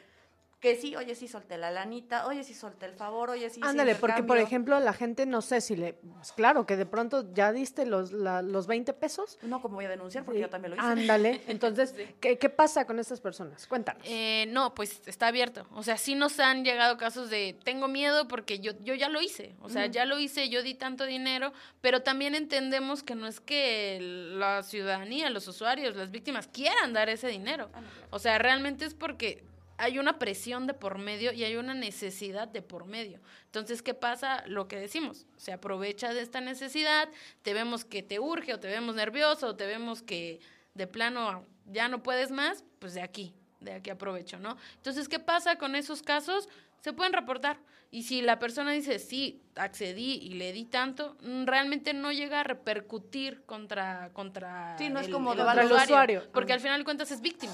que 0.63 0.77
sí, 0.77 0.95
oye, 0.95 1.17
sí 1.17 1.27
solté 1.27 1.59
la 1.59 1.73
lanita, 1.73 2.25
oye, 2.29 2.45
sí 2.45 2.55
solté 2.55 2.87
el 2.87 2.95
favor, 2.95 3.31
oye, 3.31 3.51
sí 3.51 3.61
Ándale, 3.65 3.97
porque 3.97 4.23
por 4.23 4.39
ejemplo 4.39 4.79
la 4.79 4.93
gente 4.93 5.27
no 5.27 5.43
sé 5.43 5.61
si 5.61 5.75
le... 5.75 5.95
Pues 5.95 6.31
claro, 6.31 6.67
que 6.67 6.77
de 6.77 6.87
pronto 6.87 7.35
ya 7.35 7.53
diste 7.53 7.85
los, 7.85 8.13
la- 8.13 8.43
los 8.43 8.69
20 8.69 8.93
pesos. 8.93 9.41
No, 9.43 9.61
como 9.61 9.75
voy 9.75 9.87
a 9.87 9.89
denunciar, 9.89 10.25
porque 10.25 10.39
Sí, 10.39 10.43
yo 10.43 10.49
también 10.51 10.71
lo 10.71 10.77
hice. 10.77 10.87
Ándale, 10.87 11.41
entonces, 11.49 11.97
¿qué, 12.21 12.39
qué 12.39 12.49
pasa 12.49 12.87
con 12.87 13.01
estas 13.01 13.21
personas? 13.21 13.67
Cuéntanos. 13.67 14.05
Eh, 14.07 14.47
no, 14.51 14.73
pues 14.73 15.03
está 15.07 15.27
abierto. 15.27 15.67
O 15.73 15.83
sea, 15.83 15.99
sí 15.99 16.15
nos 16.15 16.39
han 16.39 16.65
llegado 16.65 16.97
casos 16.97 17.29
de 17.29 17.59
tengo 17.65 17.89
miedo 17.89 18.29
porque 18.29 18.61
yo, 18.61 18.71
yo 18.85 18.95
ya 18.95 19.09
lo 19.09 19.21
hice. 19.21 19.57
O 19.63 19.69
sea, 19.69 19.87
ya 19.87 20.05
lo 20.05 20.17
hice, 20.21 20.49
yo 20.49 20.63
di 20.63 20.75
tanto 20.75 21.07
dinero, 21.07 21.53
pero 21.81 22.05
también 22.05 22.37
entendemos 22.37 23.03
que 23.03 23.17
no 23.17 23.27
es 23.27 23.41
que 23.41 23.99
la 24.01 24.63
ciudadanía, 24.63 25.29
los 25.29 25.49
usuarios, 25.49 25.97
las 25.97 26.13
víctimas 26.13 26.47
quieran 26.47 26.93
dar 26.93 27.09
ese 27.09 27.27
dinero. 27.27 27.69
Ah, 27.75 27.81
no, 27.81 27.89
claro. 27.89 28.07
O 28.11 28.19
sea, 28.21 28.39
realmente 28.39 28.85
es 28.85 28.95
porque 28.95 29.43
hay 29.83 29.99
una 29.99 30.19
presión 30.19 30.69
de 30.69 30.75
por 30.75 30.99
medio 30.99 31.33
y 31.33 31.43
hay 31.43 31.57
una 31.57 31.75
necesidad 31.75 32.47
de 32.47 32.63
por 32.63 32.85
medio. 32.87 33.21
Entonces, 33.47 33.83
¿qué 33.83 33.95
pasa? 33.95 34.45
Lo 34.47 34.69
que 34.69 34.77
decimos, 34.79 35.27
se 35.37 35.53
aprovecha 35.53 36.15
de 36.15 36.21
esta 36.23 36.41
necesidad, 36.41 37.09
te 37.43 37.53
vemos 37.53 37.85
que 37.85 38.03
te 38.05 38.21
urge 38.21 38.55
o 38.55 38.61
te 38.61 38.69
vemos 38.69 38.95
nervioso 38.95 39.49
o 39.49 39.57
te 39.57 39.67
vemos 39.67 40.01
que 40.01 40.39
de 40.75 40.87
plano 40.87 41.45
ya 41.67 41.89
no 41.89 42.01
puedes 42.03 42.31
más, 42.31 42.63
pues 42.79 42.95
de 42.95 43.03
aquí, 43.03 43.35
de 43.59 43.73
aquí 43.73 43.91
aprovecho, 43.91 44.39
¿no? 44.39 44.57
Entonces, 44.77 45.09
¿qué 45.09 45.19
pasa 45.19 45.57
con 45.57 45.75
esos 45.75 46.03
casos? 46.03 46.49
Se 46.81 46.93
pueden 46.93 47.13
reportar. 47.13 47.59
Y 47.91 48.05
si 48.05 48.23
la 48.23 48.39
persona 48.39 48.71
dice, 48.71 48.99
sí, 49.01 49.43
accedí 49.57 50.15
y 50.23 50.31
le 50.35 50.53
di 50.53 50.65
tanto, 50.65 51.17
realmente 51.45 51.93
no 51.93 52.11
llega 52.13 52.41
a 52.41 52.45
repercutir 52.45 53.43
contra... 53.47 54.11
contra 54.13 54.77
Sí, 54.79 54.89
no 54.91 55.01
es 55.01 55.07
el- 55.09 55.13
como 55.13 55.33
el 55.33 55.39
Contra 55.41 55.63
el 55.65 55.73
usuario. 55.73 56.23
Porque 56.33 56.53
al 56.53 56.61
final 56.61 56.79
de 56.81 56.85
cuentas 56.85 57.11
es 57.11 57.21
víctima. 57.21 57.53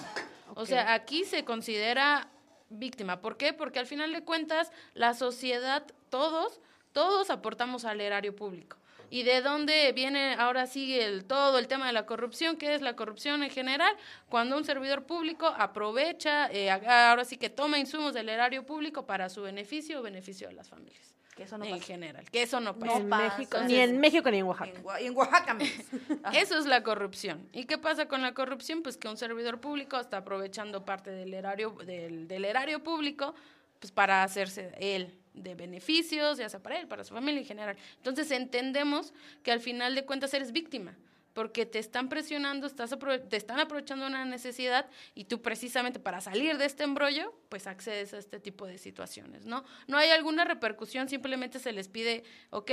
O 0.59 0.67
sea, 0.67 0.93
aquí 0.93 1.25
se 1.25 1.45
considera 1.45 2.29
víctima. 2.69 3.21
¿Por 3.21 3.37
qué? 3.37 3.53
Porque 3.53 3.79
al 3.79 3.87
final 3.87 4.13
de 4.13 4.25
cuentas 4.25 4.73
la 4.93 5.15
sociedad, 5.15 5.87
todos, 6.11 6.61
todos 6.93 7.31
aportamos 7.31 7.85
al 7.85 8.01
erario 8.01 8.35
público. 8.35 8.77
¿Y 9.09 9.23
de 9.23 9.41
dónde 9.41 9.93
viene 9.93 10.35
ahora 10.35 10.67
sí 10.67 10.99
el 10.99 11.25
todo 11.27 11.61
el 11.61 11.69
tema 11.69 11.87
de 11.87 11.93
la 11.93 12.07
corrupción? 12.07 12.57
¿Qué 12.57 12.75
es 12.75 12.83
la 12.83 12.97
corrupción 12.97 13.45
en 13.45 13.51
general? 13.51 13.95
Cuando 14.29 14.57
un 14.57 14.65
servidor 14.65 15.07
público 15.07 15.47
aprovecha, 15.47 16.51
eh, 16.51 16.73
ahora 16.73 17.25
sí 17.25 17.37
que 17.37 17.51
toma 17.51 17.79
insumos 17.79 18.13
del 18.13 18.29
erario 18.29 18.67
público 18.67 19.07
para 19.07 19.29
su 19.29 19.43
beneficio 19.43 20.01
o 20.01 20.03
beneficio 20.03 20.49
de 20.49 20.55
las 20.55 20.69
familias. 20.69 21.18
Que 21.39 21.45
eso 21.45 21.57
no 21.57 21.65
en 21.65 21.71
pasa. 21.71 21.85
general, 21.85 22.31
que 22.33 22.43
eso 22.43 22.59
no 22.59 22.77
pasa. 22.77 22.97
en 22.97 23.09
pasa. 23.09 23.39
México, 23.39 23.59
ni 23.65 23.77
en 23.77 24.01
México 24.01 24.29
ni 24.29 24.39
en 24.39 24.45
Oaxaca. 24.47 24.73
En, 24.99 25.05
y 25.05 25.07
en 25.07 25.17
Oaxaca, 25.17 25.55
menos. 25.55 25.73
Eso 26.35 26.59
es 26.59 26.67
la 26.67 26.83
corrupción. 26.83 27.49
¿Y 27.53 27.65
qué 27.65 27.79
pasa 27.79 28.09
con 28.09 28.23
la 28.23 28.35
corrupción? 28.35 28.83
Pues 28.83 28.97
que 28.97 29.07
un 29.07 29.17
servidor 29.17 29.61
público 29.61 30.01
está 30.01 30.17
aprovechando 30.17 30.85
parte 30.85 31.13
del 31.13 31.33
erario, 31.33 31.71
del, 31.87 32.27
del 32.27 32.45
erario 32.45 32.83
público 32.83 33.37
pues 33.79 33.93
para 33.93 34.25
hacerse 34.25 34.73
él 34.81 35.15
de 35.33 35.55
beneficios, 35.55 36.39
ya 36.39 36.49
sea 36.49 36.61
para 36.61 36.81
él, 36.81 36.89
para 36.89 37.05
su 37.05 37.15
familia 37.15 37.41
en 37.41 37.47
general. 37.47 37.77
Entonces 37.99 38.33
entendemos 38.33 39.13
que 39.45 39.53
al 39.53 39.61
final 39.61 39.95
de 39.95 40.05
cuentas 40.05 40.35
eres 40.35 40.51
víctima 40.51 40.97
porque 41.39 41.67
te 41.67 41.79
están 41.79 42.09
presionando, 42.09 42.67
estás 42.67 42.93
te 43.29 43.37
están 43.37 43.61
aprovechando 43.61 44.09
una 44.09 44.25
necesidad 44.25 44.87
y 45.15 45.27
tú 45.27 45.41
precisamente 45.41 46.01
para 46.01 46.21
salir 46.21 46.59
de 46.59 46.65
este 46.65 46.83
embrollo, 46.83 47.33
pues 47.49 47.69
accedes 47.69 48.13
a 48.13 48.19
este 48.19 48.41
tipo 48.41 48.67
de 48.67 48.77
situaciones, 48.77 49.47
¿no? 49.47 49.65
No 49.87 49.99
hay 49.99 50.11
alguna 50.11 50.45
repercusión, 50.45 51.09
simplemente 51.09 51.61
se 51.61 51.71
les 51.71 51.87
pide, 51.87 52.25
ok, 52.51 52.73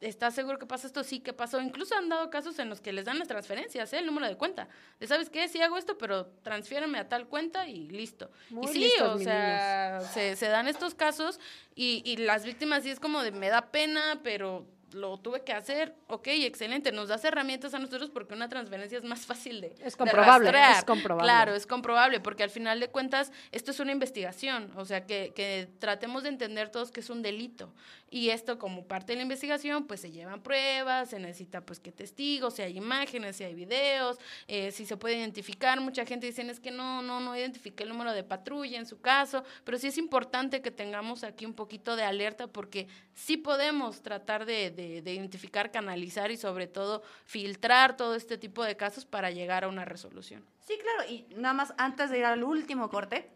¿Estás 0.00 0.34
seguro 0.34 0.58
que 0.58 0.66
pasa 0.66 0.86
esto? 0.86 1.02
Sí, 1.02 1.20
que 1.20 1.32
pasó. 1.32 1.58
Incluso 1.58 1.96
han 1.96 2.10
dado 2.10 2.28
casos 2.28 2.58
en 2.58 2.68
los 2.68 2.82
que 2.82 2.92
les 2.92 3.06
dan 3.06 3.18
las 3.18 3.28
transferencias, 3.28 3.94
¿eh? 3.94 3.98
el 3.98 4.06
número 4.06 4.28
de 4.28 4.36
cuenta. 4.36 4.68
De, 5.00 5.06
¿sabes 5.06 5.30
qué? 5.30 5.48
Sí 5.48 5.62
hago 5.62 5.78
esto, 5.78 5.96
pero 5.96 6.26
transfiérenme 6.42 6.98
a 6.98 7.08
tal 7.08 7.26
cuenta 7.28 7.66
y 7.66 7.88
listo. 7.88 8.30
y 8.50 8.68
sí, 8.68 8.92
o 9.02 9.18
sea, 9.18 10.02
se, 10.02 10.36
se, 10.36 10.48
dan 10.48 10.68
estos 10.68 10.94
casos 10.94 11.40
y, 11.74 12.02
y 12.04 12.18
las 12.18 12.44
víctimas 12.44 12.82
sí 12.82 12.90
es 12.90 13.00
como 13.00 13.22
de, 13.22 13.32
me 13.32 13.48
da 13.48 13.70
pena, 13.70 14.20
pero 14.22 14.66
lo 14.92 15.18
tuve 15.18 15.42
que 15.42 15.52
hacer, 15.52 15.94
ok, 16.06 16.28
excelente, 16.28 16.92
nos 16.92 17.08
das 17.08 17.24
herramientas 17.24 17.74
a 17.74 17.78
nosotros 17.78 18.10
porque 18.10 18.34
una 18.34 18.48
transferencia 18.48 18.98
es 18.98 19.04
más 19.04 19.26
fácil 19.26 19.60
de 19.60 19.74
Es 19.82 19.96
comprobable, 19.96 20.50
es 20.50 20.84
comprobable. 20.84 21.24
Claro, 21.26 21.54
es 21.54 21.66
comprobable, 21.66 22.20
porque 22.20 22.42
al 22.42 22.50
final 22.50 22.80
de 22.80 22.88
cuentas 22.88 23.32
esto 23.52 23.70
es 23.70 23.80
una 23.80 23.92
investigación, 23.92 24.72
o 24.76 24.84
sea, 24.84 25.06
que, 25.06 25.32
que 25.34 25.68
tratemos 25.78 26.22
de 26.22 26.30
entender 26.30 26.70
todos 26.70 26.90
que 26.90 27.00
es 27.00 27.10
un 27.10 27.22
delito. 27.22 27.72
Y 28.08 28.30
esto 28.30 28.58
como 28.58 28.86
parte 28.86 29.12
de 29.12 29.16
la 29.16 29.22
investigación, 29.22 29.86
pues 29.86 30.00
se 30.00 30.12
llevan 30.12 30.40
pruebas, 30.40 31.10
se 31.10 31.18
necesita 31.18 31.60
pues 31.60 31.80
que 31.80 31.90
testigos, 31.90 32.54
si 32.54 32.62
hay 32.62 32.76
imágenes, 32.76 33.36
si 33.36 33.44
hay 33.44 33.54
videos, 33.54 34.18
eh, 34.46 34.70
si 34.70 34.86
se 34.86 34.96
puede 34.96 35.16
identificar. 35.16 35.80
Mucha 35.80 36.06
gente 36.06 36.26
dice, 36.26 36.42
es 36.48 36.60
que 36.60 36.70
no, 36.70 37.02
no, 37.02 37.18
no 37.18 37.36
identifiqué 37.36 37.82
el 37.82 37.88
número 37.88 38.12
de 38.12 38.22
patrulla 38.22 38.78
en 38.78 38.86
su 38.86 39.00
caso, 39.00 39.42
pero 39.64 39.76
sí 39.78 39.88
es 39.88 39.98
importante 39.98 40.62
que 40.62 40.70
tengamos 40.70 41.24
aquí 41.24 41.46
un 41.46 41.54
poquito 41.54 41.96
de 41.96 42.04
alerta 42.04 42.46
porque 42.46 42.86
sí 43.12 43.36
podemos 43.36 44.02
tratar 44.02 44.46
de 44.46 44.70
de, 44.76 45.12
identificar, 45.12 45.72
canalizar 45.72 46.30
y 46.30 46.36
sobre 46.36 46.66
todo 46.66 47.02
filtrar 47.24 47.96
todo 47.96 48.14
este 48.14 48.38
tipo 48.38 48.62
de 48.62 48.76
casos 48.76 49.04
para 49.04 49.30
llegar 49.30 49.64
a 49.64 49.68
una 49.68 49.84
resolución. 49.84 50.44
Sí, 50.60 50.78
claro, 50.78 51.10
y 51.10 51.26
nada 51.34 51.54
más 51.54 51.74
antes 51.78 52.10
de 52.10 52.18
ir 52.18 52.24
al 52.24 52.44
último 52.44 52.88
corte, 52.88 53.30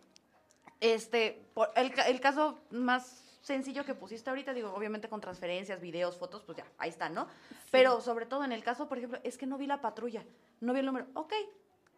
este, 0.80 1.42
por 1.54 1.70
el, 1.76 1.92
el 2.06 2.20
caso 2.20 2.60
más 2.70 3.30
sencillo 3.42 3.84
que 3.84 3.94
pusiste 3.94 4.30
ahorita, 4.30 4.52
digo, 4.52 4.72
obviamente 4.74 5.08
con 5.08 5.20
transferencias, 5.20 5.80
videos, 5.80 6.16
fotos, 6.16 6.42
pues 6.44 6.58
ya, 6.58 6.64
ahí 6.78 6.90
está, 6.90 7.08
¿no? 7.08 7.26
Pero 7.70 8.00
sobre 8.00 8.26
todo 8.26 8.44
en 8.44 8.52
el 8.52 8.62
caso, 8.62 8.88
por 8.88 8.98
ejemplo, 8.98 9.18
es 9.24 9.38
que 9.38 9.46
no 9.46 9.58
vi 9.58 9.66
la 9.66 9.80
patrulla, 9.80 10.24
no 10.60 10.72
vi 10.72 10.80
el 10.80 10.86
número. 10.86 11.06
Ok, 11.14 11.32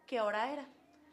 ¿qué 0.07 0.21
hora 0.21 0.51
era? 0.51 0.65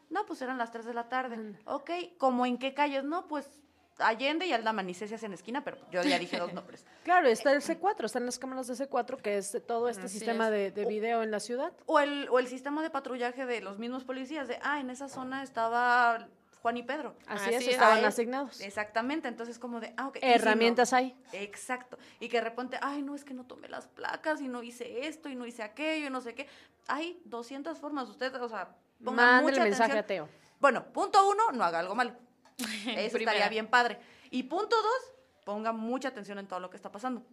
No, 0.09 0.27
pues 0.27 0.43
eran 0.43 0.59
las 0.59 0.73
3 0.73 0.87
de 0.87 0.95
la 0.95 1.09
tarde. 1.09 1.57
Ok, 1.67 1.91
¿cómo 2.19 2.47
en 2.47 2.59
qué 2.59 2.75
calles? 2.75 3.05
No, 3.05 3.29
pues 3.29 3.61
Allende 4.01 4.47
y 4.47 4.53
Aldama, 4.53 4.83
ni 4.83 4.95
sé 4.95 5.07
si 5.07 5.25
en 5.25 5.33
esquina, 5.33 5.63
pero 5.63 5.77
yo 5.91 6.03
ya 6.03 6.19
dije 6.19 6.39
dos 6.39 6.53
nombres. 6.53 6.85
Claro, 7.05 7.29
está 7.29 7.53
el 7.53 7.63
C4, 7.63 8.05
están 8.05 8.27
las 8.27 8.39
cámaras 8.39 8.67
de 8.67 8.75
C4, 8.75 9.17
que 9.21 9.39
es 9.39 9.57
todo 9.67 9.89
este 9.89 10.09
sistema 10.09 10.51
de, 10.51 10.71
video 10.85 11.23
en 11.23 11.31
la 11.31 11.41
ciudad. 11.41 11.73
O 11.87 11.99
el, 11.99 12.29
o 12.31 12.39
el 12.39 12.47
sistema 12.47 12.83
de 12.83 12.91
patrullaje 12.91 13.47
de 13.47 13.61
los 13.61 13.79
mismos 13.79 14.05
policías, 14.05 14.49
de, 14.49 14.59
ah, 14.63 14.81
en 14.81 14.91
esa 14.91 15.09
zona 15.09 15.43
estaba 15.43 16.29
Juan 16.63 16.77
y 16.77 16.83
Pedro. 16.83 17.15
Así, 17.27 17.55
es, 17.55 17.67
estaban 17.67 18.05
asignados. 18.05 18.61
Exactamente, 18.61 19.29
entonces 19.29 19.59
como 19.59 19.81
de, 19.81 19.95
ah, 19.97 20.09
ok. 20.09 20.19
Herramientas 20.21 20.93
hay. 20.93 21.17
Exacto. 21.33 21.99
Y 22.21 22.29
que 22.29 22.37
de 22.37 22.45
repente, 22.45 22.79
ay, 22.83 23.03
no, 23.03 23.15
es 23.15 23.25
que 23.25 23.35
no 23.35 23.45
tomé 23.45 23.69
las 23.69 23.87
placas 23.87 24.41
y 24.41 24.49
no 24.49 24.63
hice 24.63 25.07
esto 25.07 25.29
y 25.29 25.37
no 25.37 25.47
hice 25.47 25.63
aquello 25.63 26.09
y 26.09 26.11
no 26.11 26.21
sé 26.21 26.35
qué. 26.35 26.49
Hay 26.87 27.21
200 27.25 27.79
formas, 27.79 28.09
usted, 28.09 28.35
o 28.35 28.49
sea, 28.49 28.77
ponga 29.03 29.41
mucha 29.41 29.63
el 29.63 29.71
mensaje 29.71 29.99
a 29.99 30.07
Teo. 30.07 30.29
Bueno, 30.61 30.85
punto 30.93 31.27
uno, 31.29 31.51
no 31.53 31.65
haga 31.65 31.79
algo 31.79 31.95
malo. 31.95 32.13
Eso 32.97 33.19
estaría 33.19 33.49
bien 33.49 33.67
padre. 33.67 33.99
Y 34.31 34.45
punto 34.45 34.77
dos, 34.77 35.13
ponga 35.45 35.73
mucha 35.73 36.09
atención 36.09 36.39
en 36.39 36.47
todo 36.47 36.61
lo 36.61 36.71
que 36.71 36.77
está 36.77 36.91
pasando. 36.91 37.25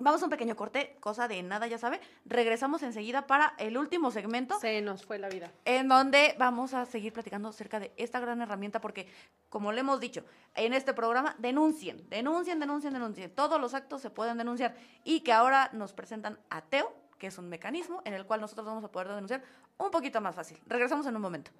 Vamos 0.00 0.22
a 0.22 0.26
un 0.26 0.30
pequeño 0.30 0.54
corte, 0.54 0.96
cosa 1.00 1.26
de 1.26 1.42
nada, 1.42 1.66
ya 1.66 1.76
sabe. 1.76 2.00
Regresamos 2.24 2.84
enseguida 2.84 3.26
para 3.26 3.54
el 3.58 3.76
último 3.76 4.12
segmento. 4.12 4.56
Se 4.60 4.80
nos 4.80 5.04
fue 5.04 5.18
la 5.18 5.28
vida. 5.28 5.50
En 5.64 5.88
donde 5.88 6.36
vamos 6.38 6.72
a 6.72 6.86
seguir 6.86 7.12
platicando 7.12 7.48
acerca 7.48 7.80
de 7.80 7.92
esta 7.96 8.20
gran 8.20 8.40
herramienta, 8.40 8.80
porque, 8.80 9.08
como 9.48 9.72
le 9.72 9.80
hemos 9.80 9.98
dicho, 9.98 10.24
en 10.54 10.72
este 10.72 10.94
programa, 10.94 11.34
denuncien, 11.38 12.08
denuncien, 12.08 12.60
denuncien, 12.60 12.92
denuncien. 12.92 13.34
Todos 13.34 13.60
los 13.60 13.74
actos 13.74 14.00
se 14.00 14.10
pueden 14.10 14.38
denunciar. 14.38 14.76
Y 15.02 15.22
que 15.22 15.32
ahora 15.32 15.68
nos 15.72 15.92
presentan 15.92 16.38
a 16.48 16.60
Teo, 16.60 16.94
que 17.18 17.26
es 17.26 17.36
un 17.36 17.48
mecanismo 17.48 18.00
en 18.04 18.14
el 18.14 18.24
cual 18.24 18.40
nosotros 18.40 18.68
vamos 18.68 18.84
a 18.84 18.92
poder 18.92 19.08
denunciar 19.08 19.42
un 19.78 19.90
poquito 19.90 20.20
más 20.20 20.36
fácil. 20.36 20.60
Regresamos 20.68 21.06
en 21.06 21.16
un 21.16 21.22
momento. 21.22 21.50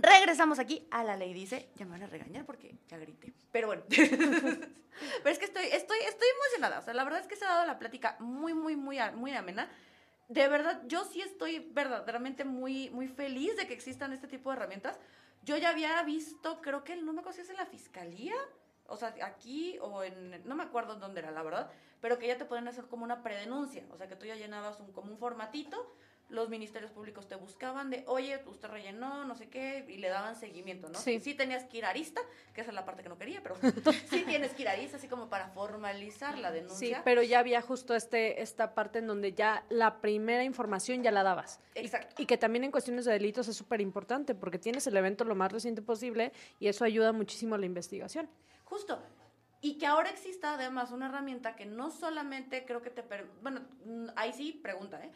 Regresamos 0.00 0.58
aquí 0.58 0.86
a 0.90 1.02
la 1.02 1.16
ley 1.16 1.32
dice, 1.32 1.70
ya 1.74 1.84
me 1.84 1.92
van 1.92 2.02
a 2.02 2.06
regañar 2.06 2.44
porque 2.44 2.76
ya 2.88 2.98
grité. 2.98 3.32
Pero 3.50 3.68
bueno. 3.68 3.82
Pero 3.88 5.30
es 5.30 5.38
que 5.38 5.44
estoy, 5.44 5.66
estoy, 5.66 5.98
estoy 5.98 6.28
emocionada. 6.36 6.80
O 6.80 6.82
sea, 6.82 6.94
la 6.94 7.04
verdad 7.04 7.20
es 7.20 7.26
que 7.26 7.36
se 7.36 7.44
ha 7.44 7.48
dado 7.48 7.66
la 7.66 7.78
plática 7.78 8.16
muy, 8.20 8.54
muy, 8.54 8.76
muy, 8.76 8.98
muy 9.14 9.32
amena. 9.32 9.68
De 10.28 10.46
verdad, 10.48 10.82
yo 10.86 11.04
sí 11.04 11.20
estoy 11.20 11.70
verdaderamente 11.72 12.44
muy, 12.44 12.90
muy 12.90 13.08
feliz 13.08 13.56
de 13.56 13.66
que 13.66 13.74
existan 13.74 14.12
este 14.12 14.28
tipo 14.28 14.50
de 14.50 14.56
herramientas. 14.56 14.98
Yo 15.42 15.56
ya 15.56 15.70
había 15.70 16.02
visto, 16.02 16.60
creo 16.60 16.84
que 16.84 16.96
no 16.96 17.12
me 17.12 17.20
acuerdo 17.20 17.36
si 17.36 17.42
es 17.42 17.50
en 17.50 17.56
la 17.56 17.66
fiscalía, 17.66 18.34
o 18.86 18.96
sea, 18.96 19.14
aquí 19.22 19.78
o 19.80 20.02
en, 20.02 20.42
no 20.46 20.54
me 20.54 20.64
acuerdo 20.64 20.96
dónde 20.96 21.20
era, 21.20 21.30
la 21.30 21.42
verdad, 21.42 21.70
pero 22.00 22.18
que 22.18 22.26
ya 22.26 22.36
te 22.36 22.44
pueden 22.44 22.68
hacer 22.68 22.86
como 22.86 23.04
una 23.04 23.22
predenuncia, 23.22 23.84
o 23.90 23.96
sea, 23.96 24.08
que 24.08 24.16
tú 24.16 24.26
ya 24.26 24.34
llenabas 24.34 24.80
un, 24.80 24.92
como 24.92 25.10
un 25.10 25.18
formatito 25.18 25.94
los 26.28 26.48
ministerios 26.50 26.90
públicos 26.90 27.26
te 27.26 27.36
buscaban 27.36 27.88
de, 27.90 28.04
oye, 28.06 28.40
usted 28.46 28.68
rellenó, 28.68 29.24
no 29.24 29.34
sé 29.34 29.48
qué, 29.48 29.86
y 29.88 29.96
le 29.96 30.08
daban 30.08 30.36
seguimiento, 30.36 30.88
¿no? 30.88 30.98
Sí. 30.98 31.20
Sí 31.20 31.34
tenías 31.34 31.64
que 31.64 31.78
ir 31.78 31.84
a 31.86 31.90
arista, 31.90 32.20
que 32.52 32.60
esa 32.60 32.70
es 32.70 32.74
la 32.74 32.84
parte 32.84 33.02
que 33.02 33.08
no 33.08 33.16
quería, 33.16 33.42
pero 33.42 33.56
sí 34.10 34.24
tienes 34.26 34.52
que 34.52 34.62
ir 34.62 34.68
a 34.68 34.72
arista, 34.72 34.98
así 34.98 35.08
como 35.08 35.28
para 35.30 35.48
formalizar 35.48 36.36
la 36.38 36.52
denuncia. 36.52 36.96
Sí, 36.96 37.02
pero 37.04 37.22
ya 37.22 37.38
había 37.38 37.62
justo 37.62 37.94
este, 37.94 38.42
esta 38.42 38.74
parte 38.74 38.98
en 38.98 39.06
donde 39.06 39.32
ya 39.32 39.64
la 39.70 40.00
primera 40.00 40.44
información 40.44 41.02
ya 41.02 41.10
la 41.10 41.22
dabas. 41.22 41.60
Exacto. 41.74 42.20
Y, 42.20 42.26
que 42.26 42.36
también 42.36 42.64
en 42.64 42.70
cuestiones 42.70 43.06
de 43.06 43.12
delitos 43.12 43.48
es 43.48 43.56
súper 43.56 43.80
importante, 43.80 44.34
porque 44.34 44.58
tienes 44.58 44.86
el 44.86 44.96
evento 44.96 45.24
lo 45.24 45.34
más 45.34 45.50
reciente 45.50 45.80
posible 45.80 46.32
y 46.60 46.68
eso 46.68 46.84
ayuda 46.84 47.12
muchísimo 47.12 47.54
a 47.54 47.58
la 47.58 47.66
investigación. 47.66 48.28
Justo. 48.64 49.00
Y 49.60 49.78
que 49.78 49.86
ahora 49.86 50.10
exista 50.10 50.54
además 50.54 50.92
una 50.92 51.06
herramienta 51.06 51.56
que 51.56 51.66
no 51.66 51.90
solamente 51.90 52.64
creo 52.64 52.82
que 52.82 52.90
te... 52.90 53.02
Bueno, 53.42 53.62
mm, 53.84 54.08
ahí 54.14 54.32
sí, 54.32 54.52
pregunta, 54.52 55.02
¿eh? 55.02 55.10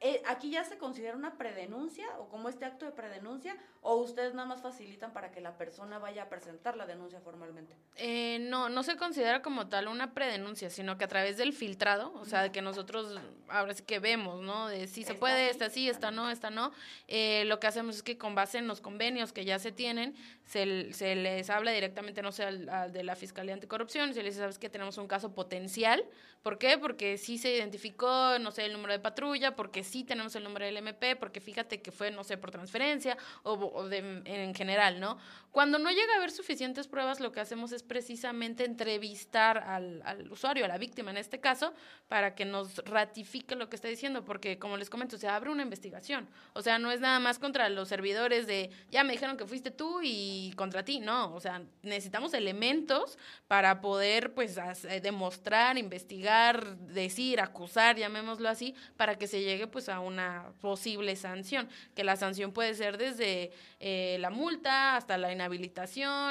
Eh, 0.00 0.22
¿Aquí 0.26 0.50
ya 0.50 0.62
se 0.62 0.78
considera 0.78 1.16
una 1.16 1.36
predenuncia 1.36 2.06
o 2.18 2.28
como 2.28 2.48
este 2.48 2.64
acto 2.64 2.86
de 2.86 2.92
predenuncia 2.92 3.56
o 3.82 3.96
ustedes 3.96 4.32
nada 4.32 4.46
más 4.46 4.62
facilitan 4.62 5.12
para 5.12 5.32
que 5.32 5.40
la 5.40 5.58
persona 5.58 5.98
vaya 5.98 6.24
a 6.24 6.28
presentar 6.28 6.76
la 6.76 6.86
denuncia 6.86 7.20
formalmente? 7.20 7.74
Eh, 7.96 8.38
no, 8.42 8.68
no 8.68 8.84
se 8.84 8.96
considera 8.96 9.42
como 9.42 9.68
tal 9.68 9.88
una 9.88 10.14
predenuncia, 10.14 10.70
sino 10.70 10.98
que 10.98 11.04
a 11.04 11.08
través 11.08 11.36
del 11.36 11.52
filtrado, 11.52 12.12
o 12.14 12.24
sea, 12.24 12.42
de 12.42 12.52
que 12.52 12.62
nosotros 12.62 13.20
ahora 13.48 13.74
sí 13.74 13.82
que 13.82 13.98
vemos, 13.98 14.40
¿no? 14.40 14.68
De 14.68 14.86
si 14.86 15.02
se 15.02 15.14
puede, 15.14 15.50
esta 15.50 15.68
sí, 15.68 15.88
esta 15.88 16.12
no, 16.12 16.30
esta 16.30 16.50
no. 16.50 16.70
Eh, 17.08 17.44
lo 17.46 17.58
que 17.58 17.66
hacemos 17.66 17.96
es 17.96 18.02
que 18.04 18.18
con 18.18 18.36
base 18.36 18.58
en 18.58 18.68
los 18.68 18.80
convenios 18.80 19.32
que 19.32 19.44
ya 19.44 19.58
se 19.58 19.72
tienen, 19.72 20.14
se, 20.44 20.92
se 20.92 21.16
les 21.16 21.50
habla 21.50 21.72
directamente, 21.72 22.22
no 22.22 22.30
sé, 22.30 22.44
al, 22.44 22.92
de 22.92 23.02
la 23.02 23.16
Fiscalía 23.16 23.54
Anticorrupción, 23.54 24.14
se 24.14 24.22
les 24.22 24.34
dice, 24.34 24.42
sabes 24.42 24.58
que 24.58 24.70
tenemos 24.70 24.96
un 24.98 25.08
caso 25.08 25.34
potencial. 25.34 26.04
¿Por 26.42 26.58
qué? 26.58 26.78
Porque 26.78 27.18
sí 27.18 27.36
se 27.36 27.54
identificó, 27.54 28.38
no 28.38 28.52
sé, 28.52 28.66
el 28.66 28.72
número 28.72 28.92
de 28.92 29.00
patrulla, 29.00 29.56
porque 29.56 29.82
sí 29.88 30.04
tenemos 30.04 30.34
el 30.36 30.44
número 30.44 30.64
del 30.64 30.76
MP, 30.76 31.16
porque 31.16 31.40
fíjate 31.40 31.80
que 31.80 31.90
fue, 31.90 32.10
no 32.10 32.22
sé, 32.22 32.36
por 32.36 32.50
transferencia 32.50 33.16
o, 33.42 33.88
de, 33.88 34.22
en 34.24 34.54
general, 34.54 35.00
¿no? 35.00 35.18
Cuando 35.58 35.80
no 35.80 35.90
llega 35.90 36.12
a 36.12 36.18
haber 36.18 36.30
suficientes 36.30 36.86
pruebas, 36.86 37.18
lo 37.18 37.32
que 37.32 37.40
hacemos 37.40 37.72
es 37.72 37.82
precisamente 37.82 38.64
entrevistar 38.64 39.58
al, 39.58 40.28
usuario, 40.30 40.64
a 40.64 40.68
la 40.68 40.78
víctima 40.78 41.10
en 41.10 41.16
este 41.16 41.40
caso, 41.40 41.74
para 42.06 42.36
que 42.36 42.44
nos 42.44 42.76
ratifique 42.84 43.56
lo 43.56 43.68
que 43.68 43.74
está 43.74 43.88
diciendo, 43.88 44.24
porque 44.24 44.60
como 44.60 44.76
les 44.76 44.88
comento, 44.88 45.18
se 45.18 45.26
abre 45.26 45.50
una 45.50 45.64
investigación. 45.64 46.28
O 46.52 46.62
sea, 46.62 46.78
no 46.78 46.92
es 46.92 47.00
nada 47.00 47.18
más 47.18 47.40
contra 47.40 47.68
los 47.70 47.88
servidores 47.88 48.46
de, 48.46 48.70
ya 48.92 49.02
me 49.02 49.14
dijeron 49.14 49.36
que 49.36 49.46
fuiste 49.46 49.72
tú 49.72 49.98
y 50.00 50.52
contra 50.54 50.84
ti, 50.84 51.00
no. 51.00 51.34
O 51.34 51.40
sea, 51.40 51.60
necesitamos 51.82 52.34
elementos 52.34 53.18
para 53.48 53.80
poder, 53.80 54.34
pues, 54.34 54.60
demostrar, 55.02 55.76
investigar, 55.76 56.76
decir, 56.76 57.40
acusar, 57.40 57.96
llamémoslo 57.96 58.48
así, 58.48 58.76
para 58.96 59.18
que 59.18 59.26
se 59.26 59.42
llegue, 59.42 59.66
pues, 59.66 59.88
a 59.88 59.98
una 59.98 60.52
posible 60.60 61.16
sanción, 61.16 61.68
que 61.96 62.04
la 62.04 62.14
sanción 62.14 62.52
puede 62.52 62.74
ser 62.74 62.96
desde 62.96 63.50
eh, 63.80 64.18
la 64.20 64.30
multa 64.30 64.94
hasta 64.94 65.18
la 65.18 65.32
inhabilitación, 65.32 65.47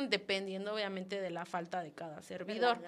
dependiendo 0.10 0.74
obviamente 0.74 1.20
de 1.20 1.30
la 1.30 1.46
falta 1.46 1.82
de 1.82 1.92
cada 1.92 2.22
servidor. 2.22 2.80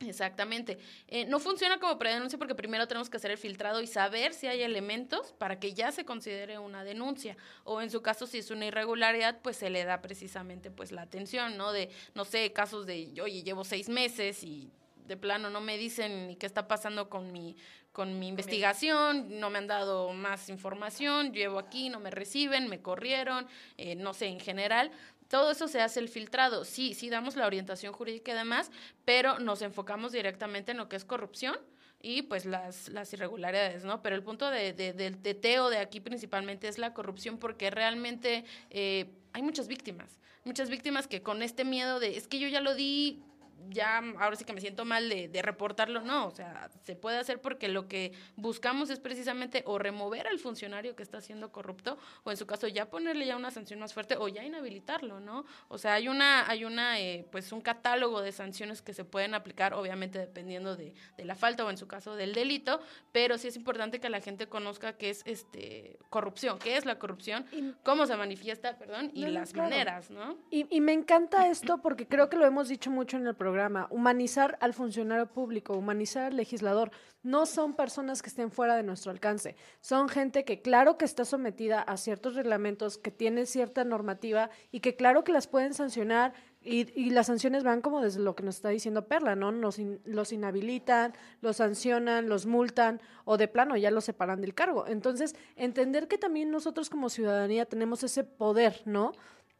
Exactamente. 0.00 0.78
Eh, 1.08 1.24
no 1.26 1.38
funciona 1.40 1.78
como 1.78 1.98
predenuncia 1.98 2.38
porque 2.38 2.54
primero 2.54 2.86
tenemos 2.86 3.08
que 3.10 3.16
hacer 3.16 3.30
el 3.30 3.38
filtrado 3.38 3.80
y 3.80 3.86
saber 3.86 4.34
si 4.34 4.46
hay 4.46 4.62
elementos 4.62 5.32
para 5.32 5.58
que 5.58 5.72
ya 5.72 5.92
se 5.92 6.04
considere 6.04 6.58
una 6.58 6.84
denuncia. 6.84 7.36
O 7.64 7.80
en 7.80 7.90
su 7.90 8.02
caso, 8.02 8.26
si 8.26 8.38
es 8.38 8.50
una 8.50 8.66
irregularidad, 8.66 9.40
pues 9.42 9.56
se 9.56 9.70
le 9.70 9.84
da 9.84 10.02
precisamente 10.02 10.70
pues 10.70 10.92
la 10.92 11.02
atención, 11.02 11.56
¿no? 11.56 11.72
De, 11.72 11.90
no 12.14 12.24
sé, 12.24 12.52
casos 12.52 12.86
de, 12.86 13.12
oye, 13.22 13.42
llevo 13.42 13.64
seis 13.64 13.88
meses 13.88 14.42
y 14.44 14.70
de 15.06 15.16
plano 15.16 15.50
no 15.50 15.60
me 15.60 15.76
dicen 15.76 16.28
ni 16.28 16.36
qué 16.36 16.46
está 16.46 16.66
pasando 16.66 17.10
con 17.10 17.30
mi, 17.30 17.56
con 17.92 18.18
mi 18.18 18.28
investigación, 18.28 19.38
no 19.38 19.50
me 19.50 19.58
han 19.58 19.66
dado 19.66 20.12
más 20.12 20.48
información, 20.48 21.32
llevo 21.32 21.58
aquí, 21.58 21.88
no 21.88 22.00
me 22.00 22.10
reciben, 22.10 22.68
me 22.68 22.80
corrieron, 22.80 23.46
eh, 23.76 23.94
no 23.94 24.14
sé, 24.14 24.26
en 24.26 24.40
general. 24.40 24.90
Todo 25.28 25.50
eso 25.50 25.68
se 25.68 25.80
hace 25.80 26.00
el 26.00 26.08
filtrado. 26.08 26.64
Sí, 26.64 26.94
sí 26.94 27.08
damos 27.10 27.36
la 27.36 27.46
orientación 27.46 27.92
jurídica 27.92 28.32
y 28.32 28.34
demás, 28.34 28.70
pero 29.04 29.38
nos 29.38 29.62
enfocamos 29.62 30.12
directamente 30.12 30.72
en 30.72 30.78
lo 30.78 30.88
que 30.88 30.96
es 30.96 31.04
corrupción 31.04 31.56
y 32.04 32.22
pues 32.22 32.44
las, 32.44 32.88
las 32.90 33.12
irregularidades, 33.14 33.84
¿no? 33.84 34.02
Pero 34.02 34.14
el 34.14 34.22
punto 34.22 34.50
de, 34.50 34.74
de, 34.74 34.92
del 34.92 35.16
teteo 35.16 35.70
de 35.70 35.78
aquí 35.78 36.00
principalmente 36.00 36.68
es 36.68 36.76
la 36.76 36.92
corrupción 36.92 37.38
porque 37.38 37.70
realmente 37.70 38.44
eh, 38.68 39.10
hay 39.32 39.42
muchas 39.42 39.68
víctimas, 39.68 40.18
muchas 40.44 40.68
víctimas 40.68 41.06
que 41.08 41.22
con 41.22 41.42
este 41.42 41.64
miedo 41.64 42.00
de, 42.00 42.16
es 42.16 42.28
que 42.28 42.38
yo 42.38 42.48
ya 42.48 42.60
lo 42.60 42.74
di, 42.74 43.22
ya 43.70 44.02
ahora 44.18 44.36
sí 44.36 44.44
que 44.44 44.52
me 44.52 44.60
siento 44.60 44.84
mal 44.84 45.08
de, 45.08 45.28
de, 45.28 45.42
reportarlo, 45.42 46.00
no, 46.00 46.26
o 46.26 46.30
sea, 46.30 46.70
se 46.82 46.96
puede 46.96 47.18
hacer 47.18 47.40
porque 47.40 47.68
lo 47.68 47.88
que 47.88 48.12
buscamos 48.36 48.90
es 48.90 49.00
precisamente 49.00 49.62
o 49.66 49.78
remover 49.78 50.26
al 50.26 50.38
funcionario 50.38 50.96
que 50.96 51.02
está 51.02 51.20
siendo 51.20 51.52
corrupto 51.52 51.98
o 52.24 52.30
en 52.30 52.36
su 52.36 52.46
caso 52.46 52.68
ya 52.68 52.90
ponerle 52.90 53.26
ya 53.26 53.36
una 53.36 53.50
sanción 53.50 53.80
más 53.80 53.94
fuerte 53.94 54.16
o 54.16 54.28
ya 54.28 54.44
inhabilitarlo, 54.44 55.20
¿no? 55.20 55.44
O 55.68 55.78
sea, 55.78 55.94
hay 55.94 56.08
una, 56.08 56.48
hay 56.48 56.64
una, 56.64 57.00
eh, 57.00 57.26
pues 57.30 57.52
un 57.52 57.60
catálogo 57.60 58.22
de 58.22 58.32
sanciones 58.32 58.82
que 58.82 58.94
se 58.94 59.04
pueden 59.04 59.34
aplicar, 59.34 59.74
obviamente 59.74 60.18
dependiendo 60.18 60.76
de, 60.76 60.94
de, 61.16 61.24
la 61.24 61.34
falta 61.34 61.64
o 61.64 61.70
en 61.70 61.78
su 61.78 61.86
caso 61.86 62.16
del 62.16 62.34
delito, 62.34 62.80
pero 63.12 63.38
sí 63.38 63.48
es 63.48 63.56
importante 63.56 64.00
que 64.00 64.08
la 64.08 64.20
gente 64.20 64.46
conozca 64.46 64.94
qué 64.94 65.10
es 65.10 65.22
este 65.24 65.98
corrupción, 66.10 66.58
qué 66.58 66.76
es 66.76 66.84
la 66.84 66.98
corrupción, 66.98 67.46
y, 67.52 67.72
cómo 67.82 68.06
se 68.06 68.16
manifiesta, 68.16 68.78
perdón, 68.78 69.10
y 69.14 69.22
no, 69.22 69.28
las 69.28 69.52
claro. 69.52 69.70
maneras, 69.70 70.10
¿no? 70.10 70.36
Y, 70.50 70.66
y 70.74 70.80
me 70.80 70.92
encanta 70.92 71.48
esto 71.48 71.78
porque 71.78 72.06
creo 72.06 72.28
que 72.28 72.36
lo 72.36 72.46
hemos 72.46 72.68
dicho 72.68 72.90
mucho 72.90 73.16
en 73.16 73.26
el 73.26 73.34
programa, 73.34 73.43
humanizar 73.90 74.58
al 74.60 74.74
funcionario 74.74 75.26
público, 75.26 75.74
humanizar 75.74 76.24
al 76.24 76.36
legislador. 76.36 76.90
No 77.22 77.46
son 77.46 77.74
personas 77.74 78.22
que 78.22 78.28
estén 78.28 78.50
fuera 78.50 78.76
de 78.76 78.82
nuestro 78.82 79.10
alcance, 79.10 79.56
son 79.80 80.08
gente 80.08 80.44
que 80.44 80.60
claro 80.60 80.98
que 80.98 81.04
está 81.04 81.24
sometida 81.24 81.80
a 81.80 81.96
ciertos 81.96 82.34
reglamentos, 82.34 82.98
que 82.98 83.10
tiene 83.10 83.46
cierta 83.46 83.84
normativa 83.84 84.50
y 84.70 84.80
que 84.80 84.96
claro 84.96 85.24
que 85.24 85.32
las 85.32 85.46
pueden 85.46 85.72
sancionar 85.74 86.34
y, 86.64 87.10
las 87.10 87.26
sanciones 87.26 87.62
van 87.62 87.82
como 87.82 88.00
desde 88.00 88.20
lo 88.20 88.34
que 88.34 88.42
nos 88.42 88.56
está 88.56 88.70
diciendo 88.70 89.06
Perla, 89.06 89.36
¿no? 89.36 89.52
Los, 89.52 89.78
in, 89.78 90.00
los 90.04 90.32
inhabilitan, 90.32 91.12
los 91.42 91.56
sancionan, 91.56 92.28
los 92.28 92.46
multan 92.46 93.02
o 93.26 93.36
de 93.36 93.48
plano 93.48 93.76
ya 93.76 93.90
los 93.90 94.04
separan 94.04 94.40
del 94.40 94.54
cargo. 94.54 94.86
Entonces, 94.86 95.36
entender 95.56 96.08
que 96.08 96.16
también 96.16 96.50
nosotros 96.50 96.88
como 96.88 97.10
ciudadanía 97.10 97.66
tenemos 97.66 98.02
ese 98.02 98.24
poder, 98.24 98.80
¿no? 98.86 99.12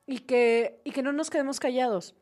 Y 0.07 0.21
que, 0.21 0.81
y 0.85 0.93
que 0.93 1.03
no 1.03 1.13
nos 1.13 1.29
quedemos 1.29 1.61
callados 1.61 2.15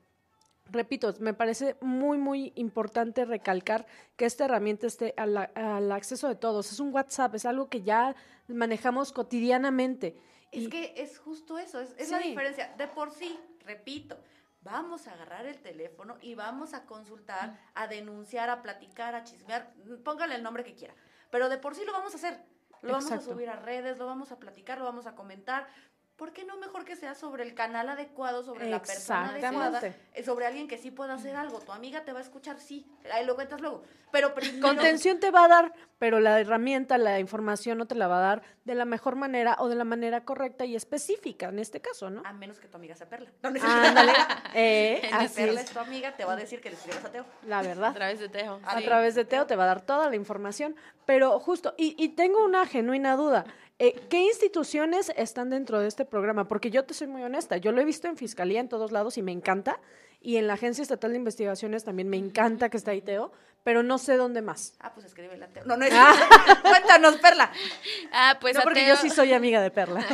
repito, 0.73 1.15
me 1.21 1.35
parece 1.35 1.77
muy, 1.81 2.19
muy 2.19 2.53
importante 2.57 3.25
recalcar 3.25 3.87
que 4.17 4.25
esta 4.25 4.47
herramienta 4.47 4.87
esté 4.87 5.15
al, 5.17 5.37
al, 5.37 5.93
acceso 5.93 6.29
de 6.29 6.35
todos. 6.35 6.73
Es 6.73 6.81
un 6.81 6.93
WhatsApp, 6.93 7.35
es 7.35 7.47
algo 7.47 7.69
que 7.69 7.83
ya 7.83 8.17
manejamos 8.49 9.13
cotidianamente. 9.13 10.17
Es 10.51 10.65
y, 10.65 10.69
que 10.69 10.95
es 10.97 11.19
justo 11.19 11.59
eso, 11.59 11.81
es, 11.81 11.95
es 11.99 12.07
sí. 12.07 12.13
la 12.13 12.19
diferencia. 12.19 12.75
De 12.77 12.89
por 12.89 13.13
sí, 13.13 13.39
repito, 13.65 14.19
vamos 14.63 15.07
a 15.07 15.13
agarrar 15.13 15.47
el 15.47 15.61
teléfono 15.61 16.17
y 16.21 16.35
vamos 16.35 16.75
a 16.75 16.85
consultar, 16.87 17.59
a 17.75 17.87
denunciar, 17.87 18.51
a 18.51 18.63
platicar, 18.63 19.15
a 19.15 19.25
chismear, 19.25 19.73
póngale 20.05 20.35
el 20.35 20.43
nombre 20.43 20.65
que 20.65 20.75
quiera. 20.75 20.95
Pero 21.31 21.49
de 21.49 21.59
por 21.59 21.75
sí 21.75 21.85
lo 21.85 21.93
vamos 21.93 22.13
a 22.15 22.17
hacer. 22.17 22.41
Lo 22.83 22.95
Exacto. 22.95 23.11
vamos 23.11 23.13
a 23.13 23.31
subir 23.33 23.49
a 23.49 23.57
redes, 23.57 23.99
lo 23.99 24.07
vamos 24.07 24.33
a 24.33 24.39
platicar, 24.39 24.79
lo 24.79 24.85
vamos 24.85 25.07
a 25.07 25.15
comentar, 25.15 25.69
¿por 26.23 26.33
qué 26.33 26.45
no 26.45 26.57
mejor 26.57 26.85
que 26.85 26.95
sea 26.95 27.17
sobre 27.17 27.43
el 27.43 27.53
canal 27.53 27.89
adecuado, 27.89 28.45
sobre 28.45 28.71
la 28.71 28.81
persona 28.81 29.31
adecuada, 29.31 29.81
sobre 30.25 30.47
alguien 30.47 30.69
que 30.69 30.79
sí 30.79 30.93
pueda 30.93 31.15
hacer 31.15 31.35
algo? 31.35 31.59
Tu 31.59 31.73
amiga 31.73 32.05
te 32.05 32.13
va 32.13 32.21
a 32.21 32.23
escuchar, 32.23 32.61
sí, 32.61 32.87
ahí 33.13 33.27
lo 33.27 33.35
cuentas 33.35 33.61
luego. 33.61 33.83
Pero 34.13 34.33
primero... 34.33 34.65
Contención 34.65 35.19
te 35.19 35.33
va 35.33 35.47
a 35.47 35.49
dar, 35.49 35.73
pero 35.99 36.21
la 36.21 36.39
herramienta, 36.39 36.97
la 36.97 37.19
información 37.19 37.77
no 37.77 37.87
te 37.87 37.97
la 37.97 38.07
va 38.07 38.19
a 38.19 38.21
dar 38.21 38.43
de 38.65 38.77
la 38.77 38.85
mejor 38.85 39.17
manera 39.17 39.57
o 39.59 39.69
de 39.69 39.75
la 39.75 39.83
manera 39.83 40.25
correcta 40.25 40.65
y 40.65 40.77
específica, 40.77 41.49
en 41.49 41.59
este 41.59 41.81
caso, 41.81 42.09
¿no? 42.09 42.23
A 42.25 42.33
menos 42.33 42.61
que 42.61 42.69
tu 42.69 42.77
amiga 42.77 42.95
sea 42.95 43.09
Perla. 43.09 43.33
No 43.43 43.49
Ándale. 43.49 44.13
eh, 44.55 45.11
así 45.13 45.35
Perla 45.35 45.63
es 45.63 45.73
tu 45.73 45.81
amiga, 45.81 46.15
te 46.15 46.25
va 46.25 46.35
a 46.35 46.37
decir 46.37 46.61
que 46.61 46.71
le 46.71 46.77
escribas 46.77 47.05
a 47.05 47.11
Teo. 47.11 47.27
La 47.49 47.63
verdad. 47.63 47.91
A 47.91 47.95
través 47.95 48.21
de 48.21 48.29
Teo. 48.29 48.61
A 48.65 48.79
sí. 48.79 48.85
través 48.85 49.17
de 49.17 49.25
Teo 49.25 49.47
te 49.47 49.57
va 49.57 49.65
a 49.65 49.67
dar 49.67 49.81
toda 49.81 50.09
la 50.09 50.15
información, 50.15 50.77
pero 51.05 51.41
justo, 51.41 51.75
y, 51.77 51.97
y 51.99 52.11
tengo 52.11 52.45
una 52.45 52.65
genuina 52.65 53.17
duda. 53.17 53.45
Eh, 53.79 53.95
¿Qué 54.09 54.23
instituciones 54.23 55.13
están 55.17 55.51
dentro 55.51 55.81
de 55.81 55.89
este 55.89 56.05
programa? 56.05 56.47
Porque 56.47 56.71
yo 56.71 56.85
te 56.85 56.95
soy 56.95 57.07
muy 57.07 57.23
honesta, 57.23 57.57
yo 57.57 57.73
lo 57.73 57.81
he 57.81 57.85
visto 57.85 58.07
en 58.07 58.17
Fiscalía 58.17 58.61
en 58.61 58.69
todos 58.69 58.93
lados 58.93 59.19
y 59.19 59.23
me 59.23 59.33
encanta, 59.33 59.81
y 60.21 60.37
en 60.37 60.47
la 60.47 60.55
Agencia 60.55 60.83
Estatal 60.83 61.11
de 61.11 61.17
Investigaciones 61.17 61.85
también 61.85 62.09
me 62.09 62.17
encanta 62.17 62.69
que 62.69 62.77
está 62.77 62.93
ahí 62.93 63.03
Teo, 63.03 63.33
pero 63.65 63.83
no 63.83 63.99
sé 63.99 64.17
dónde 64.17 64.43
más. 64.43 64.75
Ah, 64.81 64.93
pues 64.93 65.07
escríbele 65.07 65.45
a 65.45 65.49
Teo. 65.49 65.65
No, 65.65 65.77
no 65.77 65.85
es... 65.85 65.93
Ah. 65.95 66.15
Cuéntanos, 66.63 67.17
Perla. 67.17 67.51
Ah, 68.13 68.39
pues 68.41 68.55
no, 68.55 68.61
a 68.61 68.65
porque 68.65 68.81
Teo... 68.81 68.95
yo 68.95 69.01
sí 69.01 69.11
soy 69.11 69.33
amiga 69.33 69.61
de 69.61 69.71
Perla. 69.71 70.05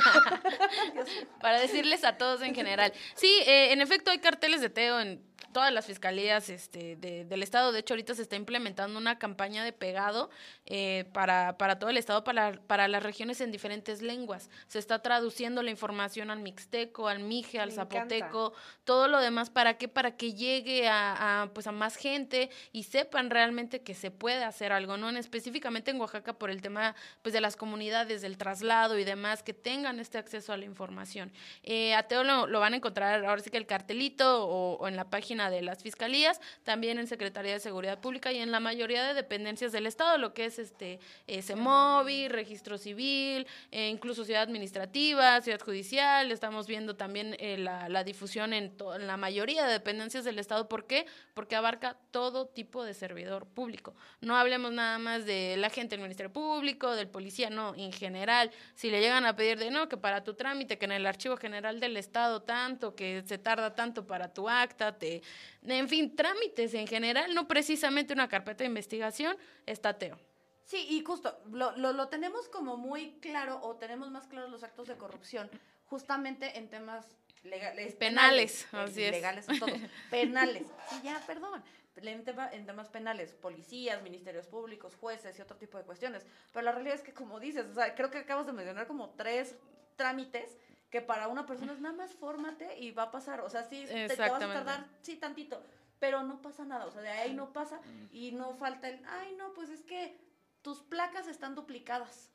Para 1.41 1.61
decirles 1.61 2.05
a 2.05 2.17
todos 2.17 2.43
en 2.43 2.55
general. 2.55 2.93
Sí, 3.15 3.33
eh, 3.47 3.73
en 3.73 3.81
efecto 3.81 4.11
hay 4.11 4.19
carteles 4.19 4.61
de 4.61 4.71
Teo 4.71 5.01
en 5.01 5.28
todas 5.53 5.73
las 5.73 5.87
fiscalías 5.87 6.49
este, 6.49 6.97
de, 6.97 7.25
del 7.25 7.43
estado. 7.43 7.73
De 7.73 7.81
hecho, 7.81 7.95
ahorita 7.95 8.15
se 8.15 8.23
está 8.23 8.37
implementando 8.37 8.99
una 8.99 9.19
campaña 9.19 9.65
de 9.65 9.73
pegado 9.73 10.31
eh, 10.67 11.07
para, 11.13 11.57
para 11.59 11.79
todo 11.79 11.91
el 11.91 11.97
estado, 11.97 12.25
para, 12.25 12.53
para 12.67 12.89
las 12.89 13.03
regiones 13.03 13.41
en 13.41 13.53
diferentes 13.53 14.03
lenguas. 14.03 14.51
Se 14.67 14.79
está 14.79 15.01
traduciendo 15.01 15.63
la 15.63 15.71
información 15.71 16.31
al 16.31 16.41
mixteco, 16.41 17.09
al 17.09 17.21
mije, 17.21 17.61
al 17.61 17.71
Me 17.71 17.75
zapoteco, 17.75 18.49
encanta. 18.49 18.83
todo 18.85 19.09
lo 19.09 19.21
demás. 19.21 19.51
¿Para 19.51 19.79
qué? 19.79 19.89
Para 19.89 20.17
que 20.17 20.35
llegue 20.35 20.89
a, 20.89 21.43
a, 21.43 21.47
pues 21.53 21.67
a 21.67 21.73
más 21.73 21.97
gente 21.97 22.51
y 22.73 22.85
sepan 22.85 23.31
realmente 23.31 23.83
que 23.83 23.95
se 23.95 24.11
puede 24.11 24.45
hacer 24.45 24.73
algo, 24.73 24.97
¿no? 24.97 25.09
En, 25.09 25.17
específicamente 25.17 25.91
en 25.91 26.01
Oaxaca 26.01 26.33
por 26.33 26.51
el 26.51 26.63
tema 26.63 26.95
pues, 27.23 27.33
de 27.33 27.41
las 27.41 27.57
comunidades, 27.57 28.23
del 28.23 28.37
traslado 28.37 28.99
y 28.99 29.05
demás, 29.05 29.43
que 29.43 29.55
tengan 29.55 30.01
este 30.01 30.19
acceso 30.19 30.53
a 30.53 30.57
la 30.57 30.65
información. 30.65 31.33
Eh, 31.63 31.95
a 31.95 32.03
Teo 32.05 32.25
lo, 32.25 32.47
lo, 32.47 32.61
van 32.61 32.73
a 32.75 32.77
encontrar 32.77 33.25
ahora 33.25 33.43
sí 33.43 33.51
que 33.51 33.57
el 33.57 33.67
cartelito 33.67 34.47
o, 34.47 34.77
o 34.77 34.89
en 34.89 34.97
la 34.97 35.09
página 35.09 35.38
de 35.39 35.63
las 35.63 35.83
fiscalías, 35.83 36.41
también 36.65 36.99
en 36.99 37.07
Secretaría 37.07 37.53
de 37.53 37.61
Seguridad 37.61 38.01
Pública 38.01 38.33
y 38.33 38.39
en 38.39 38.51
la 38.51 38.59
mayoría 38.59 39.05
de 39.05 39.15
dependencias 39.15 39.71
del 39.71 39.87
Estado, 39.87 40.19
lo 40.19 40.35
que 40.35 40.47
es 40.47 40.59
este 40.59 40.99
eh, 41.29 41.43
CEMOVI, 41.43 42.29
Registro 42.29 42.77
Civil, 42.79 43.47
eh, 43.71 43.89
incluso 43.89 44.25
Ciudad 44.25 44.43
Administrativa, 44.43 45.41
Ciudad 45.41 45.61
Judicial, 45.61 46.33
estamos 46.33 46.67
viendo 46.67 46.97
también 46.97 47.37
eh, 47.39 47.57
la, 47.59 48.05
difusión 48.05 48.53
en, 48.53 48.75
en, 48.95 49.07
la 49.07 49.17
mayoría 49.17 49.65
de 49.65 49.73
dependencias 49.73 50.25
del 50.25 50.39
Estado. 50.39 50.69
¿Por 50.69 50.87
qué? 50.87 51.07
Porque 51.35 51.55
abarca 51.55 51.97
todo 52.11 52.47
tipo 52.47 52.85
de 52.85 52.95
servidor 52.95 53.47
público. 53.47 53.95
No 54.21 54.37
hablemos 54.37 54.73
nada 54.73 54.99
más 54.99 55.25
de 55.25 55.57
la 55.57 55.71
gente 55.71 55.95
del 55.95 56.03
Ministerio 56.03 56.33
Público, 56.33 56.97
del 56.97 57.09
policía, 57.09 57.51
no, 57.51 57.75
en 57.77 57.93
general. 57.93 58.51
Si 58.75 58.91
le 58.91 59.01
llegan 59.01 59.27
a 59.27 59.37
pedir 59.37 59.59
de 59.59 59.71
no, 59.71 59.89
que 59.89 59.97
para 59.97 60.25
tu 60.25 60.35
trámite, 60.35 60.79
que 60.79 60.87
en 60.87 60.93
el 60.93 61.07
Archivo 61.07 61.37
General 61.37 61.79
del 61.81 61.97
Estado 61.97 62.43
tanto, 62.43 62.95
que 62.95 63.23
se 63.27 63.39
tarda 63.39 63.75
tanto 63.75 64.07
para 64.07 64.33
tu 64.33 64.49
acta, 64.49 64.99
te 64.99 65.23
en 65.67 65.89
fin, 65.89 66.15
trámites 66.15 66.75
en 66.75 66.87
general, 66.87 67.35
no 67.35 67.49
precisamente 67.49 68.13
una 68.13 68.29
carpeta 68.29 68.59
de 68.59 68.67
investigación, 68.67 69.37
está 69.67 69.99
Teo. 69.99 70.19
Sí, 70.65 70.87
y 70.91 71.03
justo, 71.03 71.39
lo, 71.51 71.75
lo, 71.77 71.95
lo, 71.95 72.09
tenemos 72.09 72.49
como 72.49 72.77
muy 72.77 73.13
claro 73.21 73.59
o 73.63 73.77
tenemos 73.77 74.11
más 74.11 74.27
claros 74.27 74.51
los 74.51 74.63
actos 74.63 74.87
de 74.87 74.97
corrupción 74.97 75.51
justamente 75.87 76.59
en 76.59 76.69
temas 76.69 77.17
legales. 77.43 77.95
Penales, 77.97 78.67
penales 78.71 78.91
así 78.91 79.03
es. 79.03 79.13
Legales 79.13 79.47
todos. 79.47 79.71
penales. 80.11 80.67
Sí, 80.91 80.97
ya, 81.03 81.23
perdón. 81.27 81.63
En, 81.97 82.25
tema, 82.25 82.49
en, 82.53 82.65
temas 82.65 82.89
penales, 82.91 83.33
policías, 83.33 84.03
ministerios 84.03 84.47
públicos, 84.47 84.95
jueces 84.95 85.37
y 85.37 85.43
otro 85.43 85.57
tipo 85.57 85.79
de 85.79 85.85
cuestiones. 85.85 86.27
Pero 86.53 86.65
la 86.65 86.73
realidad 86.73 86.95
es 86.95 87.03
que, 87.03 87.13
como 87.13 87.41
dices, 87.41 87.67
o 87.67 87.75
sea, 87.75 87.95
creo 87.97 88.11
que 88.11 88.19
acabas 88.19 88.47
de 88.47 88.53
mencionar 88.53 88.87
como 88.87 89.11
tres 89.11 89.57
trámites 89.97 90.57
que 90.91 91.01
para 91.01 91.29
una 91.29 91.47
persona 91.47 91.73
es 91.73 91.81
nada 91.81 91.95
más 91.95 92.15
fórmate 92.15 92.79
y 92.79 92.93
va 92.93 93.05
a 93.05 93.11
pasar. 93.11 93.41
O 93.41 93.51
sea, 93.51 93.65
sí, 93.65 93.85
te, 93.87 94.09
te, 94.09 94.17
vas 94.17 94.33
a 94.33 94.39
tardar, 94.39 94.87
sí, 95.03 95.17
tantito, 95.17 95.63
pero 95.99 96.23
no 96.23 96.41
pasa 96.41 96.65
nada. 96.65 96.87
O 96.87 96.91
sea, 96.91 97.03
de 97.03 97.11
ahí 97.11 97.35
no 97.35 97.53
pasa 97.53 97.81
y 98.13 98.33
no 98.33 98.55
falta 98.55 98.89
el, 98.89 99.05
ay, 99.07 99.35
no, 99.37 99.53
pues 99.55 99.69
es 99.69 99.83
que 99.83 100.19
tus 100.63 100.81
placas 100.81 101.29
están 101.29 101.55
duplicadas. 101.55 102.31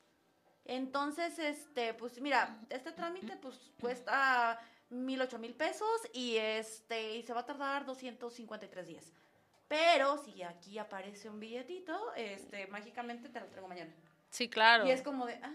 Entonces, 0.64 1.38
este, 1.38 1.94
pues 1.94 2.20
mira, 2.20 2.58
este 2.70 2.92
trámite 2.92 3.36
pues 3.36 3.72
cuesta 3.80 4.58
mil, 4.88 5.20
ocho 5.20 5.38
mil 5.38 5.54
pesos 5.54 6.08
y 6.12 6.36
este, 6.36 7.16
y 7.16 7.22
se 7.22 7.34
va 7.34 7.40
a 7.40 7.46
tardar 7.46 7.84
253 7.84 8.86
días. 8.86 9.12
Pero 9.68 10.18
si 10.18 10.42
aquí 10.42 10.78
aparece 10.78 11.28
un 11.28 11.40
billetito, 11.40 12.14
este, 12.14 12.66
mágicamente 12.68 13.28
te 13.28 13.40
lo 13.40 13.46
traigo 13.46 13.68
mañana. 13.68 13.92
Sí, 14.30 14.48
claro. 14.48 14.86
Y 14.86 14.90
es 14.90 15.02
como 15.02 15.26
de, 15.26 15.34
ah, 15.42 15.52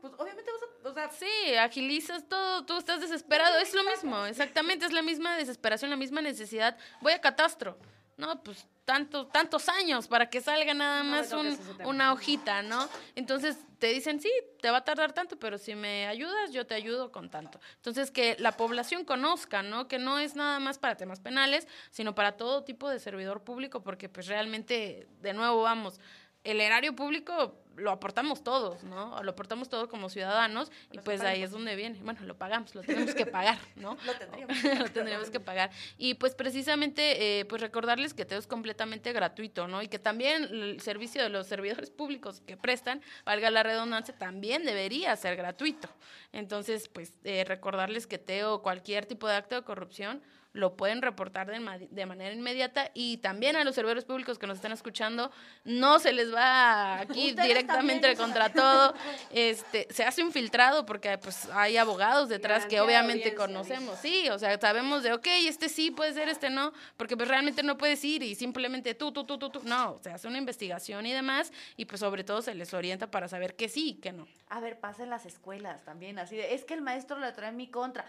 pues 0.00 0.12
obviamente 0.18 0.50
vas 0.50 0.62
a, 0.62 0.88
o 0.90 0.94
sea, 0.94 1.10
sí, 1.10 1.54
agilizas 1.56 2.28
todo, 2.28 2.64
tú 2.64 2.76
estás 2.78 3.00
desesperado, 3.00 3.58
es 3.58 3.74
lo 3.74 3.82
mismo, 3.84 4.24
exactamente, 4.26 4.86
es 4.86 4.92
la 4.92 5.02
misma 5.02 5.36
desesperación, 5.36 5.90
la 5.90 5.96
misma 5.96 6.20
necesidad. 6.20 6.76
Voy 7.00 7.12
a 7.12 7.20
catastro. 7.20 7.78
No, 8.18 8.42
pues 8.42 8.68
tantos, 8.84 9.32
tantos 9.32 9.68
años 9.70 10.06
para 10.06 10.28
que 10.28 10.40
salga 10.42 10.74
nada 10.74 11.02
más 11.02 11.32
un- 11.32 11.58
una 11.86 12.12
hojita, 12.12 12.62
¿no? 12.62 12.88
Entonces 13.14 13.56
te 13.78 13.86
dicen, 13.88 14.20
sí, 14.20 14.30
te 14.60 14.70
va 14.70 14.78
a 14.78 14.84
tardar 14.84 15.12
tanto, 15.12 15.38
pero 15.38 15.56
si 15.56 15.74
me 15.74 16.06
ayudas, 16.06 16.52
yo 16.52 16.66
te 16.66 16.74
ayudo 16.74 17.10
con 17.10 17.30
tanto. 17.30 17.58
Entonces 17.76 18.10
que 18.10 18.36
la 18.38 18.52
población 18.52 19.04
conozca, 19.06 19.62
¿no? 19.62 19.88
Que 19.88 19.98
no 19.98 20.18
es 20.18 20.36
nada 20.36 20.60
más 20.60 20.78
para 20.78 20.96
temas 20.96 21.20
penales, 21.20 21.66
sino 21.90 22.14
para 22.14 22.32
todo 22.36 22.62
tipo 22.64 22.88
de 22.90 23.00
servidor 23.00 23.42
público, 23.42 23.82
porque 23.82 24.08
pues 24.10 24.26
realmente, 24.26 25.08
de 25.20 25.32
nuevo, 25.32 25.62
vamos, 25.62 25.98
el 26.44 26.60
erario 26.60 26.94
público 26.94 27.61
lo 27.76 27.90
aportamos 27.90 28.42
todos, 28.42 28.82
¿no? 28.84 29.22
Lo 29.22 29.32
aportamos 29.32 29.68
todos 29.68 29.88
como 29.88 30.08
ciudadanos 30.08 30.70
y 30.90 30.98
pues 30.98 31.20
ahí 31.22 31.42
es 31.42 31.50
donde 31.50 31.76
viene. 31.76 31.98
Bueno, 32.02 32.20
lo 32.22 32.36
pagamos, 32.36 32.74
lo 32.74 32.82
tenemos 32.82 33.14
que 33.14 33.26
pagar, 33.26 33.58
¿no? 33.76 33.96
Lo 34.06 34.14
tendríamos. 34.14 34.62
lo 34.78 34.90
tendríamos 34.90 35.30
que 35.30 35.40
pagar. 35.40 35.70
Y 35.98 36.14
pues 36.14 36.34
precisamente, 36.34 37.40
eh, 37.40 37.44
pues 37.44 37.60
recordarles 37.60 38.14
que 38.14 38.24
todo 38.24 38.38
es 38.38 38.46
completamente 38.46 39.12
gratuito, 39.12 39.68
¿no? 39.68 39.82
Y 39.82 39.88
que 39.88 39.98
también 39.98 40.44
el 40.44 40.80
servicio 40.80 41.22
de 41.22 41.28
los 41.28 41.46
servidores 41.46 41.90
públicos 41.90 42.42
que 42.46 42.56
prestan, 42.56 43.02
valga 43.24 43.50
la 43.50 43.62
redundancia, 43.62 44.16
también 44.16 44.64
debería 44.64 45.14
ser 45.16 45.36
gratuito. 45.36 45.88
Entonces, 46.32 46.88
pues 46.88 47.14
eh, 47.24 47.44
recordarles 47.44 48.06
que 48.06 48.18
Teo, 48.18 48.62
cualquier 48.62 49.06
tipo 49.06 49.28
de 49.28 49.34
acto 49.34 49.54
de 49.54 49.62
corrupción, 49.62 50.22
lo 50.52 50.76
pueden 50.76 51.00
reportar 51.00 51.50
de, 51.50 51.88
de 51.90 52.06
manera 52.06 52.34
inmediata 52.34 52.90
y 52.94 53.18
también 53.18 53.56
a 53.56 53.64
los 53.64 53.74
servidores 53.74 54.04
públicos 54.04 54.38
que 54.38 54.46
nos 54.46 54.56
están 54.56 54.72
escuchando, 54.72 55.30
no 55.64 55.98
se 55.98 56.12
les 56.12 56.32
va 56.32 57.00
aquí 57.00 57.22
Ustedes 57.30 57.48
directamente 57.48 58.14
contra 58.16 58.52
todo, 58.52 58.94
este, 59.30 59.88
se 59.90 60.04
hace 60.04 60.22
un 60.22 60.32
filtrado 60.32 60.84
porque 60.84 61.16
pues 61.18 61.48
hay 61.52 61.76
abogados 61.76 62.28
detrás 62.28 62.66
que 62.66 62.80
obviamente 62.80 63.34
conocemos, 63.34 63.98
sí, 64.00 64.28
o 64.28 64.38
sea, 64.38 64.58
sabemos 64.60 65.02
de, 65.02 65.12
ok, 65.12 65.26
este 65.46 65.68
sí 65.68 65.90
puede 65.90 66.12
ser, 66.12 66.28
este 66.28 66.50
no, 66.50 66.72
porque 66.96 67.16
pues 67.16 67.28
realmente 67.28 67.62
no 67.62 67.78
puedes 67.78 68.04
ir 68.04 68.22
y 68.22 68.34
simplemente 68.34 68.94
tú, 68.94 69.12
tú, 69.12 69.24
tú, 69.24 69.38
tú, 69.38 69.50
tú, 69.50 69.60
no, 69.64 69.98
se 70.02 70.10
hace 70.10 70.28
una 70.28 70.38
investigación 70.38 71.06
y 71.06 71.12
demás 71.12 71.52
y 71.76 71.86
pues 71.86 72.00
sobre 72.00 72.24
todo 72.24 72.42
se 72.42 72.54
les 72.54 72.74
orienta 72.74 73.10
para 73.10 73.28
saber 73.28 73.56
que 73.56 73.68
sí 73.68 73.90
y 73.90 73.94
que 73.94 74.12
no. 74.12 74.26
A 74.48 74.60
ver, 74.60 74.78
pasa 74.78 75.02
en 75.02 75.10
las 75.10 75.24
escuelas 75.24 75.82
también, 75.84 76.18
así 76.18 76.36
de, 76.36 76.54
es 76.54 76.64
que 76.64 76.74
el 76.74 76.82
maestro 76.82 77.18
lo 77.18 77.32
trae 77.32 77.48
en 77.48 77.56
mi 77.56 77.68
contra. 77.68 78.04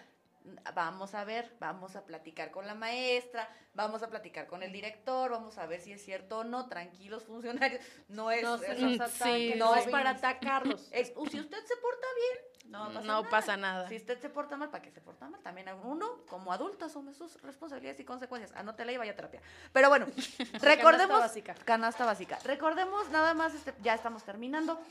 Vamos 0.74 1.14
a 1.16 1.24
ver, 1.24 1.56
vamos 1.60 1.96
a 1.96 2.06
platicar 2.06 2.52
con 2.52 2.68
la 2.68 2.76
maestra, 2.76 3.48
vamos 3.74 4.04
a 4.04 4.10
platicar 4.10 4.46
con 4.48 4.62
el 4.62 4.74
director, 4.74 5.32
vamos 5.32 5.58
a 5.58 5.66
ver 5.68 5.80
si 5.80 5.94
es 5.94 6.04
cierto 6.04 6.40
o 6.40 6.44
no. 6.44 6.68
Tranquilos, 6.68 7.24
funcionarios, 7.24 7.82
no 8.10 8.30
es, 8.30 8.44
No, 8.44 8.56
ataque, 8.56 9.56
no 9.58 9.76
es 9.76 9.88
para 9.88 10.10
atacarlos. 10.12 10.90
Es- 10.92 11.14
si 11.32 11.40
usted 11.40 11.64
se 11.66 11.76
porta 11.78 12.08
bien, 12.16 12.72
no 12.72 12.86
pasa 12.88 13.02
No 13.02 13.02
nada. 13.22 13.30
pasa 13.30 13.58
nada. 13.58 13.88
Si 13.90 13.96
usted 13.96 14.20
se 14.20 14.30
porta 14.30 14.58
mal, 14.58 14.70
¿para 14.70 14.82
qué 14.82 14.92
se 14.92 15.00
porta 15.00 15.30
mal? 15.30 15.42
También 15.42 15.70
uno, 15.84 16.26
como 16.28 16.52
adulto, 16.52 16.86
asume 16.86 17.14
sus 17.14 17.42
responsabilidades 17.42 18.00
y 18.02 18.04
consecuencias. 18.06 18.52
Anótela 18.58 18.92
y 18.92 18.98
vaya 18.98 19.14
a 19.14 19.16
terapia. 19.16 19.42
Pero 19.72 19.88
bueno, 19.90 20.08
recordemos. 20.62 21.20
básica. 21.20 21.54
Canasta 21.66 22.06
básica. 22.06 22.38
Recordemos 22.44 23.10
nada 23.12 23.34
más, 23.34 23.54
este, 23.54 23.74
ya 23.82 23.94
estamos 23.94 24.24
terminando. 24.24 24.82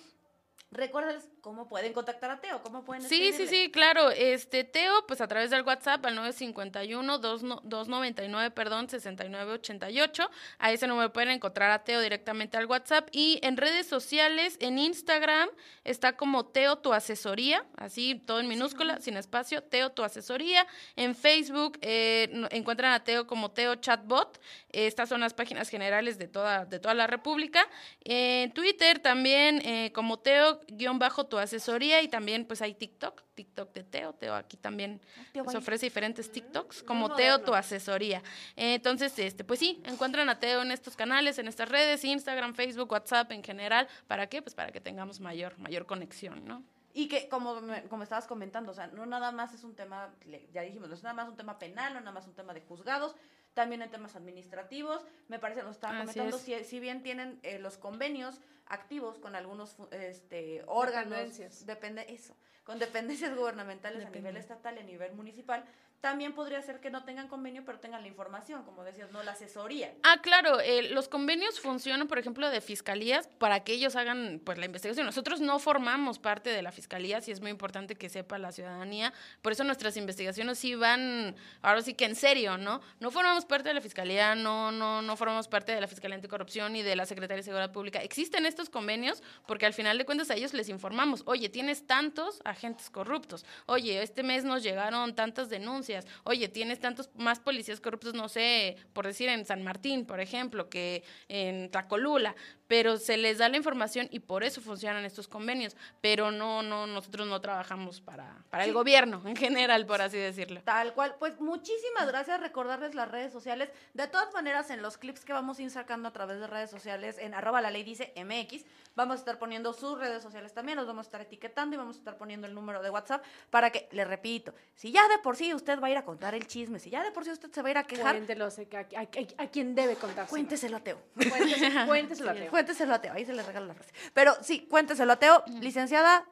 Recuerden 0.72 1.20
cómo 1.42 1.68
pueden 1.68 1.92
contactar 1.92 2.30
a 2.30 2.40
Teo, 2.40 2.62
cómo 2.62 2.82
pueden 2.82 3.02
Sí, 3.02 3.32
sí, 3.34 3.46
sí, 3.46 3.70
claro. 3.70 4.10
Este 4.10 4.64
Teo, 4.64 5.06
pues 5.06 5.20
a 5.20 5.28
través 5.28 5.50
del 5.50 5.62
WhatsApp 5.62 6.06
al 6.06 6.14
951 6.14 7.18
299, 7.18 8.50
perdón, 8.52 8.88
6988. 8.88 10.30
A 10.58 10.72
ese 10.72 10.86
número 10.86 11.12
pueden 11.12 11.28
encontrar 11.28 11.70
a 11.72 11.84
Teo 11.84 12.00
directamente 12.00 12.56
al 12.56 12.64
WhatsApp 12.64 13.06
y 13.12 13.38
en 13.42 13.58
redes 13.58 13.86
sociales, 13.86 14.56
en 14.60 14.78
Instagram 14.78 15.50
está 15.84 16.16
como 16.16 16.46
Teo 16.46 16.78
tu 16.78 16.94
asesoría, 16.94 17.66
así 17.76 18.14
todo 18.14 18.40
en 18.40 18.48
minúscula, 18.48 18.98
sin 19.00 19.18
espacio, 19.18 19.62
Teo 19.62 19.90
tu 19.90 20.04
asesoría. 20.04 20.66
En 20.96 21.14
Facebook 21.14 21.78
eh, 21.82 22.46
encuentran 22.50 22.94
a 22.94 23.04
Teo 23.04 23.26
como 23.26 23.50
Teo 23.50 23.74
Chatbot. 23.74 24.40
Estas 24.70 25.10
son 25.10 25.20
las 25.20 25.34
páginas 25.34 25.68
generales 25.68 26.16
de 26.16 26.28
toda 26.28 26.64
de 26.64 26.78
toda 26.78 26.94
la 26.94 27.06
República. 27.06 27.68
En 28.04 28.52
Twitter 28.54 29.00
también 29.00 29.60
eh, 29.66 29.92
como 29.92 30.18
Teo 30.18 30.61
guion 30.68 30.98
bajo 30.98 31.26
tu 31.26 31.38
asesoría 31.38 32.02
y 32.02 32.08
también 32.08 32.44
pues 32.46 32.62
hay 32.62 32.74
TikTok, 32.74 33.22
TikTok 33.34 33.72
de 33.72 33.84
Teo, 33.84 34.12
Teo 34.12 34.34
aquí 34.34 34.56
también 34.56 35.00
Teo, 35.32 35.44
nos 35.44 35.54
ofrece 35.54 35.86
diferentes 35.86 36.30
TikToks 36.32 36.78
muy 36.78 36.86
como 36.86 37.14
Teo 37.14 37.38
tu 37.40 37.54
asesoría. 37.54 38.18
Eh, 38.56 38.74
entonces, 38.74 39.18
este 39.18 39.44
pues 39.44 39.60
sí, 39.60 39.80
encuentran 39.84 40.28
a 40.28 40.38
Teo 40.38 40.62
en 40.62 40.70
estos 40.70 40.96
canales, 40.96 41.38
en 41.38 41.48
estas 41.48 41.68
redes, 41.68 42.04
Instagram, 42.04 42.54
Facebook, 42.54 42.90
WhatsApp 42.92 43.30
en 43.32 43.42
general, 43.42 43.88
¿para 44.06 44.26
qué? 44.28 44.42
Pues 44.42 44.54
para 44.54 44.72
que 44.72 44.80
tengamos 44.80 45.20
mayor 45.20 45.58
mayor 45.58 45.86
conexión, 45.86 46.44
¿no? 46.46 46.62
Y 46.94 47.08
que, 47.08 47.26
como, 47.30 47.58
me- 47.62 47.84
como 47.84 48.02
estabas 48.02 48.26
comentando, 48.26 48.72
o 48.72 48.74
sea, 48.74 48.86
no 48.88 49.06
nada 49.06 49.32
más 49.32 49.54
es 49.54 49.64
un 49.64 49.74
tema, 49.74 50.14
ya 50.52 50.60
dijimos, 50.60 50.88
no 50.90 50.94
es 50.94 51.02
nada 51.02 51.14
más 51.14 51.26
un 51.26 51.36
tema 51.38 51.58
penal, 51.58 51.94
no 51.94 52.00
nada 52.00 52.12
más 52.12 52.26
un 52.26 52.34
tema 52.34 52.52
de 52.52 52.60
juzgados, 52.60 53.14
también 53.54 53.82
en 53.82 53.90
temas 53.90 54.16
administrativos. 54.16 55.04
Me 55.28 55.38
parece, 55.38 55.62
nos 55.62 55.76
estaba 55.76 55.94
Así 55.94 56.00
comentando, 56.18 56.36
es. 56.36 56.42
si, 56.42 56.64
si 56.64 56.80
bien 56.80 57.02
tienen 57.02 57.38
eh, 57.42 57.58
los 57.58 57.78
convenios 57.78 58.40
activos 58.66 59.18
con 59.18 59.34
algunos 59.34 59.76
este, 59.90 60.62
órganos, 60.66 61.10
Dependencias. 61.10 61.66
depende, 61.66 62.06
eso, 62.08 62.36
con 62.64 62.78
dependencias 62.78 63.34
gubernamentales 63.36 64.06
a 64.06 64.10
nivel 64.10 64.36
estatal 64.36 64.76
y 64.76 64.80
a 64.80 64.84
nivel 64.84 65.12
municipal, 65.14 65.64
también 66.02 66.32
podría 66.32 66.60
ser 66.60 66.80
que 66.80 66.90
no 66.90 67.04
tengan 67.04 67.28
convenio, 67.28 67.64
pero 67.64 67.78
tengan 67.78 68.02
la 68.02 68.08
información, 68.08 68.64
como 68.64 68.82
decías, 68.82 69.12
no 69.12 69.22
la 69.22 69.32
asesoría. 69.32 69.94
Ah, 70.02 70.18
claro, 70.20 70.58
eh, 70.58 70.90
los 70.90 71.08
convenios 71.08 71.60
funcionan, 71.60 72.08
por 72.08 72.18
ejemplo, 72.18 72.50
de 72.50 72.60
fiscalías 72.60 73.28
para 73.38 73.60
que 73.60 73.72
ellos 73.72 73.94
hagan 73.94 74.40
pues 74.44 74.58
la 74.58 74.66
investigación. 74.66 75.06
Nosotros 75.06 75.40
no 75.40 75.60
formamos 75.60 76.18
parte 76.18 76.50
de 76.50 76.60
la 76.60 76.72
fiscalía, 76.72 77.20
sí 77.20 77.30
es 77.30 77.40
muy 77.40 77.52
importante 77.52 77.94
que 77.94 78.08
sepa 78.08 78.36
la 78.36 78.50
ciudadanía. 78.50 79.12
Por 79.42 79.52
eso 79.52 79.62
nuestras 79.62 79.96
investigaciones 79.96 80.58
sí 80.58 80.74
van, 80.74 81.36
ahora 81.62 81.82
sí 81.82 81.94
que 81.94 82.04
en 82.04 82.16
serio, 82.16 82.58
¿no? 82.58 82.80
No 82.98 83.12
formamos 83.12 83.44
parte 83.44 83.68
de 83.68 83.74
la 83.74 83.80
fiscalía, 83.80 84.34
no, 84.34 84.72
no, 84.72 85.02
no 85.02 85.16
formamos 85.16 85.46
parte 85.46 85.72
de 85.72 85.80
la 85.80 85.86
Fiscalía 85.86 86.16
Anticorrupción 86.16 86.72
ni 86.72 86.82
de 86.82 86.96
la 86.96 87.06
Secretaría 87.06 87.36
de 87.36 87.44
Seguridad 87.44 87.70
Pública. 87.70 88.02
Existen 88.02 88.44
estos 88.44 88.70
convenios 88.70 89.22
porque 89.46 89.66
al 89.66 89.72
final 89.72 89.98
de 89.98 90.04
cuentas 90.04 90.32
a 90.32 90.34
ellos 90.34 90.52
les 90.52 90.68
informamos, 90.68 91.22
oye, 91.26 91.48
tienes 91.48 91.86
tantos 91.86 92.42
agentes 92.44 92.90
corruptos, 92.90 93.46
oye, 93.66 94.02
este 94.02 94.24
mes 94.24 94.42
nos 94.42 94.64
llegaron 94.64 95.14
tantas 95.14 95.48
denuncias, 95.48 95.91
oye, 96.24 96.48
tienes 96.48 96.80
tantos 96.80 97.10
más 97.14 97.40
policías 97.40 97.80
corruptos, 97.80 98.14
no 98.14 98.28
sé, 98.28 98.76
por 98.92 99.06
decir 99.06 99.28
en 99.28 99.44
San 99.44 99.62
Martín, 99.62 100.06
por 100.06 100.20
ejemplo, 100.20 100.68
que 100.68 101.04
en 101.28 101.70
Tlacolula, 101.70 102.34
pero 102.72 102.96
se 102.96 103.18
les 103.18 103.36
da 103.36 103.50
la 103.50 103.58
información 103.58 104.08
y 104.10 104.20
por 104.20 104.44
eso 104.44 104.62
funcionan 104.62 105.04
estos 105.04 105.28
convenios, 105.28 105.76
pero 106.00 106.30
no, 106.30 106.62
no, 106.62 106.86
nosotros 106.86 107.28
no 107.28 107.38
trabajamos 107.38 108.00
para, 108.00 108.44
para 108.48 108.64
el 108.64 108.72
gobierno 108.72 109.22
en 109.26 109.36
general, 109.36 109.84
por 109.84 110.00
así 110.00 110.16
decirlo. 110.16 110.62
Tal 110.62 110.94
cual. 110.94 111.16
Pues 111.18 111.38
muchísimas 111.40 112.06
gracias. 112.06 112.40
Recordarles 112.40 112.94
las 112.94 113.10
redes 113.10 113.30
sociales. 113.30 113.70
De 113.92 114.06
todas 114.06 114.32
maneras, 114.32 114.70
en 114.70 114.80
los 114.80 114.96
clips 114.96 115.24
que 115.24 115.34
vamos 115.34 115.58
a 115.58 115.62
ir 115.62 115.70
sacando 115.70 116.08
a 116.08 116.12
través 116.12 116.40
de 116.40 116.46
redes 116.46 116.70
sociales, 116.70 117.18
en 117.18 117.34
arroba 117.34 117.60
la 117.60 117.70
ley 117.70 117.84
dice 117.84 118.14
MX, 118.16 118.64
vamos 118.94 119.16
a 119.16 119.18
estar 119.18 119.38
poniendo 119.38 119.74
sus 119.74 119.98
redes 119.98 120.22
sociales 120.22 120.54
también. 120.54 120.78
Los 120.78 120.86
vamos 120.86 121.06
a 121.06 121.08
estar 121.08 121.20
etiquetando 121.20 121.74
y 121.74 121.78
vamos 121.78 121.96
a 121.96 121.98
estar 121.98 122.16
poniendo 122.16 122.46
el 122.46 122.54
número 122.54 122.82
de 122.82 122.88
WhatsApp 122.88 123.22
para 123.50 123.70
que, 123.70 123.88
le 123.92 124.06
repito, 124.06 124.54
si 124.74 124.92
ya 124.92 125.06
de 125.08 125.18
por 125.18 125.36
sí 125.36 125.52
usted 125.52 125.78
va 125.82 125.88
a 125.88 125.90
ir 125.90 125.96
a 125.98 126.04
contar 126.04 126.34
el 126.34 126.46
chisme, 126.46 126.78
si 126.78 126.88
ya 126.90 127.02
de 127.02 127.10
por 127.10 127.24
sí 127.24 127.30
usted 127.30 127.50
se 127.50 127.60
va 127.62 127.68
a 127.68 127.70
ir 127.72 127.78
a 127.78 127.84
quejar, 127.84 128.14
Cuéntelo, 128.14 128.44
a, 128.46 128.48
a- 128.48 129.42
a 129.42 129.46
quien 129.48 129.74
debe 129.74 129.96
contarse. 129.96 130.30
cuénteselo 130.30 130.76
a 130.76 130.80
Teo. 130.80 130.98
Cuéntese- 131.16 131.86
Cuénteselo 131.86 132.30
a 132.30 132.34
Teo. 132.34 132.50
Cuénteselo 132.50 132.94
a 132.94 133.00
Teo. 133.00 133.12
Ahí 133.12 133.24
se 133.26 133.32
le 133.32 133.42
regala 133.42 133.66
la 133.66 133.74
frase. 133.74 133.92
Pero 134.14 134.34
sí, 134.42 134.66
cuénteselo 134.70 135.12
a 135.12 135.16
Teo. 135.16 135.42
Licenciada, 135.60 136.24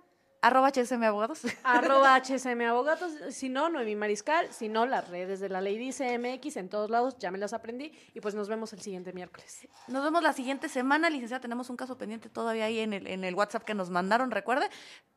arroba 0.43 0.69
HSM 0.71 1.03
Abogados. 1.05 1.41
Arroba 1.65 2.17
HSM 2.21 2.61
Abogados, 2.63 3.13
si 3.31 3.49
no, 3.49 3.69
Noemí 3.69 3.97
Mariscal, 3.97 4.53
si 4.53 4.69
no, 4.69 4.87
las 4.87 5.09
redes 5.09 5.41
de 5.41 5.49
la 5.49 5.61
ley 5.61 5.77
dice 5.79 6.19
MX 6.19 6.57
en 6.57 6.69
todos 6.69 6.91
lados, 6.91 7.17
ya 7.19 7.31
me 7.31 7.39
las 7.39 7.53
aprendí 7.53 7.93
y 8.15 8.21
pues 8.21 8.35
nos 8.35 8.49
vemos 8.49 8.73
el 8.73 8.81
siguiente 8.81 9.13
miércoles. 9.13 9.69
Nos 9.89 10.03
vemos 10.05 10.23
la 10.23 10.33
siguiente 10.33 10.69
semana, 10.69 11.11
licenciada. 11.11 11.41
Tenemos 11.41 11.71
un 11.71 11.77
caso 11.77 11.99
pendiente 11.99 12.29
todavía 12.29 12.65
ahí 12.65 12.79
en 12.81 12.93
el, 12.93 13.07
en 13.07 13.25
el 13.25 13.35
WhatsApp 13.35 13.65
que 13.65 13.75
nos 13.75 13.91
mandaron, 13.91 14.31
recuerde. 14.31 14.69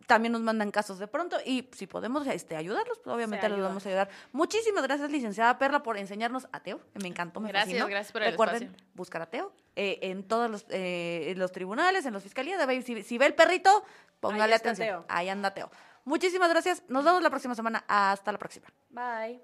También 0.08 0.34
nos 0.34 0.42
mandan 0.42 0.72
casos 0.72 1.00
de 1.00 1.08
pronto 1.08 1.38
y 1.46 1.70
si 1.74 1.88
podemos 1.88 2.28
este, 2.28 2.56
ayudarlos, 2.56 3.00
pues 3.00 3.16
obviamente 3.16 3.46
ayuda. 3.46 3.70
vamos 3.70 3.86
a 3.86 3.90
ayudar. 3.90 4.10
Muchísimas 4.34 4.84
gracias, 4.84 5.10
licenciada 5.10 5.58
Perla, 5.58 5.82
por 5.84 5.98
enseñarnos 5.98 6.48
a 6.52 6.60
Teo. 6.60 6.82
Me 7.02 7.08
encantó, 7.08 7.40
me 7.40 7.50
Gracias, 7.50 7.70
fascinó. 7.70 7.88
gracias 7.88 8.12
por 8.12 8.24
el 8.24 8.32
Recuerden 8.32 8.64
espacio. 8.64 8.86
buscar 8.96 9.22
a 9.22 9.26
Teo 9.30 9.54
eh, 9.76 10.00
en 10.04 10.24
todos 10.28 10.50
los, 10.50 10.66
eh, 10.70 11.32
en 11.32 11.40
los 11.40 11.52
tribunales, 11.52 12.06
en 12.06 12.14
las 12.14 12.24
fiscalías. 12.24 12.60
Si, 12.86 13.04
si 13.04 13.18
ve 13.18 13.26
el 13.26 13.34
perrito, 13.34 13.84
póngale 14.20 14.56
está 14.56 14.70
atención. 14.70 15.04
Teo. 15.04 15.06
Ahí 15.10 15.30
anda 15.30 15.54
Teo. 15.54 15.72
Muchísimas 16.06 16.50
gracias. 16.50 16.84
Nos 16.90 17.04
vemos 17.04 17.22
la 17.22 17.30
próxima 17.30 17.56
semana. 17.56 17.84
Hasta 17.88 18.32
la 18.32 18.38
próxima. 18.38 18.68
Bye. 18.90 19.42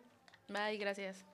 Bye, 0.48 0.78
gracias. 0.78 1.26